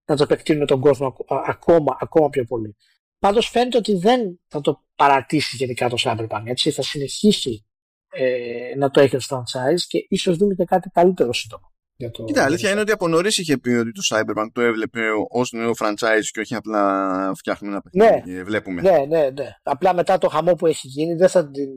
[0.04, 2.76] να το επεκτείνουν τον κόσμο ακόμα, ακόμα πιο πολύ.
[3.18, 7.66] Πάντως φαίνεται ότι δεν θα το παρατήσει γενικά το Cyberpunk, έτσι, θα συνεχίσει
[8.10, 11.72] ε, να το έχει ως franchise και ίσως δούμε και κάτι καλύτερο σύντομα.
[11.96, 12.24] Για το...
[12.24, 15.72] Κοίτα, αλήθεια είναι ότι από νωρίς είχε πει ότι το Cyberpunk το έβλεπε ως νέο
[15.78, 18.80] franchise και όχι απλά φτιάχνουμε ένα παιχνίδι ναι, βλέπουμε.
[18.80, 19.48] Ναι, ναι, ναι.
[19.62, 21.68] Απλά μετά το χαμό που έχει γίνει δεν θα την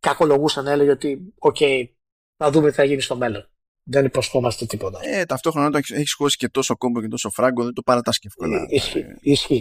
[0.00, 1.84] κακολογούσαν, έλεγε ότι OK, okay,
[2.36, 3.48] να δούμε τι θα γίνει στο μέλλον.
[3.82, 4.98] Δεν υποσχόμαστε τίποτα.
[5.02, 8.20] Ε, ταυτόχρονα όταν έχεις χώσει και τόσο κόπο και τόσο φράγκο δεν το παρατάς έτσι
[8.24, 8.56] εύκολα.
[8.56, 9.06] Ε, ισχύει,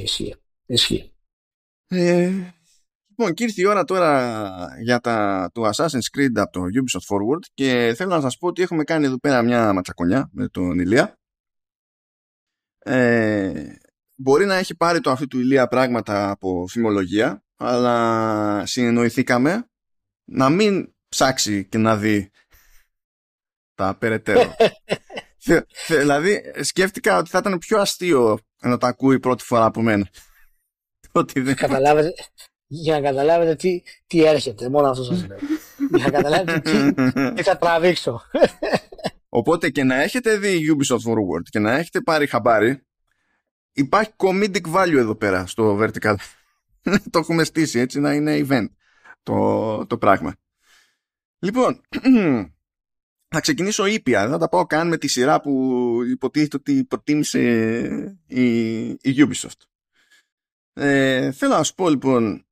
[0.02, 1.12] ισχύει, ισχύει.
[1.96, 2.10] Ισχύει.
[2.10, 2.54] Ε,
[3.16, 7.46] Λοιπόν, και ήρθε η ώρα τώρα για τα, το Assassin's Creed από το Ubisoft Forward
[7.54, 11.18] και θέλω να σας πω ότι έχουμε κάνει εδώ πέρα μια ματσακονιά με τον Ηλία.
[12.80, 13.66] Ε,
[14.16, 19.70] μπορεί να έχει πάρει το αυτή του Ηλία πράγματα από φημολογία, αλλά συνεννοηθήκαμε
[20.24, 22.32] να μην ψάξει και να δει
[23.74, 24.56] τα περαιτέρω.
[26.00, 30.08] δηλαδή σκέφτηκα ότι θα ήταν πιο αστείο να τα ακούει πρώτη φορά από μένα.
[31.16, 31.55] Ότι δεν...
[31.55, 32.14] Καταλάβετε,
[32.68, 34.70] για να καταλάβετε τι, τι έρχεται.
[34.70, 35.38] Μόνο αυτό σας λέω.
[35.95, 36.93] για να καταλάβετε τι,
[37.34, 38.22] τι θα τραβήξω.
[39.30, 42.82] Οπότε και να έχετε δει Ubisoft Forward και να έχετε πάρει χαμπάρι,
[43.74, 46.16] υπάρχει comedic value εδώ πέρα στο vertical.
[47.11, 48.68] το έχουμε στήσει έτσι να είναι event
[49.24, 50.36] το, το πράγμα.
[51.39, 51.82] Λοιπόν,
[53.34, 54.22] θα ξεκινήσω ήπια.
[54.22, 57.39] Δεν θα τα πάω καν με τη σειρά που υποτίθεται ότι προτίμησε
[58.28, 59.73] η, η Ubisoft.
[60.74, 62.46] Ε, θέλω να σου πω λοιπόν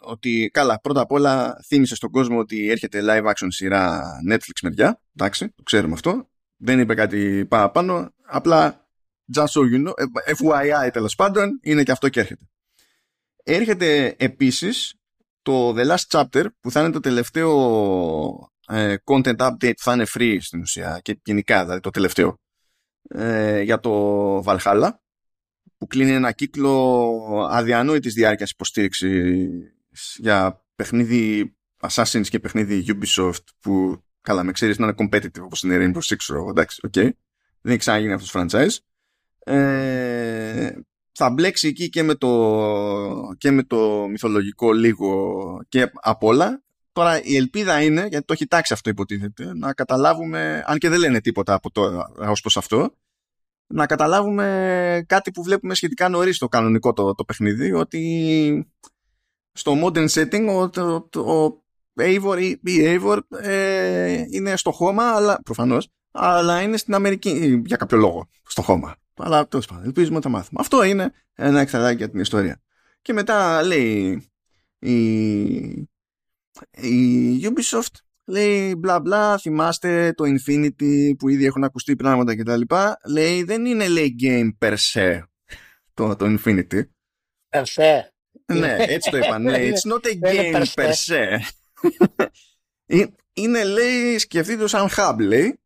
[0.00, 5.00] ότι καλά, πρώτα απ' όλα θύμισε στον κόσμο ότι έρχεται live action σειρά Netflix μεριά.
[5.16, 6.28] Εντάξει, το ξέρουμε αυτό.
[6.56, 8.14] Δεν είπε κάτι παραπάνω.
[8.26, 8.88] Απλά
[9.34, 9.92] just so you know,
[10.24, 12.44] ε, FYI τέλος πάντων, είναι και αυτό και έρχεται.
[13.42, 14.94] Έρχεται επίσης
[15.42, 20.06] το The Last Chapter που θα είναι το τελευταίο ε, content update που θα είναι
[20.14, 22.34] free στην ουσία και γενικά δηλαδή το τελευταίο
[23.08, 24.90] ε, για το Valhalla
[25.78, 34.42] που κλείνει ένα κύκλο αδιανόητης διάρκειας υποστήριξης για παιχνίδι Assassin's και παιχνίδι Ubisoft που καλά
[34.42, 37.10] με εξαίρεση να είναι competitive όπως είναι Rainbow Six εντάξει, OK okay.
[37.60, 38.76] δεν έχει ξαναγίνει αυτός το franchise
[39.52, 40.70] ε,
[41.12, 46.60] θα μπλέξει εκεί και με, το, και με το μυθολογικό λίγο και απ' όλα
[46.96, 50.98] Τώρα η ελπίδα είναι, γιατί το έχει τάξει αυτό υποτίθεται, να καταλάβουμε, αν και δεν
[50.98, 52.94] λένε τίποτα από το, ως προς αυτό,
[53.66, 58.72] να καταλάβουμε κάτι που βλέπουμε σχετικά νωρίς στο κανονικό το, το παιχνίδι, ότι
[59.52, 61.60] στο modern setting ο, το, το,
[62.00, 67.76] Eivor ή η Eivor ε, είναι στο χώμα, αλλά προφανώς, αλλά είναι στην Αμερική για
[67.76, 68.96] κάποιο λόγο στο χώμα.
[69.14, 70.60] Αλλά τέλος πάντων, ελπίζουμε να τα μάθουμε.
[70.60, 72.60] Αυτό είναι ένα εξτραδάκι για την ιστορία.
[73.02, 74.28] Και μετά λέει
[74.78, 74.96] η,
[76.70, 82.60] η Ubisoft λέει μπλα μπλα, θυμάστε το Infinity που ήδη έχουν ακουστεί πράγματα κτλ.
[83.08, 85.22] Λέει δεν είναι λέει game per se
[85.94, 86.80] το, το Infinity.
[87.50, 88.00] Per se.
[88.52, 89.42] ναι, έτσι το είπαν.
[89.42, 91.38] Ναι, it's not a game per se.
[93.32, 95.60] είναι λέει, σκεφτείτε σαν hub λέει,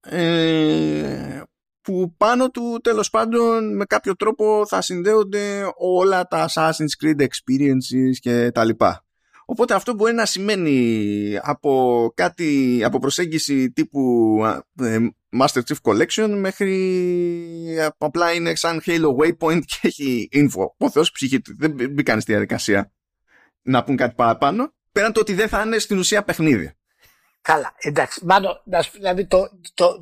[0.00, 1.42] ε,
[1.80, 8.16] που πάνω του τέλος πάντων με κάποιο τρόπο θα συνδέονται όλα τα Assassin's Creed experiences
[8.20, 9.05] και τα λοιπά.
[9.48, 14.38] Οπότε αυτό μπορεί να σημαίνει από κάτι, από προσέγγιση τύπου
[14.80, 14.98] ε,
[15.40, 20.66] Master Chief Collection μέχρι απλά είναι σαν Halo Waypoint και έχει info.
[20.76, 21.56] Ο Θεός ψυχή του.
[21.58, 22.92] Δεν μπήκαν στη διαδικασία
[23.62, 24.74] να πούν κάτι παραπάνω.
[24.92, 26.72] Πέραν το ότι δεν θα είναι στην ουσία παιχνίδι.
[27.40, 28.24] Καλά, εντάξει.
[28.24, 29.98] Μάλλον, δηλαδή το, το,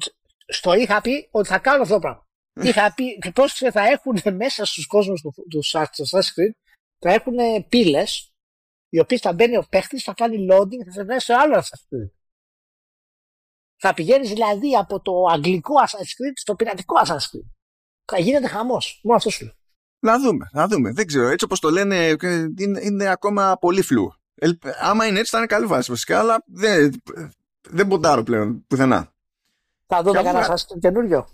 [0.46, 2.26] στο είχα πει ότι θα κάνω αυτό το πράγμα.
[2.62, 6.54] είχα πει πώς θα έχουν μέσα στους κόσμους του Assassin's Creed
[6.98, 7.34] θα έχουν
[7.68, 8.33] πύλες
[8.94, 11.94] οι οποίες θα μπαίνει ο παίχτης, θα κάνει loading, θα σε βγάζει σε άλλο Assassin's
[11.94, 12.10] Creed.
[13.76, 17.48] Θα πηγαίνεις δηλαδή από το αγγλικό Assassin's Creed στο πειρατικό Assassin's Creed.
[18.04, 19.00] Θα γίνεται χαμός.
[19.02, 19.54] Μόνο αυτό σου λέω.
[19.98, 20.92] Να δούμε, να δούμε.
[20.92, 21.28] Δεν ξέρω.
[21.28, 22.16] Έτσι όπως το λένε,
[22.58, 24.12] είναι, είναι ακόμα πολύ φλού.
[24.34, 27.02] Ε, άμα είναι έτσι, θα είναι καλή βάση βασικά, αλλά δεν,
[27.68, 29.14] δεν ποντάρω πλέον πουθενά.
[29.86, 31.28] Θα δούμε κανένα σας καινούριο.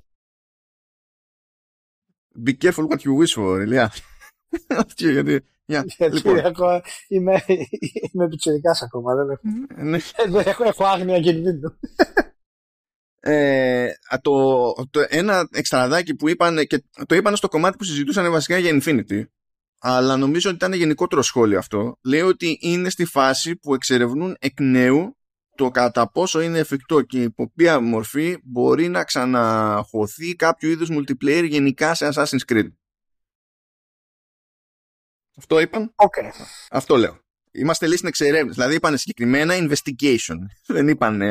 [2.46, 3.92] Be careful what you wish for, Ηλία.
[4.96, 6.38] γιατί, γιατί λοιπόν.
[6.38, 7.44] ακόμα είμαι,
[8.12, 9.42] είμαι πιτσιρικάς ακόμα, δεν έχω,
[9.82, 9.98] ναι.
[10.28, 11.78] δεν έχω, έχω άγνοια κινδύνου.
[13.22, 13.88] Ε,
[14.22, 18.80] το, το, ένα εξτραδάκι που είπαν και το είπαν στο κομμάτι που συζητούσαν βασικά για
[18.82, 19.24] Infinity
[19.78, 24.60] αλλά νομίζω ότι ήταν γενικότερο σχόλιο αυτό λέει ότι είναι στη φάση που εξερευνούν εκ
[24.60, 25.16] νέου
[25.54, 31.46] το κατά πόσο είναι εφικτό και υπό ποια μορφή μπορεί να ξαναχωθεί κάποιο είδους multiplayer
[31.48, 32.68] γενικά σε Assassin's Creed.
[35.40, 35.94] Αυτό είπαν.
[35.96, 36.30] Okay.
[36.70, 37.18] Αυτό λέω.
[37.52, 38.54] Είμαστε λύση στην εξερεύνηση.
[38.54, 40.36] Δηλαδή είπαν συγκεκριμένα investigation.
[40.74, 41.22] Δεν είπαν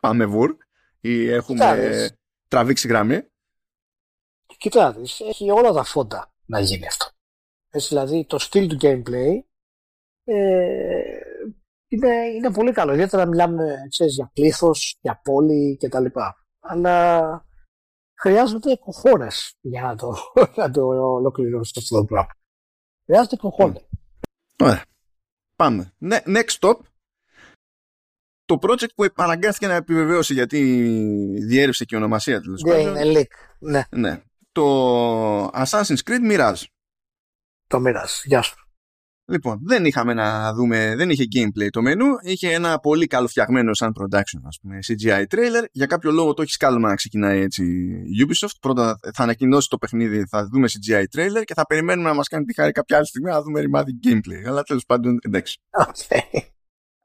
[0.00, 0.56] πάμε βουρ
[1.00, 2.08] ή έχουμε
[2.48, 3.20] τραβήξει γραμμή.
[4.56, 7.06] Κοιτάξτε, έχει όλα τα φόντα να γίνει αυτό.
[7.70, 9.32] Έτσι, δηλαδή το στυλ του gameplay
[10.24, 11.02] ε,
[11.88, 12.92] είναι, είναι πολύ καλό.
[12.92, 16.04] Ιδιαίτερα μιλάμε ξέρεις, για πλήθος, για πόλη κτλ.
[16.60, 17.46] Αλλά
[18.20, 19.26] χρειάζονται κοχώρε
[19.60, 20.14] για να το,
[20.60, 22.32] να το ολοκληρώσει αυτό το πράγμα.
[23.04, 23.72] Χρειάζεται κοχώρε.
[24.58, 24.84] Ωραία.
[25.56, 25.92] Πάμε.
[26.08, 26.76] Next stop.
[28.44, 30.60] Το project που επαναγκάστηκε να επιβεβαίωσε γιατί
[31.46, 32.54] διέρευσε και η ονομασία του.
[32.66, 33.56] Ναι, είναι leak.
[33.58, 33.82] Ναι.
[33.90, 34.22] ναι.
[34.52, 36.62] Το Assassin's Creed Mirage.
[37.66, 38.22] Το Mirage.
[38.24, 38.63] Γεια σου.
[39.26, 43.92] Λοιπόν, δεν είχαμε να δούμε, δεν είχε gameplay το μενού, είχε ένα πολύ καλοφτιαγμένο σαν
[44.00, 45.64] production, ας πούμε, CGI trailer.
[45.72, 47.64] Για κάποιο λόγο το έχει σκάλωμα να ξεκινάει έτσι
[48.26, 48.56] Ubisoft.
[48.60, 52.44] Πρώτα θα ανακοινώσει το παιχνίδι, θα δούμε CGI trailer και θα περιμένουμε να μας κάνει
[52.44, 54.46] τη χάρη κάποια άλλη στιγμή να δούμε ρημάδι gameplay.
[54.46, 55.58] Αλλά τέλος πάντων, εντάξει.
[55.70, 56.40] Okay.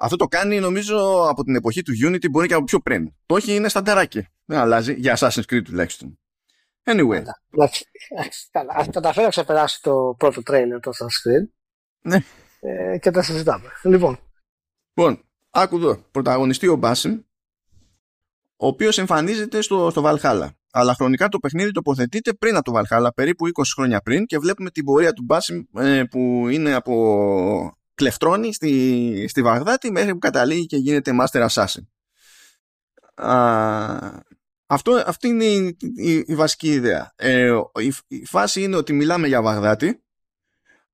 [0.01, 3.13] Αυτό το κάνει νομίζω από την εποχή του Unity, μπορεί και από πιο πριν.
[3.25, 4.27] Το όχι είναι στανταράκι.
[4.45, 6.19] Δεν αλλάζει, για Assassin's Creed τουλάχιστον.
[6.83, 7.21] Anyway.
[8.51, 8.73] Καλά.
[8.77, 11.58] Αν καταφέρει να ξεπεράσει το πρώτο τρέιλερ του Assassin's Creed.
[12.01, 12.17] Ναι.
[12.59, 13.67] Ε, και τα συζητάμε.
[13.83, 14.19] Λοιπόν.
[14.93, 15.95] Λοιπόν, άκου εδώ.
[16.11, 17.19] Πρωταγωνιστή ο Μπάσιμ,
[18.55, 20.47] ο οποίος εμφανίζεται στο, στο Valhalla.
[20.71, 24.69] Αλλά χρονικά το παιχνίδι τοποθετείται πριν από το Valhalla, περίπου 20 χρόνια πριν και βλέπουμε
[24.69, 30.65] την πορεία του Μπάσιμ ε, που είναι από κλεφτρώνει στη, στη Βαγδάτη μέχρι που καταλήγει
[30.65, 31.83] και γίνεται Master Assassin.
[33.15, 34.21] Α,
[34.65, 37.13] αυτό, αυτή είναι η, η, βασική ιδέα.
[37.15, 40.03] Ε, η, η, φάση είναι ότι μιλάμε για Βαγδάτη,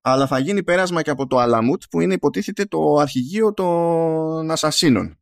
[0.07, 5.17] αλλά θα γίνει πέρασμα και από το Αλαμούτ που είναι υποτίθεται το αρχηγείο των Ασασίνων.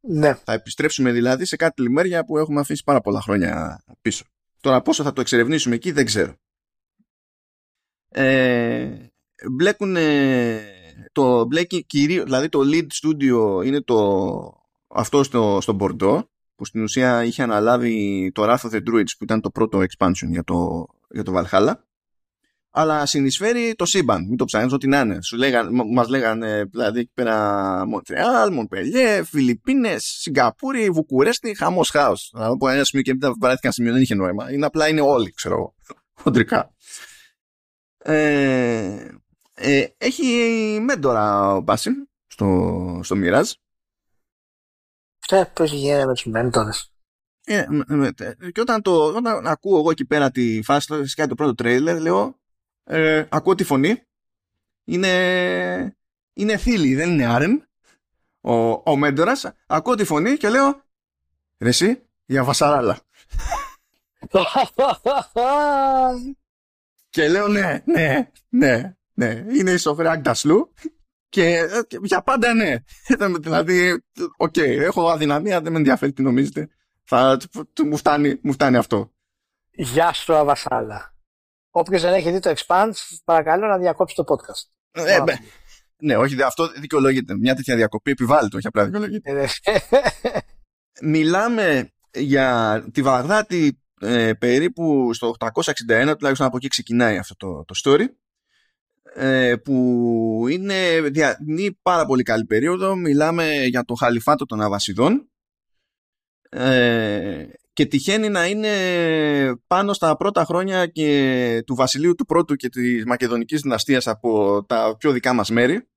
[0.00, 0.34] Ναι.
[0.44, 4.24] Θα επιστρέψουμε δηλαδή σε κάτι λιμέρια που έχουμε αφήσει πάρα πολλά χρόνια πίσω.
[4.60, 6.34] Τώρα πόσο θα το εξερευνήσουμε εκεί δεν ξέρω.
[8.08, 8.88] Ε,
[9.50, 9.96] μπλέκουν
[11.12, 13.96] το μπλέκει κυρίως, δηλαδή το lead studio είναι το,
[14.86, 16.22] αυτό στο, στο Bordeaux
[16.54, 20.28] που στην ουσία είχε αναλάβει το Wrath of the Druids που ήταν το πρώτο expansion
[20.28, 21.72] για το, για το Valhalla
[22.78, 24.26] αλλά συνεισφέρει το σύμπαν.
[24.26, 25.22] Μην το ψάχνεις, ό,τι να είναι.
[25.22, 32.30] Σου λέγαν, μας λέγανε δηλαδή εκεί πέρα Μοντρεάλ, Μονπελιέ, Φιλιππίνες, Σιγκαπούρη, Βουκουρέστη, χαμός χάος.
[32.32, 34.52] Δηλαδή από ένα σημείο και μετά παράθηκαν σημείο δεν είχε νόημα.
[34.52, 35.74] Είναι απλά είναι όλοι, ξέρω εγώ.
[36.22, 36.74] Χοντρικά.
[37.98, 39.08] Ε,
[39.54, 40.24] ε, έχει
[40.82, 41.94] μέντορα ο Μπάσιμ
[42.26, 43.52] στο, στο Mirage.
[45.28, 46.92] Ε, πώς γίνεται με τους μέντορες.
[47.44, 47.66] Ε,
[48.52, 52.38] και όταν, το, όταν ακούω εγώ εκεί πέρα τη φάση, το, το πρώτο τρέιλερ, λέω,
[52.86, 54.02] ε, ακούω τη φωνή,
[54.84, 55.96] είναι,
[56.32, 57.68] είναι θήλη, δεν είναι άρεν,
[58.40, 60.82] ο, ο Μέντορας, ακούω τη φωνή και λέω,
[61.58, 62.98] ρε εσύ, για βασαράλα.
[67.10, 70.72] και λέω, ναι, ναι, ναι, ναι, είναι η Shohreh Aghdashloo
[71.28, 71.68] και,
[72.02, 72.76] για πάντα ναι.
[73.40, 74.02] δηλαδή,
[74.36, 76.68] OK, okay, έχω αδυναμία, δεν με ενδιαφέρει τι νομίζετε.
[77.04, 77.38] Θα,
[77.84, 79.12] μου, φτάνει, μου φτάνει αυτό.
[79.70, 81.15] Γεια σου, Avasarala.
[81.78, 82.90] Όποιος δεν έχει δει το Expanse,
[83.24, 84.68] παρακαλώ να διακόψει το podcast.
[84.90, 85.34] Ε, ναι,
[85.96, 87.36] ναι, όχι, αυτό δικαιολογείται.
[87.36, 89.30] Μια τέτοια διακοπή επιβάλλεται, όχι απλά δικαιολογείται.
[89.30, 89.46] Ε, ναι.
[91.12, 97.80] Μιλάμε για τη Βαγδάτη ε, περίπου στο 861, τουλάχιστον από εκεί ξεκινάει αυτό το, το
[97.84, 98.06] story.
[99.14, 102.96] Ε, που είναι διανύει πάρα πολύ καλή περίοδο.
[102.96, 105.30] Μιλάμε για το χαλιφάτο των Αβασιδών
[106.48, 107.46] ε,
[107.76, 108.72] και τυχαίνει να είναι
[109.66, 114.96] πάνω στα πρώτα χρόνια και του βασιλείου του πρώτου και της Μακεδονικής δυναστείας από τα
[114.98, 115.88] πιο δικά μας μέρη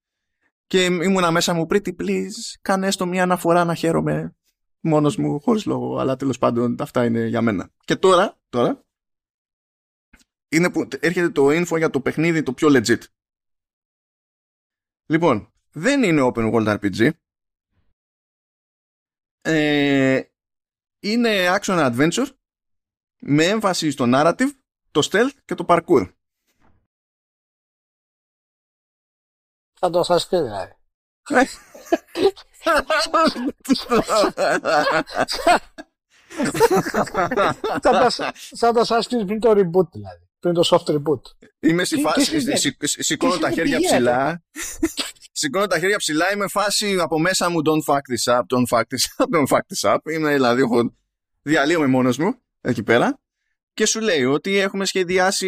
[0.67, 4.35] και ήμουνα μέσα μου pretty please κάνε έστω μια αναφορά να χαίρομαι
[4.79, 8.85] μόνος μου χωρίς λόγο αλλά τέλος πάντων αυτά είναι για μένα και τώρα, τώρα
[10.49, 13.01] είναι που έρχεται το info για το παιχνίδι το πιο legit.
[15.05, 17.09] Λοιπόν, δεν είναι open world RPG.
[19.41, 20.21] Ε,
[20.99, 22.27] είναι action adventure
[23.19, 24.49] με έμφαση στο narrative,
[24.91, 26.13] το stealth και το parkour.
[29.73, 30.73] Θα το σας πει δηλαδή.
[38.51, 41.21] Σαν το σας πει πριν το reboot δηλαδή πριν το soft reboot.
[41.59, 44.43] Είμαι στη φάση, σηκώνω τα χέρια ψηλά.
[45.41, 48.81] Σηκώνω τα χέρια ψηλά, είμαι φάση από μέσα μου don't fuck this up, don't fuck
[48.81, 50.11] this up, don't fuck this up.
[50.11, 50.93] Είμαι δηλαδή, έχω
[51.41, 53.19] διαλύομαι μόνος μου εκεί πέρα
[53.73, 55.47] και σου λέει ότι έχουμε σχεδιάσει,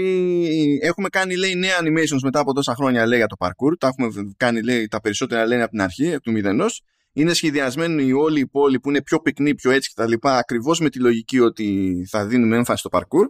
[0.82, 4.34] έχουμε κάνει λέει νέα animations μετά από τόσα χρόνια λέει για το parkour, τα έχουμε
[4.38, 6.82] κάνει λέει τα περισσότερα λέει από την αρχή, εκ του μηδενός.
[7.14, 10.14] Είναι σχεδιασμένη η όλη η πόλη που είναι πιο πυκνή, πιο έτσι κτλ.
[10.22, 13.26] Ακριβώς με τη λογική ότι θα δίνουμε έμφαση στο parkour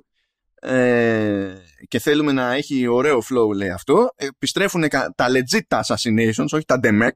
[0.61, 1.55] ε,
[1.87, 6.79] και θέλουμε να έχει ωραίο flow λέει αυτό επιστρέφουν τα legit τα assassinations όχι τα
[6.83, 7.09] DMEC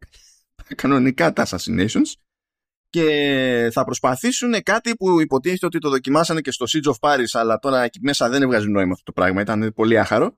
[0.75, 2.13] κανονικά τα assassinations
[2.89, 7.59] και θα προσπαθήσουν κάτι που υποτίθεται ότι το δοκιμάσανε και στο Siege of Paris αλλά
[7.59, 10.37] τώρα εκεί μέσα δεν έβγαζε νόημα αυτό το πράγμα ήταν πολύ άχαρο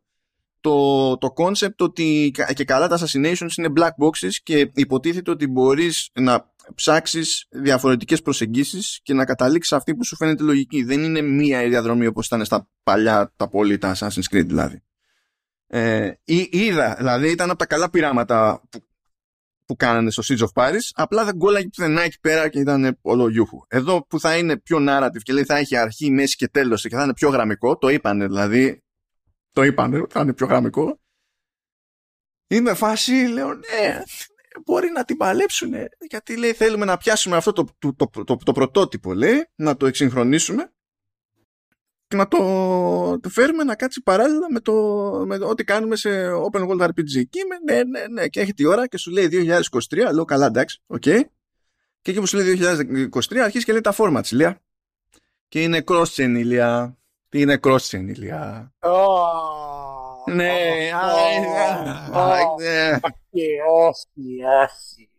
[0.67, 6.09] το, το concept ότι και καλά τα assassinations είναι black boxes και υποτίθεται ότι μπορείς
[6.13, 10.83] να ψάξεις διαφορετικές προσεγγίσεις και να καταλήξεις αυτή που σου φαίνεται λογική.
[10.83, 14.83] Δεν είναι μία η διαδρομή όπως ήταν στα παλιά τα πόλη, τα Assassin's Creed δηλαδή.
[15.67, 16.11] Ε,
[16.49, 18.79] είδα, δηλαδή ήταν από τα καλά πειράματα που,
[19.65, 23.29] που κάνανε στο Siege of Paris, απλά δεν κόλλαγε πουθενά εκεί πέρα και ήταν όλο
[23.29, 23.59] γιούχου.
[23.67, 26.95] Εδώ που θα είναι πιο narrative και λέει θα έχει αρχή, μέση και τέλος και
[26.95, 28.81] θα είναι πιο γραμμικό, το είπανε δηλαδή,
[29.57, 30.99] το είπανε, θα είναι πιο γραμμικό.
[32.47, 34.03] Είμαι φάση, λέω ναι,
[34.65, 35.73] μπορεί να την παλέψουν
[36.09, 39.85] γιατί λέει θέλουμε να πιάσουμε αυτό το, το, το, το, το πρωτότυπο λέει, να το
[39.85, 40.71] εξυγχρονίσουμε
[42.07, 44.73] και να το, το φέρουμε να κάτσει παράλληλα με, το,
[45.25, 47.25] με ό,τι κάνουμε σε Open World RPG.
[47.29, 49.29] Και είμαι, ναι, ναι, ναι, και έχει τη ώρα και σου λέει
[49.89, 51.01] 2023, λέω καλά, εντάξει, OK.
[51.05, 51.21] Okay.
[52.01, 54.61] Και εκεί που σου λέει 2023 αρχίζει και λέει τα formats, Ηλία.
[55.47, 56.97] Και είναι cross-gen, Ηλία.
[57.29, 58.73] Τι είναι cross-gen, Ηλία;
[60.25, 60.91] Ναι,
[63.67, 64.27] όχι,
[64.63, 65.09] όχι.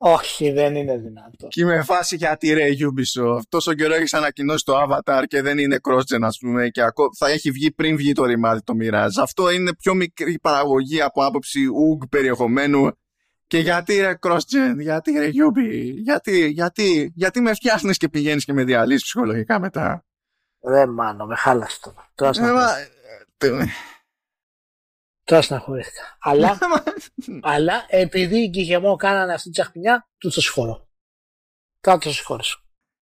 [0.00, 1.48] Όχι, δεν είναι δυνατό.
[1.48, 3.42] Και είμαι φάση γιατί ρε Ubisoft.
[3.48, 6.82] Τόσο καιρό έχεις ανακοινώσει το Avatar και δεν είναι cross-gen, ας πούμε, και
[7.18, 9.20] θα έχει βγει πριν βγει το ρημάδι το Mirage.
[9.20, 12.90] Αυτό είναι πιο μικρή παραγωγή από άποψη UG περιεχομένου.
[13.48, 18.52] Και γιατί ρε cross-gen, γιατί ρε Ubi, γιατί, γιατί, γιατί με φτιάχνεις και πηγαίνεις και
[18.52, 20.04] με διαλύσεις ψυχολογικά μετά;
[20.64, 22.10] Ρε μάνο, με χάλασε τώρα.
[22.14, 22.32] Τώρα
[25.24, 26.16] Τώρα στεναχωρήθηκα.
[26.20, 26.58] Αλλά,
[27.42, 30.88] αλλά επειδή οι Κιγεμό κάνανε αυτή τη τσαχπινιά, τους το συγχωρώ.
[31.80, 32.67] Τώρα το συγχωρήσω.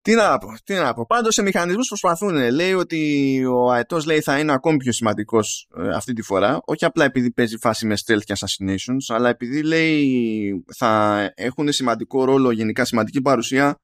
[0.04, 1.06] Τι να πω, τι να πω.
[1.06, 2.52] Πάντως σε μηχανισμούς προσπαθούν.
[2.52, 6.60] Λέει ότι ο αετός λέει θα είναι ακόμη πιο σημαντικός ε, αυτή τη φορά.
[6.66, 12.24] Όχι απλά επειδή παίζει φάση με stealth και assassinations, αλλά επειδή λέει θα έχουν σημαντικό
[12.24, 13.80] ρόλο, γενικά σημαντική παρουσία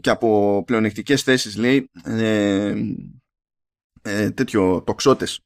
[0.00, 2.74] και από πλεονεκτικές θέσεις, λέει ε,
[4.02, 5.40] ε, τέτοιο τοξότες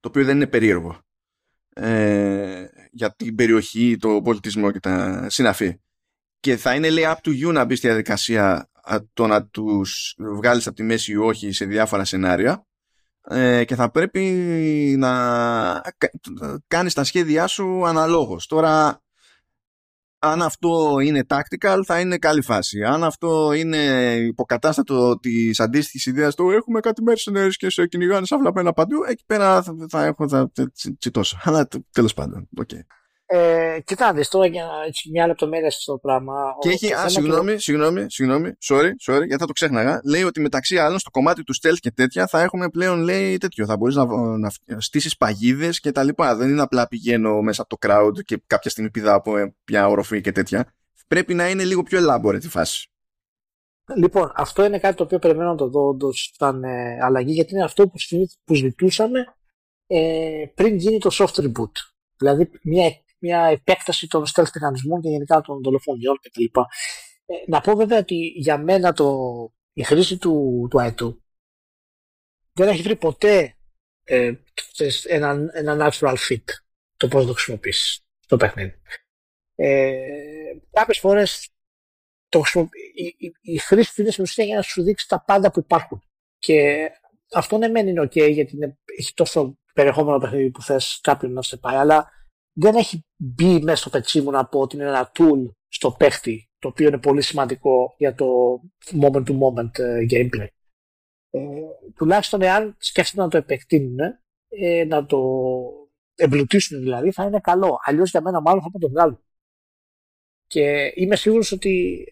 [0.00, 1.00] το οποίο δεν είναι περίεργο
[1.74, 5.80] ε, για την περιοχή, το πολιτισμό και τα συναφή.
[6.40, 8.70] Και θα είναι λέει up to you να μπεις στη διαδικασία
[9.12, 12.66] το να τους βγάλεις από τη μέση ή όχι σε διάφορα σενάρια
[13.28, 14.22] ε, και θα πρέπει
[14.98, 15.82] να
[16.66, 18.46] κάνεις τα σχέδιά σου αναλόγως.
[18.46, 19.00] Τώρα
[20.18, 22.82] αν αυτό είναι tactical θα είναι καλή φάση.
[22.82, 28.38] Αν αυτό είναι υποκατάστατο τη αντίστοιχη ιδέα του έχουμε κάτι mercenaries και σε κυνηγάνε σαν
[28.38, 30.50] βλαπμένα παντού, εκεί πέρα θα, θα έχω θα,
[30.98, 31.38] τσιτώσω.
[31.42, 32.48] Αλλά τέλο πάντων.
[32.60, 32.80] Okay.
[33.28, 36.34] Ε, κοιτάξτε, τώρα για έτσι, μια λεπτομέρεια στο πράγμα.
[36.60, 37.58] Και έχει, α, συγγνώμη, και...
[37.58, 40.00] συγγνώμη, συγγνώμη, sorry, sorry, γιατί θα το ξέχναγα.
[40.04, 43.66] Λέει ότι μεταξύ άλλων στο κομμάτι του stealth και τέτοια θα έχουμε πλέον, λέει, τέτοιο.
[43.66, 44.06] Θα μπορείς να,
[44.38, 44.50] να
[44.80, 46.36] στήσεις παγίδες και τα λοιπά.
[46.36, 50.20] Δεν είναι απλά πηγαίνω μέσα από το crowd και κάποια στιγμή πηδά από μια οροφή
[50.20, 50.72] και τέτοια.
[51.08, 52.90] Πρέπει να είναι λίγο πιο elaborate η φάση.
[53.96, 57.54] Λοιπόν, αυτό είναι κάτι το οποίο περιμένω να το δω όντως σαν ε, αλλαγή, γιατί
[57.54, 57.94] είναι αυτό που,
[58.44, 59.24] που ζητούσαμε
[59.86, 61.72] ε, πριν γίνει το soft reboot.
[62.16, 66.44] Δηλαδή, μια μια επέκταση των stealth μηχανισμών και γενικά των δολοφονιών κτλ.
[67.26, 69.16] Ε, να πω βέβαια ότι για μένα το,
[69.72, 71.22] η χρήση του, του αετού
[72.52, 73.56] δεν έχει βρει ποτέ
[74.04, 74.32] ε,
[75.08, 76.44] ένα, ένα natural fit
[76.96, 78.80] το πώς το χρησιμοποιήσεις το παιχνίδι.
[79.54, 79.92] Ε,
[80.70, 81.50] Κάποιες φορές
[82.94, 85.58] η, η, η, χρήση του είναι στην ουσία για να σου δείξει τα πάντα που
[85.58, 86.02] υπάρχουν.
[86.38, 86.88] Και
[87.32, 91.42] αυτό ναι, μεν είναι OK γιατί είναι, έχει τόσο περιεχόμενο παιχνίδι που θες κάποιον να
[91.42, 92.10] σε πάει, αλλά
[92.58, 96.50] δεν έχει μπει μέσα στο πετσί μου να πω ότι είναι ένα tool στο παίχτη
[96.58, 98.26] το οποίο είναι πολύ σημαντικό για το
[99.02, 100.46] moment to moment ε, gameplay.
[101.30, 101.40] Ε,
[101.94, 103.98] τουλάχιστον εάν σκέφτονται να το επεκτείνουν,
[104.48, 105.18] ε, να το
[106.14, 107.78] εμπλουτίσουν δηλαδή, θα είναι καλό.
[107.84, 109.20] Αλλιώς για μένα μάλλον θα το βγάλουν.
[110.46, 112.04] Και είμαι σίγουρος ότι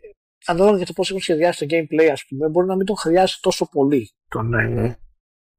[0.47, 3.41] ανάλογα για το πώς έχουν σχεδιάσει το gameplay, ας πούμε, μπορεί να μην τον χρειάζεται
[3.43, 4.99] τόσο πολύ τον, ε,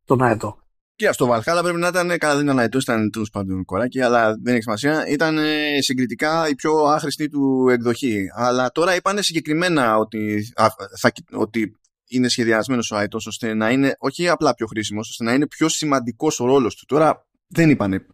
[0.05, 0.64] τον αετό.
[0.95, 4.53] Και στο Valhalla πρέπει να ήταν, καλά δεν ήταν ήταν τέλος πάντων κοράκι, αλλά δεν
[4.53, 5.07] έχει σημασία.
[5.07, 8.27] Ήταν ε, συγκριτικά η πιο άχρηστη του εκδοχή.
[8.33, 10.51] Αλλά τώρα είπανε συγκεκριμένα ότι,
[10.97, 11.77] θα, ότι
[12.07, 15.69] είναι σχεδιασμένος ο Άιτο ώστε να είναι όχι απλά πιο χρήσιμος, ώστε να είναι πιο
[15.69, 16.85] σημαντικός ο ρόλος του.
[16.85, 18.05] Τώρα δεν είπανε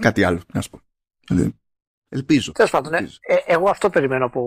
[0.00, 0.80] κάτι άλλο, να σου πω.
[2.08, 2.52] Ελπίζω.
[2.52, 4.42] Τέλος πάντων, ε, ε, εγώ αυτό περιμένω από.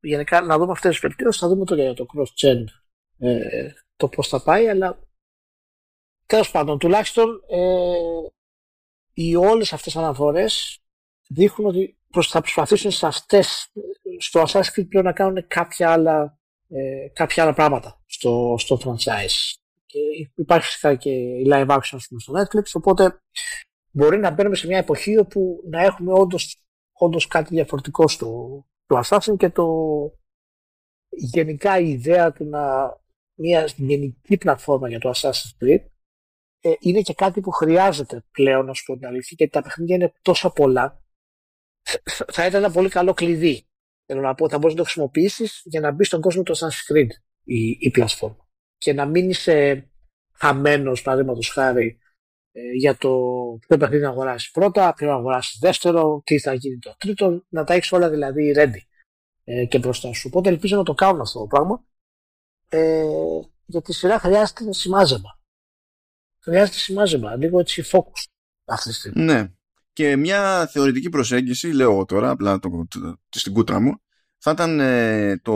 [0.00, 2.64] Γενικά να δούμε αυτές τις βελτιώσεις, θα δούμε τώρα για το cross-gen
[3.18, 3.40] ε,
[3.96, 4.98] το πώς θα πάει, αλλά
[6.30, 7.94] Τέλος πάντων, τουλάχιστον ε,
[9.12, 10.82] οι όλες αυτές οι αναφορές
[11.28, 13.72] δείχνουν ότι προς, θα προσπαθήσουν σε αυτές,
[14.18, 16.38] στο Assassin's Creed πλέον να κάνουν κάποια άλλα,
[16.68, 19.54] ε, κάποια άλλα πράγματα στο, στο franchise.
[19.86, 19.98] Και
[20.34, 23.20] υπάρχει φυσικά και η live action στο Netflix, οπότε
[23.90, 26.62] μπορεί να μπαίνουμε σε μια εποχή όπου να έχουμε όντως,
[26.92, 29.66] όντως κάτι διαφορετικό στο, στο Assassin και το
[31.10, 32.94] γενικά η ιδέα του να
[33.34, 35.84] μια γενική πλατφόρμα για το Assassin's Creed
[36.60, 39.94] ε, είναι και κάτι που χρειάζεται πλέον, να σου πω την αλήθεια, γιατί τα παιχνίδια
[39.94, 41.02] είναι τόσο πολλά.
[42.32, 43.68] Θα ήταν ένα πολύ καλό κλειδί.
[44.06, 46.92] Θέλω να πω, θα μπορείς να το χρησιμοποιήσεις για να μπει στον κόσμο του Assassin's
[46.92, 47.08] Creed
[47.44, 48.48] η, η πλατφόρμα.
[48.76, 49.88] Και να μην είσαι
[50.32, 51.98] χαμένος, παραδείγματος χάρη,
[52.52, 53.10] ε, για το
[53.66, 57.64] ποιο παιχνίδι να αγοράσεις πρώτα, ποιο να αγοράσεις δεύτερο, τι θα γίνει το τρίτο, να
[57.64, 58.80] τα έχεις όλα δηλαδή ready
[59.44, 60.28] ε, και μπροστά σου.
[60.32, 61.84] Οπότε ελπίζω να το κάνουν αυτό το πράγμα.
[62.68, 63.04] Ε,
[63.66, 65.39] γιατί σειρά χρειάζεται σημάζεμα
[66.42, 68.24] χρειάζεται σημάζεμα, λίγο έτσι focus
[68.64, 69.24] αυτή τη στιγμή.
[69.24, 69.48] Ναι.
[69.92, 72.86] Και μια θεωρητική προσέγγιση, λέω εγώ τώρα, απλά το,
[73.28, 74.00] το, στην κούτρα μου,
[74.42, 75.52] θα ήταν ε, το,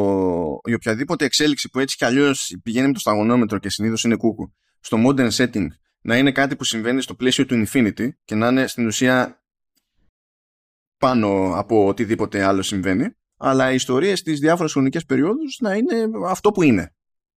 [0.64, 4.52] η οποιαδήποτε εξέλιξη που έτσι κι αλλιώς πηγαίνει με το σταγονόμετρο και συνήθως είναι κούκου
[4.80, 5.66] στο modern setting
[6.00, 9.42] να είναι κάτι που συμβαίνει στο πλαίσιο του Infinity και να είναι στην ουσία
[10.98, 15.94] πάνω από οτιδήποτε άλλο συμβαίνει αλλά οι ιστορίες στις διάφορες χρονικές περιόδους να είναι
[16.26, 16.93] αυτό που είναι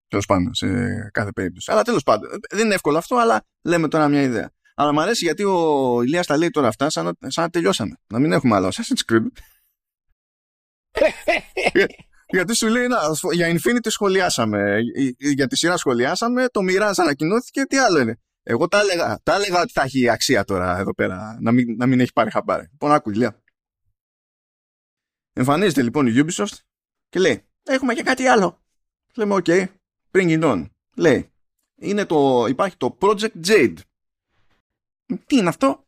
[0.08, 0.68] τέλος πάντων σε
[1.14, 1.72] κάθε περίπτωση.
[1.72, 4.52] Αλλά τέλος πάντων δεν είναι εύκολο αυτό αλλά λέμε τώρα μια ιδέα.
[4.76, 7.96] Αλλά μου αρέσει γιατί ο Ηλίας τα λέει τώρα αυτά σαν, σαν να τελειώσαμε.
[8.08, 9.28] Να μην έχουμε άλλο Assassin's Creed.
[12.30, 12.98] Γιατί σου λέει, να,
[13.32, 14.80] για Infinity σχολιάσαμε,
[15.18, 18.20] για τη σειρά σχολιάσαμε, το Mirage ανακοινώθηκε, τι άλλο είναι.
[18.44, 21.86] Εγώ τα έλεγα, τα έλεγα ότι θα έχει αξία τώρα εδώ πέρα, να μην, να
[21.86, 22.68] μην έχει πάρει χαμπάρι.
[22.72, 23.42] Λοιπόν, άκου, Ηλία.
[25.34, 26.58] Εμφανίζεται λοιπόν η Ubisoft
[27.10, 28.64] και λέει, έχουμε και κάτι άλλο.
[29.16, 29.66] Λέμε, OK, okay,
[30.18, 30.66] bring it on.
[30.96, 31.32] Λέει,
[31.76, 33.76] είναι το, υπάρχει το Project Jade.
[35.26, 35.88] Τι είναι αυτό;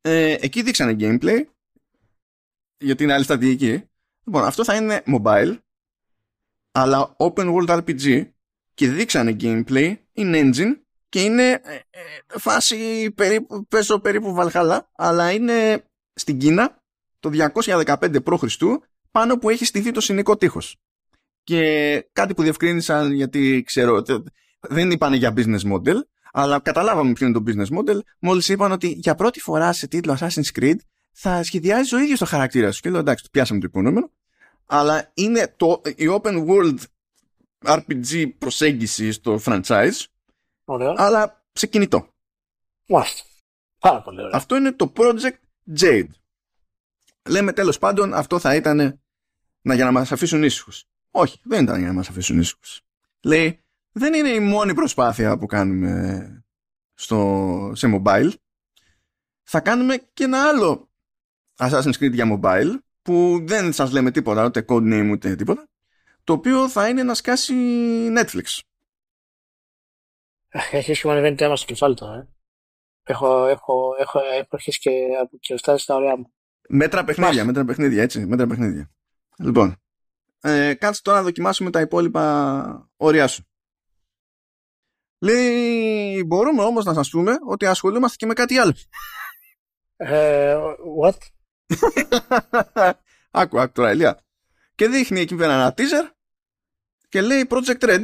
[0.00, 1.44] Ε, εκεί δείξανε gameplay,
[2.78, 3.88] γιατί είναι άλλη στρατηγική.
[4.24, 5.58] Λοιπόν, αυτό θα είναι mobile,
[6.72, 8.30] αλλά open world RPG
[8.74, 15.32] και δείξανε gameplay in engine και είναι ε, ε, φάση περίπου, πέσω περίπου Βαλχάλα, αλλά
[15.32, 16.82] είναι στην Κίνα
[17.18, 18.56] το 215 π.Χ.
[19.10, 20.76] πάνω που έχει στηθεί το συνικό τείχος.
[21.46, 24.02] Και κάτι που διευκρίνησαν γιατί ξέρω
[24.60, 25.96] δεν είπαν για business model
[26.32, 30.16] αλλά καταλάβαμε ποιο είναι το business model μόλις είπαν ότι για πρώτη φορά σε τίτλο
[30.20, 30.76] Assassin's Creed
[31.12, 32.80] θα σχεδιάζει ο ίδιος το χαρακτήρα σου.
[32.80, 34.10] Και λέω εντάξει, το πιάσαμε το υπονοούμενο.
[34.66, 36.78] Αλλά είναι το, η open world
[37.60, 40.04] RPG προσέγγιση στο franchise.
[40.64, 40.94] Ωραία.
[40.96, 42.08] Αλλά σε κινητό.
[42.88, 43.24] Μάλιστα.
[43.78, 44.32] Πάρα πολύ ωραία.
[44.34, 45.38] Αυτό είναι το Project
[45.80, 46.08] Jade.
[47.28, 49.00] Λέμε τέλος πάντων αυτό θα ήταν
[49.60, 50.84] να, για να μας αφήσουν ήσυχους.
[51.18, 52.80] Όχι, δεν ήταν για να μας αφήσουν ήσυχους.
[53.22, 56.44] Λέει, δεν είναι η μόνη προσπάθεια που κάνουμε
[56.94, 58.30] στο, σε mobile.
[59.42, 60.90] Θα κάνουμε και ένα άλλο
[61.56, 65.68] Assassin's Creed για mobile που δεν σας λέμε τίποτα, ούτε code name ούτε τίποτα
[66.26, 67.54] το οποίο θα είναι να σκάσει
[68.18, 68.60] Netflix.
[70.70, 72.18] Έχει σημαίνει θέμα στο κεφάλι τώρα.
[72.18, 72.28] Ε.
[73.02, 74.90] Έχω, έχω, έχω, έχω αρχίσει και,
[75.40, 76.32] και φτάσει στα ωραία μου.
[76.68, 78.26] Μέτρα παιχνίδια, μέτρα παιχνίδια, έτσι.
[78.26, 78.90] Μέτρα παιχνίδια.
[79.38, 79.76] Λοιπόν,
[80.40, 83.44] ε, κάτσε τώρα να δοκιμάσουμε τα υπόλοιπα όρια σου.
[85.18, 88.74] Λέει, μπορούμε όμως να σας πούμε ότι ασχολούμαστε και με κάτι άλλο.
[89.96, 90.56] Ε,
[91.02, 91.16] what?
[93.30, 94.20] άκου, άκου τώρα, Ηλία.
[94.74, 96.10] Και δείχνει εκεί πέρα ένα teaser
[97.08, 98.02] και λέει Project Red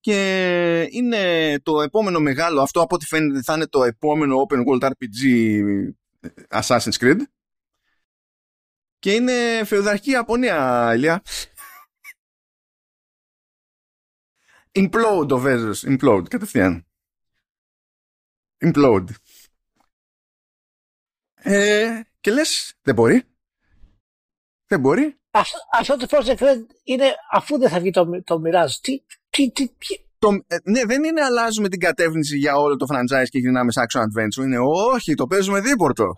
[0.00, 4.90] και είναι το επόμενο μεγάλο, αυτό από ό,τι φαίνεται θα είναι το επόμενο open world
[4.90, 5.22] RPG
[6.48, 7.18] Assassin's Creed
[8.98, 11.22] και είναι φεουδαρχική Ιαπωνία, Ηλία.
[14.72, 16.86] Implode ο Βέζος, implode κατευθείαν.
[18.58, 19.06] Implode.
[21.34, 23.24] Ε, και λες, δεν μπορεί.
[24.66, 25.18] Δεν μπορεί.
[25.72, 28.70] Αυτό το project Red είναι αφού δεν θα βγει το, το Mirage.
[28.80, 29.68] Τι, τι, τι,
[30.18, 33.80] Το, ε, ναι, δεν είναι αλλάζουμε την κατεύθυνση για όλο το franchise και γυρνάμε σε
[33.80, 34.44] action adventure.
[34.44, 34.58] Είναι
[34.94, 36.14] όχι, το παίζουμε δίπορτο.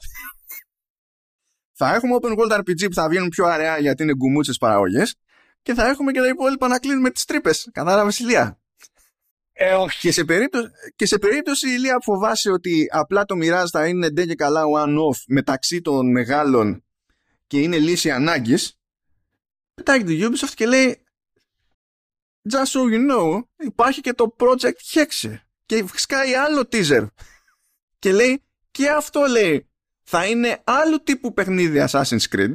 [1.85, 5.15] Θα έχουμε open world RPG που θα βγαίνουν πιο αραιά γιατί είναι γκουμούτσες παραγωγές
[5.62, 7.69] και θα έχουμε και τα υπόλοιπα να κλείνουμε τις τρύπες.
[7.73, 8.61] Κατάλαβες βασιλεία.
[9.52, 10.01] Ε, όχι.
[10.01, 14.11] Και σε περίπτωση, και σε περίπτωση η Ηλία φοβάσαι ότι απλά το Mirage θα είναι
[14.11, 16.85] ντε και καλά one-off μεταξύ των μεγάλων
[17.47, 18.78] και είναι λύση ανάγκης
[19.74, 21.05] πετάει το Ubisoft και λέει
[22.51, 27.07] just so you know υπάρχει και το Project Hexe και σκάει άλλο teaser
[27.98, 29.70] και λέει και αυτό λέει
[30.11, 32.53] θα είναι άλλου τύπου παιχνίδι Assassin's Creed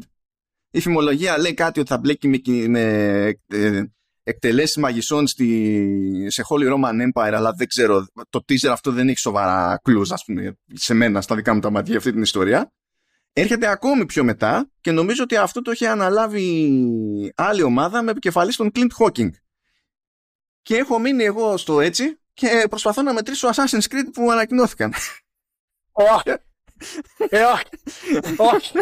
[0.72, 2.82] η φημολογία λέει κάτι ότι θα μπλέκει με, με
[3.48, 3.84] ε,
[4.24, 9.20] εκτελέσεις μαγισσών στη, σε Holy Roman Empire αλλά δεν ξέρω το teaser αυτό δεν έχει
[9.20, 12.72] σοβαρά clues ας πούμε σε μένα στα δικά μου τα μάτια αυτή την ιστορία
[13.34, 18.54] έρχεται ακόμη πιο μετά και νομίζω ότι αυτό το έχει αναλάβει άλλη ομάδα με επικεφαλής
[18.54, 19.30] στον Clint Hawking.
[20.62, 24.94] Και έχω μείνει εγώ στο έτσι και προσπαθώ να μετρήσω Assassin's Creed που ανακοινώθηκαν.
[25.92, 26.38] Όχι.
[27.30, 27.70] Ε, όχι.
[28.38, 28.78] Όχι.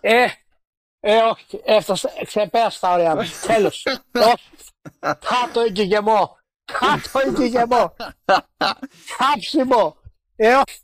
[0.00, 0.26] Ε,
[1.00, 1.60] ε, όχι.
[1.64, 3.22] Έφτασε, ξεπέρασα τα ωραία μου.
[3.46, 3.86] Τέλος.
[4.12, 4.50] Όχι.
[5.00, 6.38] Κάτω εγκυγεμό.
[6.64, 7.96] Κάτω εγκυγεμό.
[9.18, 9.96] Κάψιμο.
[10.36, 10.80] Ε, όχι.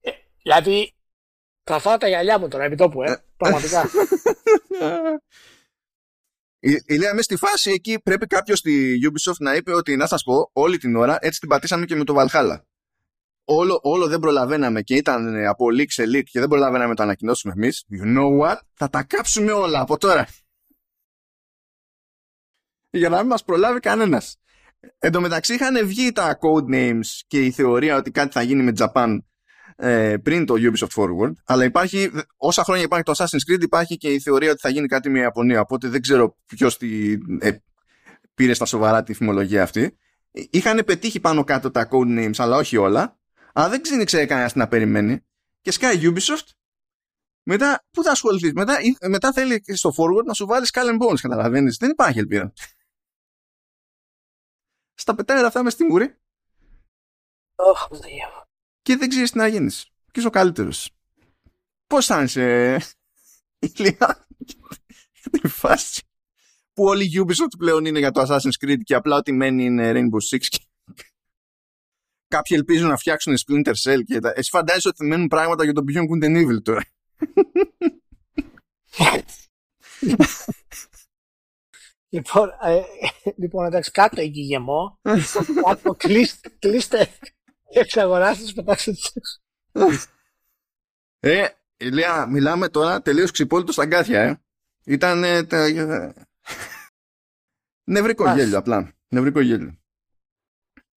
[0.00, 0.10] Ε,
[0.42, 0.94] δηλαδή,
[1.64, 3.24] θα φάω τα γυαλιά μου τώρα, επί τόπου, ε.
[3.36, 3.90] Πραγματικά.
[6.64, 10.22] Η, Λέα μέσα στη φάση εκεί πρέπει κάποιος στη Ubisoft να είπε ότι να σας
[10.22, 12.60] πω όλη την ώρα έτσι την πατήσαμε και με το Valhalla.
[13.54, 16.94] Όλο, όλο δεν προλαβαίναμε και ήταν ε, από leak σε leak και δεν προλαβαίναμε να
[16.94, 17.84] το ανακοινώσουμε εμείς.
[17.90, 18.56] You know what?
[18.74, 20.26] Θα τα κάψουμε όλα από τώρα.
[22.90, 24.36] Για να μην μας προλάβει κανένας.
[24.98, 28.62] Εν τω μεταξύ είχαν βγει τα code names και η θεωρία ότι κάτι θα γίνει
[28.62, 29.18] με Japan
[29.76, 34.08] ε, πριν το Ubisoft Forward, αλλά υπάρχει, όσα χρόνια υπάρχει το Assassin's Creed, υπάρχει και
[34.08, 35.60] η θεωρία ότι θα γίνει κάτι με Ιαπωνία.
[35.60, 36.78] Οπότε δεν ξέρω ποιος
[37.38, 37.62] ε,
[38.34, 39.96] πήρε στα σοβαρά τη φημολογία αυτή.
[40.50, 43.20] Είχαν πετύχει πάνω κάτω τα code names, αλλά όχι όλα.
[43.52, 45.26] Αλλά δεν ξέρει κανένα τι να περιμένει.
[45.60, 46.48] Και Sky Ubisoft,
[47.42, 51.76] μετά πού θα ασχοληθείς; Μετά, μετά θέλει στο forward να σου βάλεις Skull Bones, καταλαβαίνεις.
[51.76, 52.52] Δεν υπάρχει ελπίδα.
[54.94, 56.16] Στα πετάει αυτά μες στη μούρη.
[57.54, 57.98] Oh,
[58.82, 59.84] και δεν ξέρεις τι να γίνεις.
[59.84, 60.90] Και είσαι ο καλύτερος.
[61.86, 62.76] Πώς θα είσαι,
[63.58, 64.26] ηλία,
[65.12, 66.02] για τη φάση
[66.72, 69.92] που όλοι οι Ubisoft πλέον είναι για το Assassin's Creed και απλά ό,τι μένει είναι
[69.94, 70.58] Rainbow Six.
[72.32, 74.32] Κάποιοι ελπίζουν να φτιάξουν Splinter Cell και τα...
[74.36, 76.84] Εσύ φαντάζεσαι ότι μένουν πράγματα για τον Beyond Good and Evil τώρα.
[82.08, 82.80] λοιπόν, ε,
[83.36, 84.98] λοιπόν, εντάξει, κάτω εκεί γεμό.
[85.64, 87.08] κάτω, κλείστε, κλείστε
[87.72, 88.94] εξαγοράστες, πετάξτε
[91.20, 94.40] Ε, Ηλία, μιλάμε τώρα τελείως ξυπόλυτος στα γκάθια, ε.
[94.84, 95.66] Ήταν ε, τα...
[97.84, 98.92] νευρικό γέλιο απλά.
[99.08, 99.81] Νευρικό γέλιο.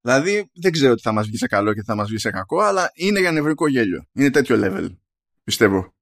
[0.06, 2.30] Δηλαδή δεν ξέρω τι θα μας βγει σε καλό και τι θα μας βγει σε
[2.30, 4.06] κακό, αλλά είναι για νευρικό γέλιο.
[4.14, 4.96] Είναι τέτοιο level,
[5.44, 5.94] πιστεύω.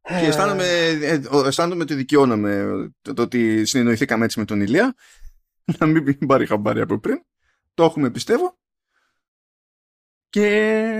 [0.00, 0.26] Και ε.
[0.26, 2.66] αισθάνομαι, ε, αισθάνομαι ότι δικαιώνομαι
[3.02, 4.94] το, το ότι συνεννοηθήκαμε έτσι με τον Ηλία.
[5.78, 7.24] Να μην πάρει χαμπάρι από πριν.
[7.74, 8.58] Το έχουμε πιστεύω.
[10.28, 10.48] Και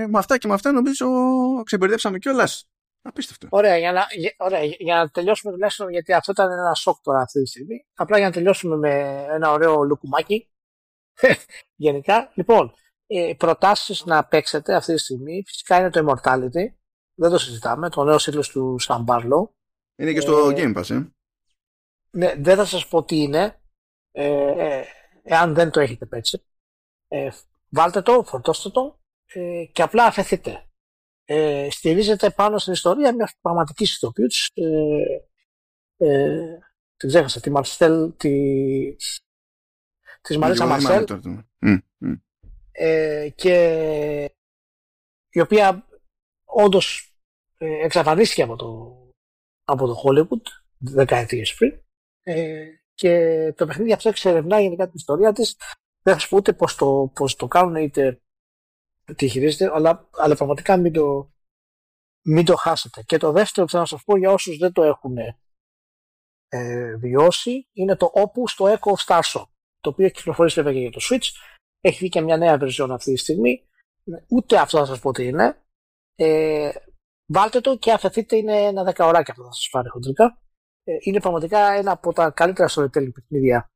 [0.09, 1.07] με αυτά και με αυτά νομίζω
[1.65, 2.69] ξεμπερδέψαμε κιόλας.
[3.01, 3.47] Απίστευτο.
[3.49, 4.05] Ωραία, για να,
[4.37, 7.85] ωραία, για να τελειώσουμε τουλάχιστον, γιατί αυτό ήταν ένα σοκ τώρα αυτή τη στιγμή.
[7.93, 10.49] Απλά για να τελειώσουμε με ένα ωραίο λουκουμάκι.
[11.75, 12.73] Γενικά, λοιπόν,
[13.07, 16.73] ε, προτάσεις να παίξετε αυτή τη στιγμή φυσικά είναι το Immortality.
[17.13, 17.89] Δεν το συζητάμε.
[17.89, 19.55] Το νέο σύλλογο του Σαμπάρλο.
[19.95, 21.07] Είναι και στο ε, Game Pass, ε.
[22.11, 23.61] Ναι, δεν θα σας πω τι είναι.
[24.11, 24.25] Ε,
[24.67, 24.83] ε,
[25.23, 26.43] εάν δεν το έχετε παίξει.
[27.07, 27.29] Ε,
[27.69, 30.63] βάλτε το, φορτώστε το ε, και απλά αφαιθείτε.
[31.25, 34.65] Ε, στηρίζεται πάνω στην ιστορία μιας πραγματικής ηθοποιούς ε,
[35.97, 36.57] ε,
[36.97, 38.31] την ξέχασα, τη Μαρσέλ, τη,
[40.21, 41.05] της Μαρίσας Μαρσέλ.
[42.71, 43.55] Ε, και
[45.29, 45.87] η οποία
[46.45, 47.13] όντως
[47.57, 48.97] ε, εξαφανίστηκε από το,
[49.63, 50.41] από το Hollywood
[50.77, 51.81] δεκαετίες πριν.
[52.23, 55.57] Ε, και το παιχνίδι αυτό εξερευνά γενικά την ιστορία της.
[56.01, 58.21] Δεν θα σου πω ούτε πώς το, πώς το κάνουν είτε
[59.15, 61.33] τι χειρίζεται, αλλά, αλλά πραγματικά μην το,
[62.25, 63.03] μην το χάσετε.
[63.03, 65.17] Και το δεύτερο που θα σας πω για όσους δεν το έχουν
[66.47, 69.49] ε, βιώσει είναι το Opus το Echo of Starshot
[69.79, 71.27] το οποίο έχει κυκλοφορήσει βέβαια και για το Switch.
[71.81, 73.67] Έχει βγει και μια νέα version αυτή τη στιγμή.
[74.27, 75.63] Ούτε αυτό θα σας πω τι είναι.
[76.15, 76.71] Ε,
[77.31, 80.41] βάλτε το και αφαιθείτε είναι ένα δεκαωράκι αυτό θα σας πάρει χοντρικά.
[80.83, 83.69] Ε, είναι πραγματικά ένα από τα καλύτερα storytelling παιχνίδια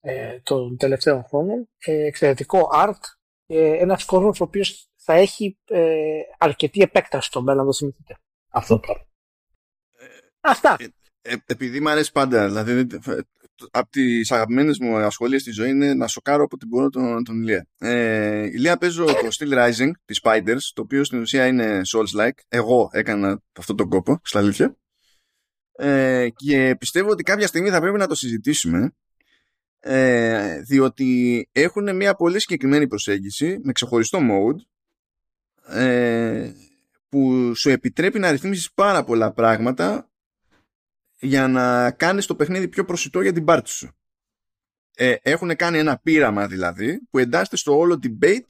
[0.00, 1.68] ε, των τελευταίων χρόνων.
[1.78, 3.00] Ε, εξαιρετικό art.
[3.46, 8.18] Ε, ένας κόσμος ο οποίος θα έχει ε, αρκετή επέκταση στο μέλλον, το θυμηθείτε.
[8.48, 8.80] Αυτό.
[8.80, 8.92] Το
[9.98, 10.06] ε,
[10.40, 10.76] Αυτά.
[10.78, 10.86] Ε,
[11.22, 12.86] ε, επειδή μου αρέσει πάντα, δηλαδή
[13.70, 17.40] από τις αγαπημένες μου ασχολίες στη ζωή είναι να σοκάρω από την μπορώ τον, τον
[17.40, 17.66] Ηλία.
[17.78, 22.38] Ε, Ηλία παίζω το Steel Rising της Spiders, το οποίο στην ουσία είναι Souls-like.
[22.48, 24.76] Εγώ έκανα αυτόν τον κόπο, στα αλήθεια.
[25.72, 28.92] Ε, και πιστεύω ότι κάποια στιγμή θα πρέπει να το συζητήσουμε
[29.80, 34.60] ε, διότι έχουν μια πολύ συγκεκριμένη προσέγγιση με ξεχωριστό mode
[35.76, 36.52] ε,
[37.08, 40.10] που σου επιτρέπει να ρυθμίσεις πάρα πολλά πράγματα
[41.20, 43.90] για να κάνεις το παιχνίδι πιο προσιτό για την πάρτι σου.
[44.94, 48.46] Ε, έχουν κάνει ένα πείραμα δηλαδή που εντάσσεται στο όλο debate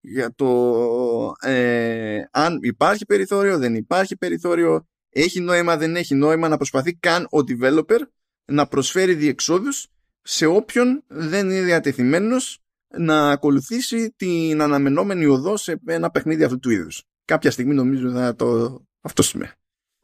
[0.00, 6.56] για το ε, αν υπάρχει περιθώριο, δεν υπάρχει περιθώριο, έχει νόημα, δεν έχει νόημα να
[6.56, 7.98] προσπαθεί καν ο developer
[8.44, 9.86] να προσφέρει διεξόδους
[10.22, 12.62] σε όποιον δεν είναι διατεθειμένος
[12.98, 17.02] να ακολουθήσει την αναμενόμενη οδό σε ένα παιχνίδι αυτού του είδους.
[17.24, 19.52] Κάποια στιγμή νομίζω θα το αυτό σημαίνει.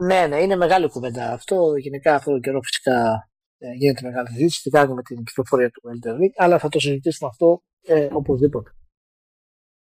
[0.03, 1.77] Ναι, ναι, είναι μεγάλη κουβέντα αυτό.
[1.77, 6.13] Γενικά αυτό το καιρό φυσικά ε, γίνεται μεγάλη συζήτηση, σχετικά με την κυκλοφορία του Elden
[6.13, 8.71] Ring, αλλά θα το συζητήσουμε αυτό ε, οπωσδήποτε.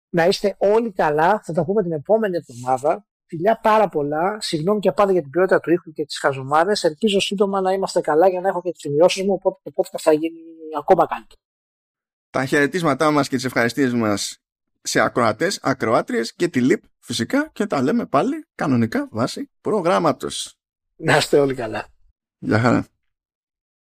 [0.09, 3.07] Να είστε όλοι καλά, θα τα πούμε την επόμενη εβδομάδα.
[3.29, 4.41] Φιλιά πάρα πολλά.
[4.41, 6.85] Συγγνώμη και πάντα για την ποιότητα του ήχου και τις χαζομάρες.
[6.85, 9.33] Ελπίζω σύντομα να είμαστε καλά για να έχω και τις σημειώσεις μου.
[9.33, 10.41] Οπότε το podcast θα γίνει
[10.79, 11.41] ακόμα καλύτερο.
[12.31, 14.46] Τα χαιρετίσματά μας και τις ευχαριστίες μας
[14.87, 20.59] σε ακροατές, ακροάτριες και τη ΛΥΠ φυσικά και τα λέμε πάλι κανονικά βάσει προγράμματος.
[20.97, 21.87] Να είστε όλοι καλά.
[22.39, 22.87] Γεια χαρά.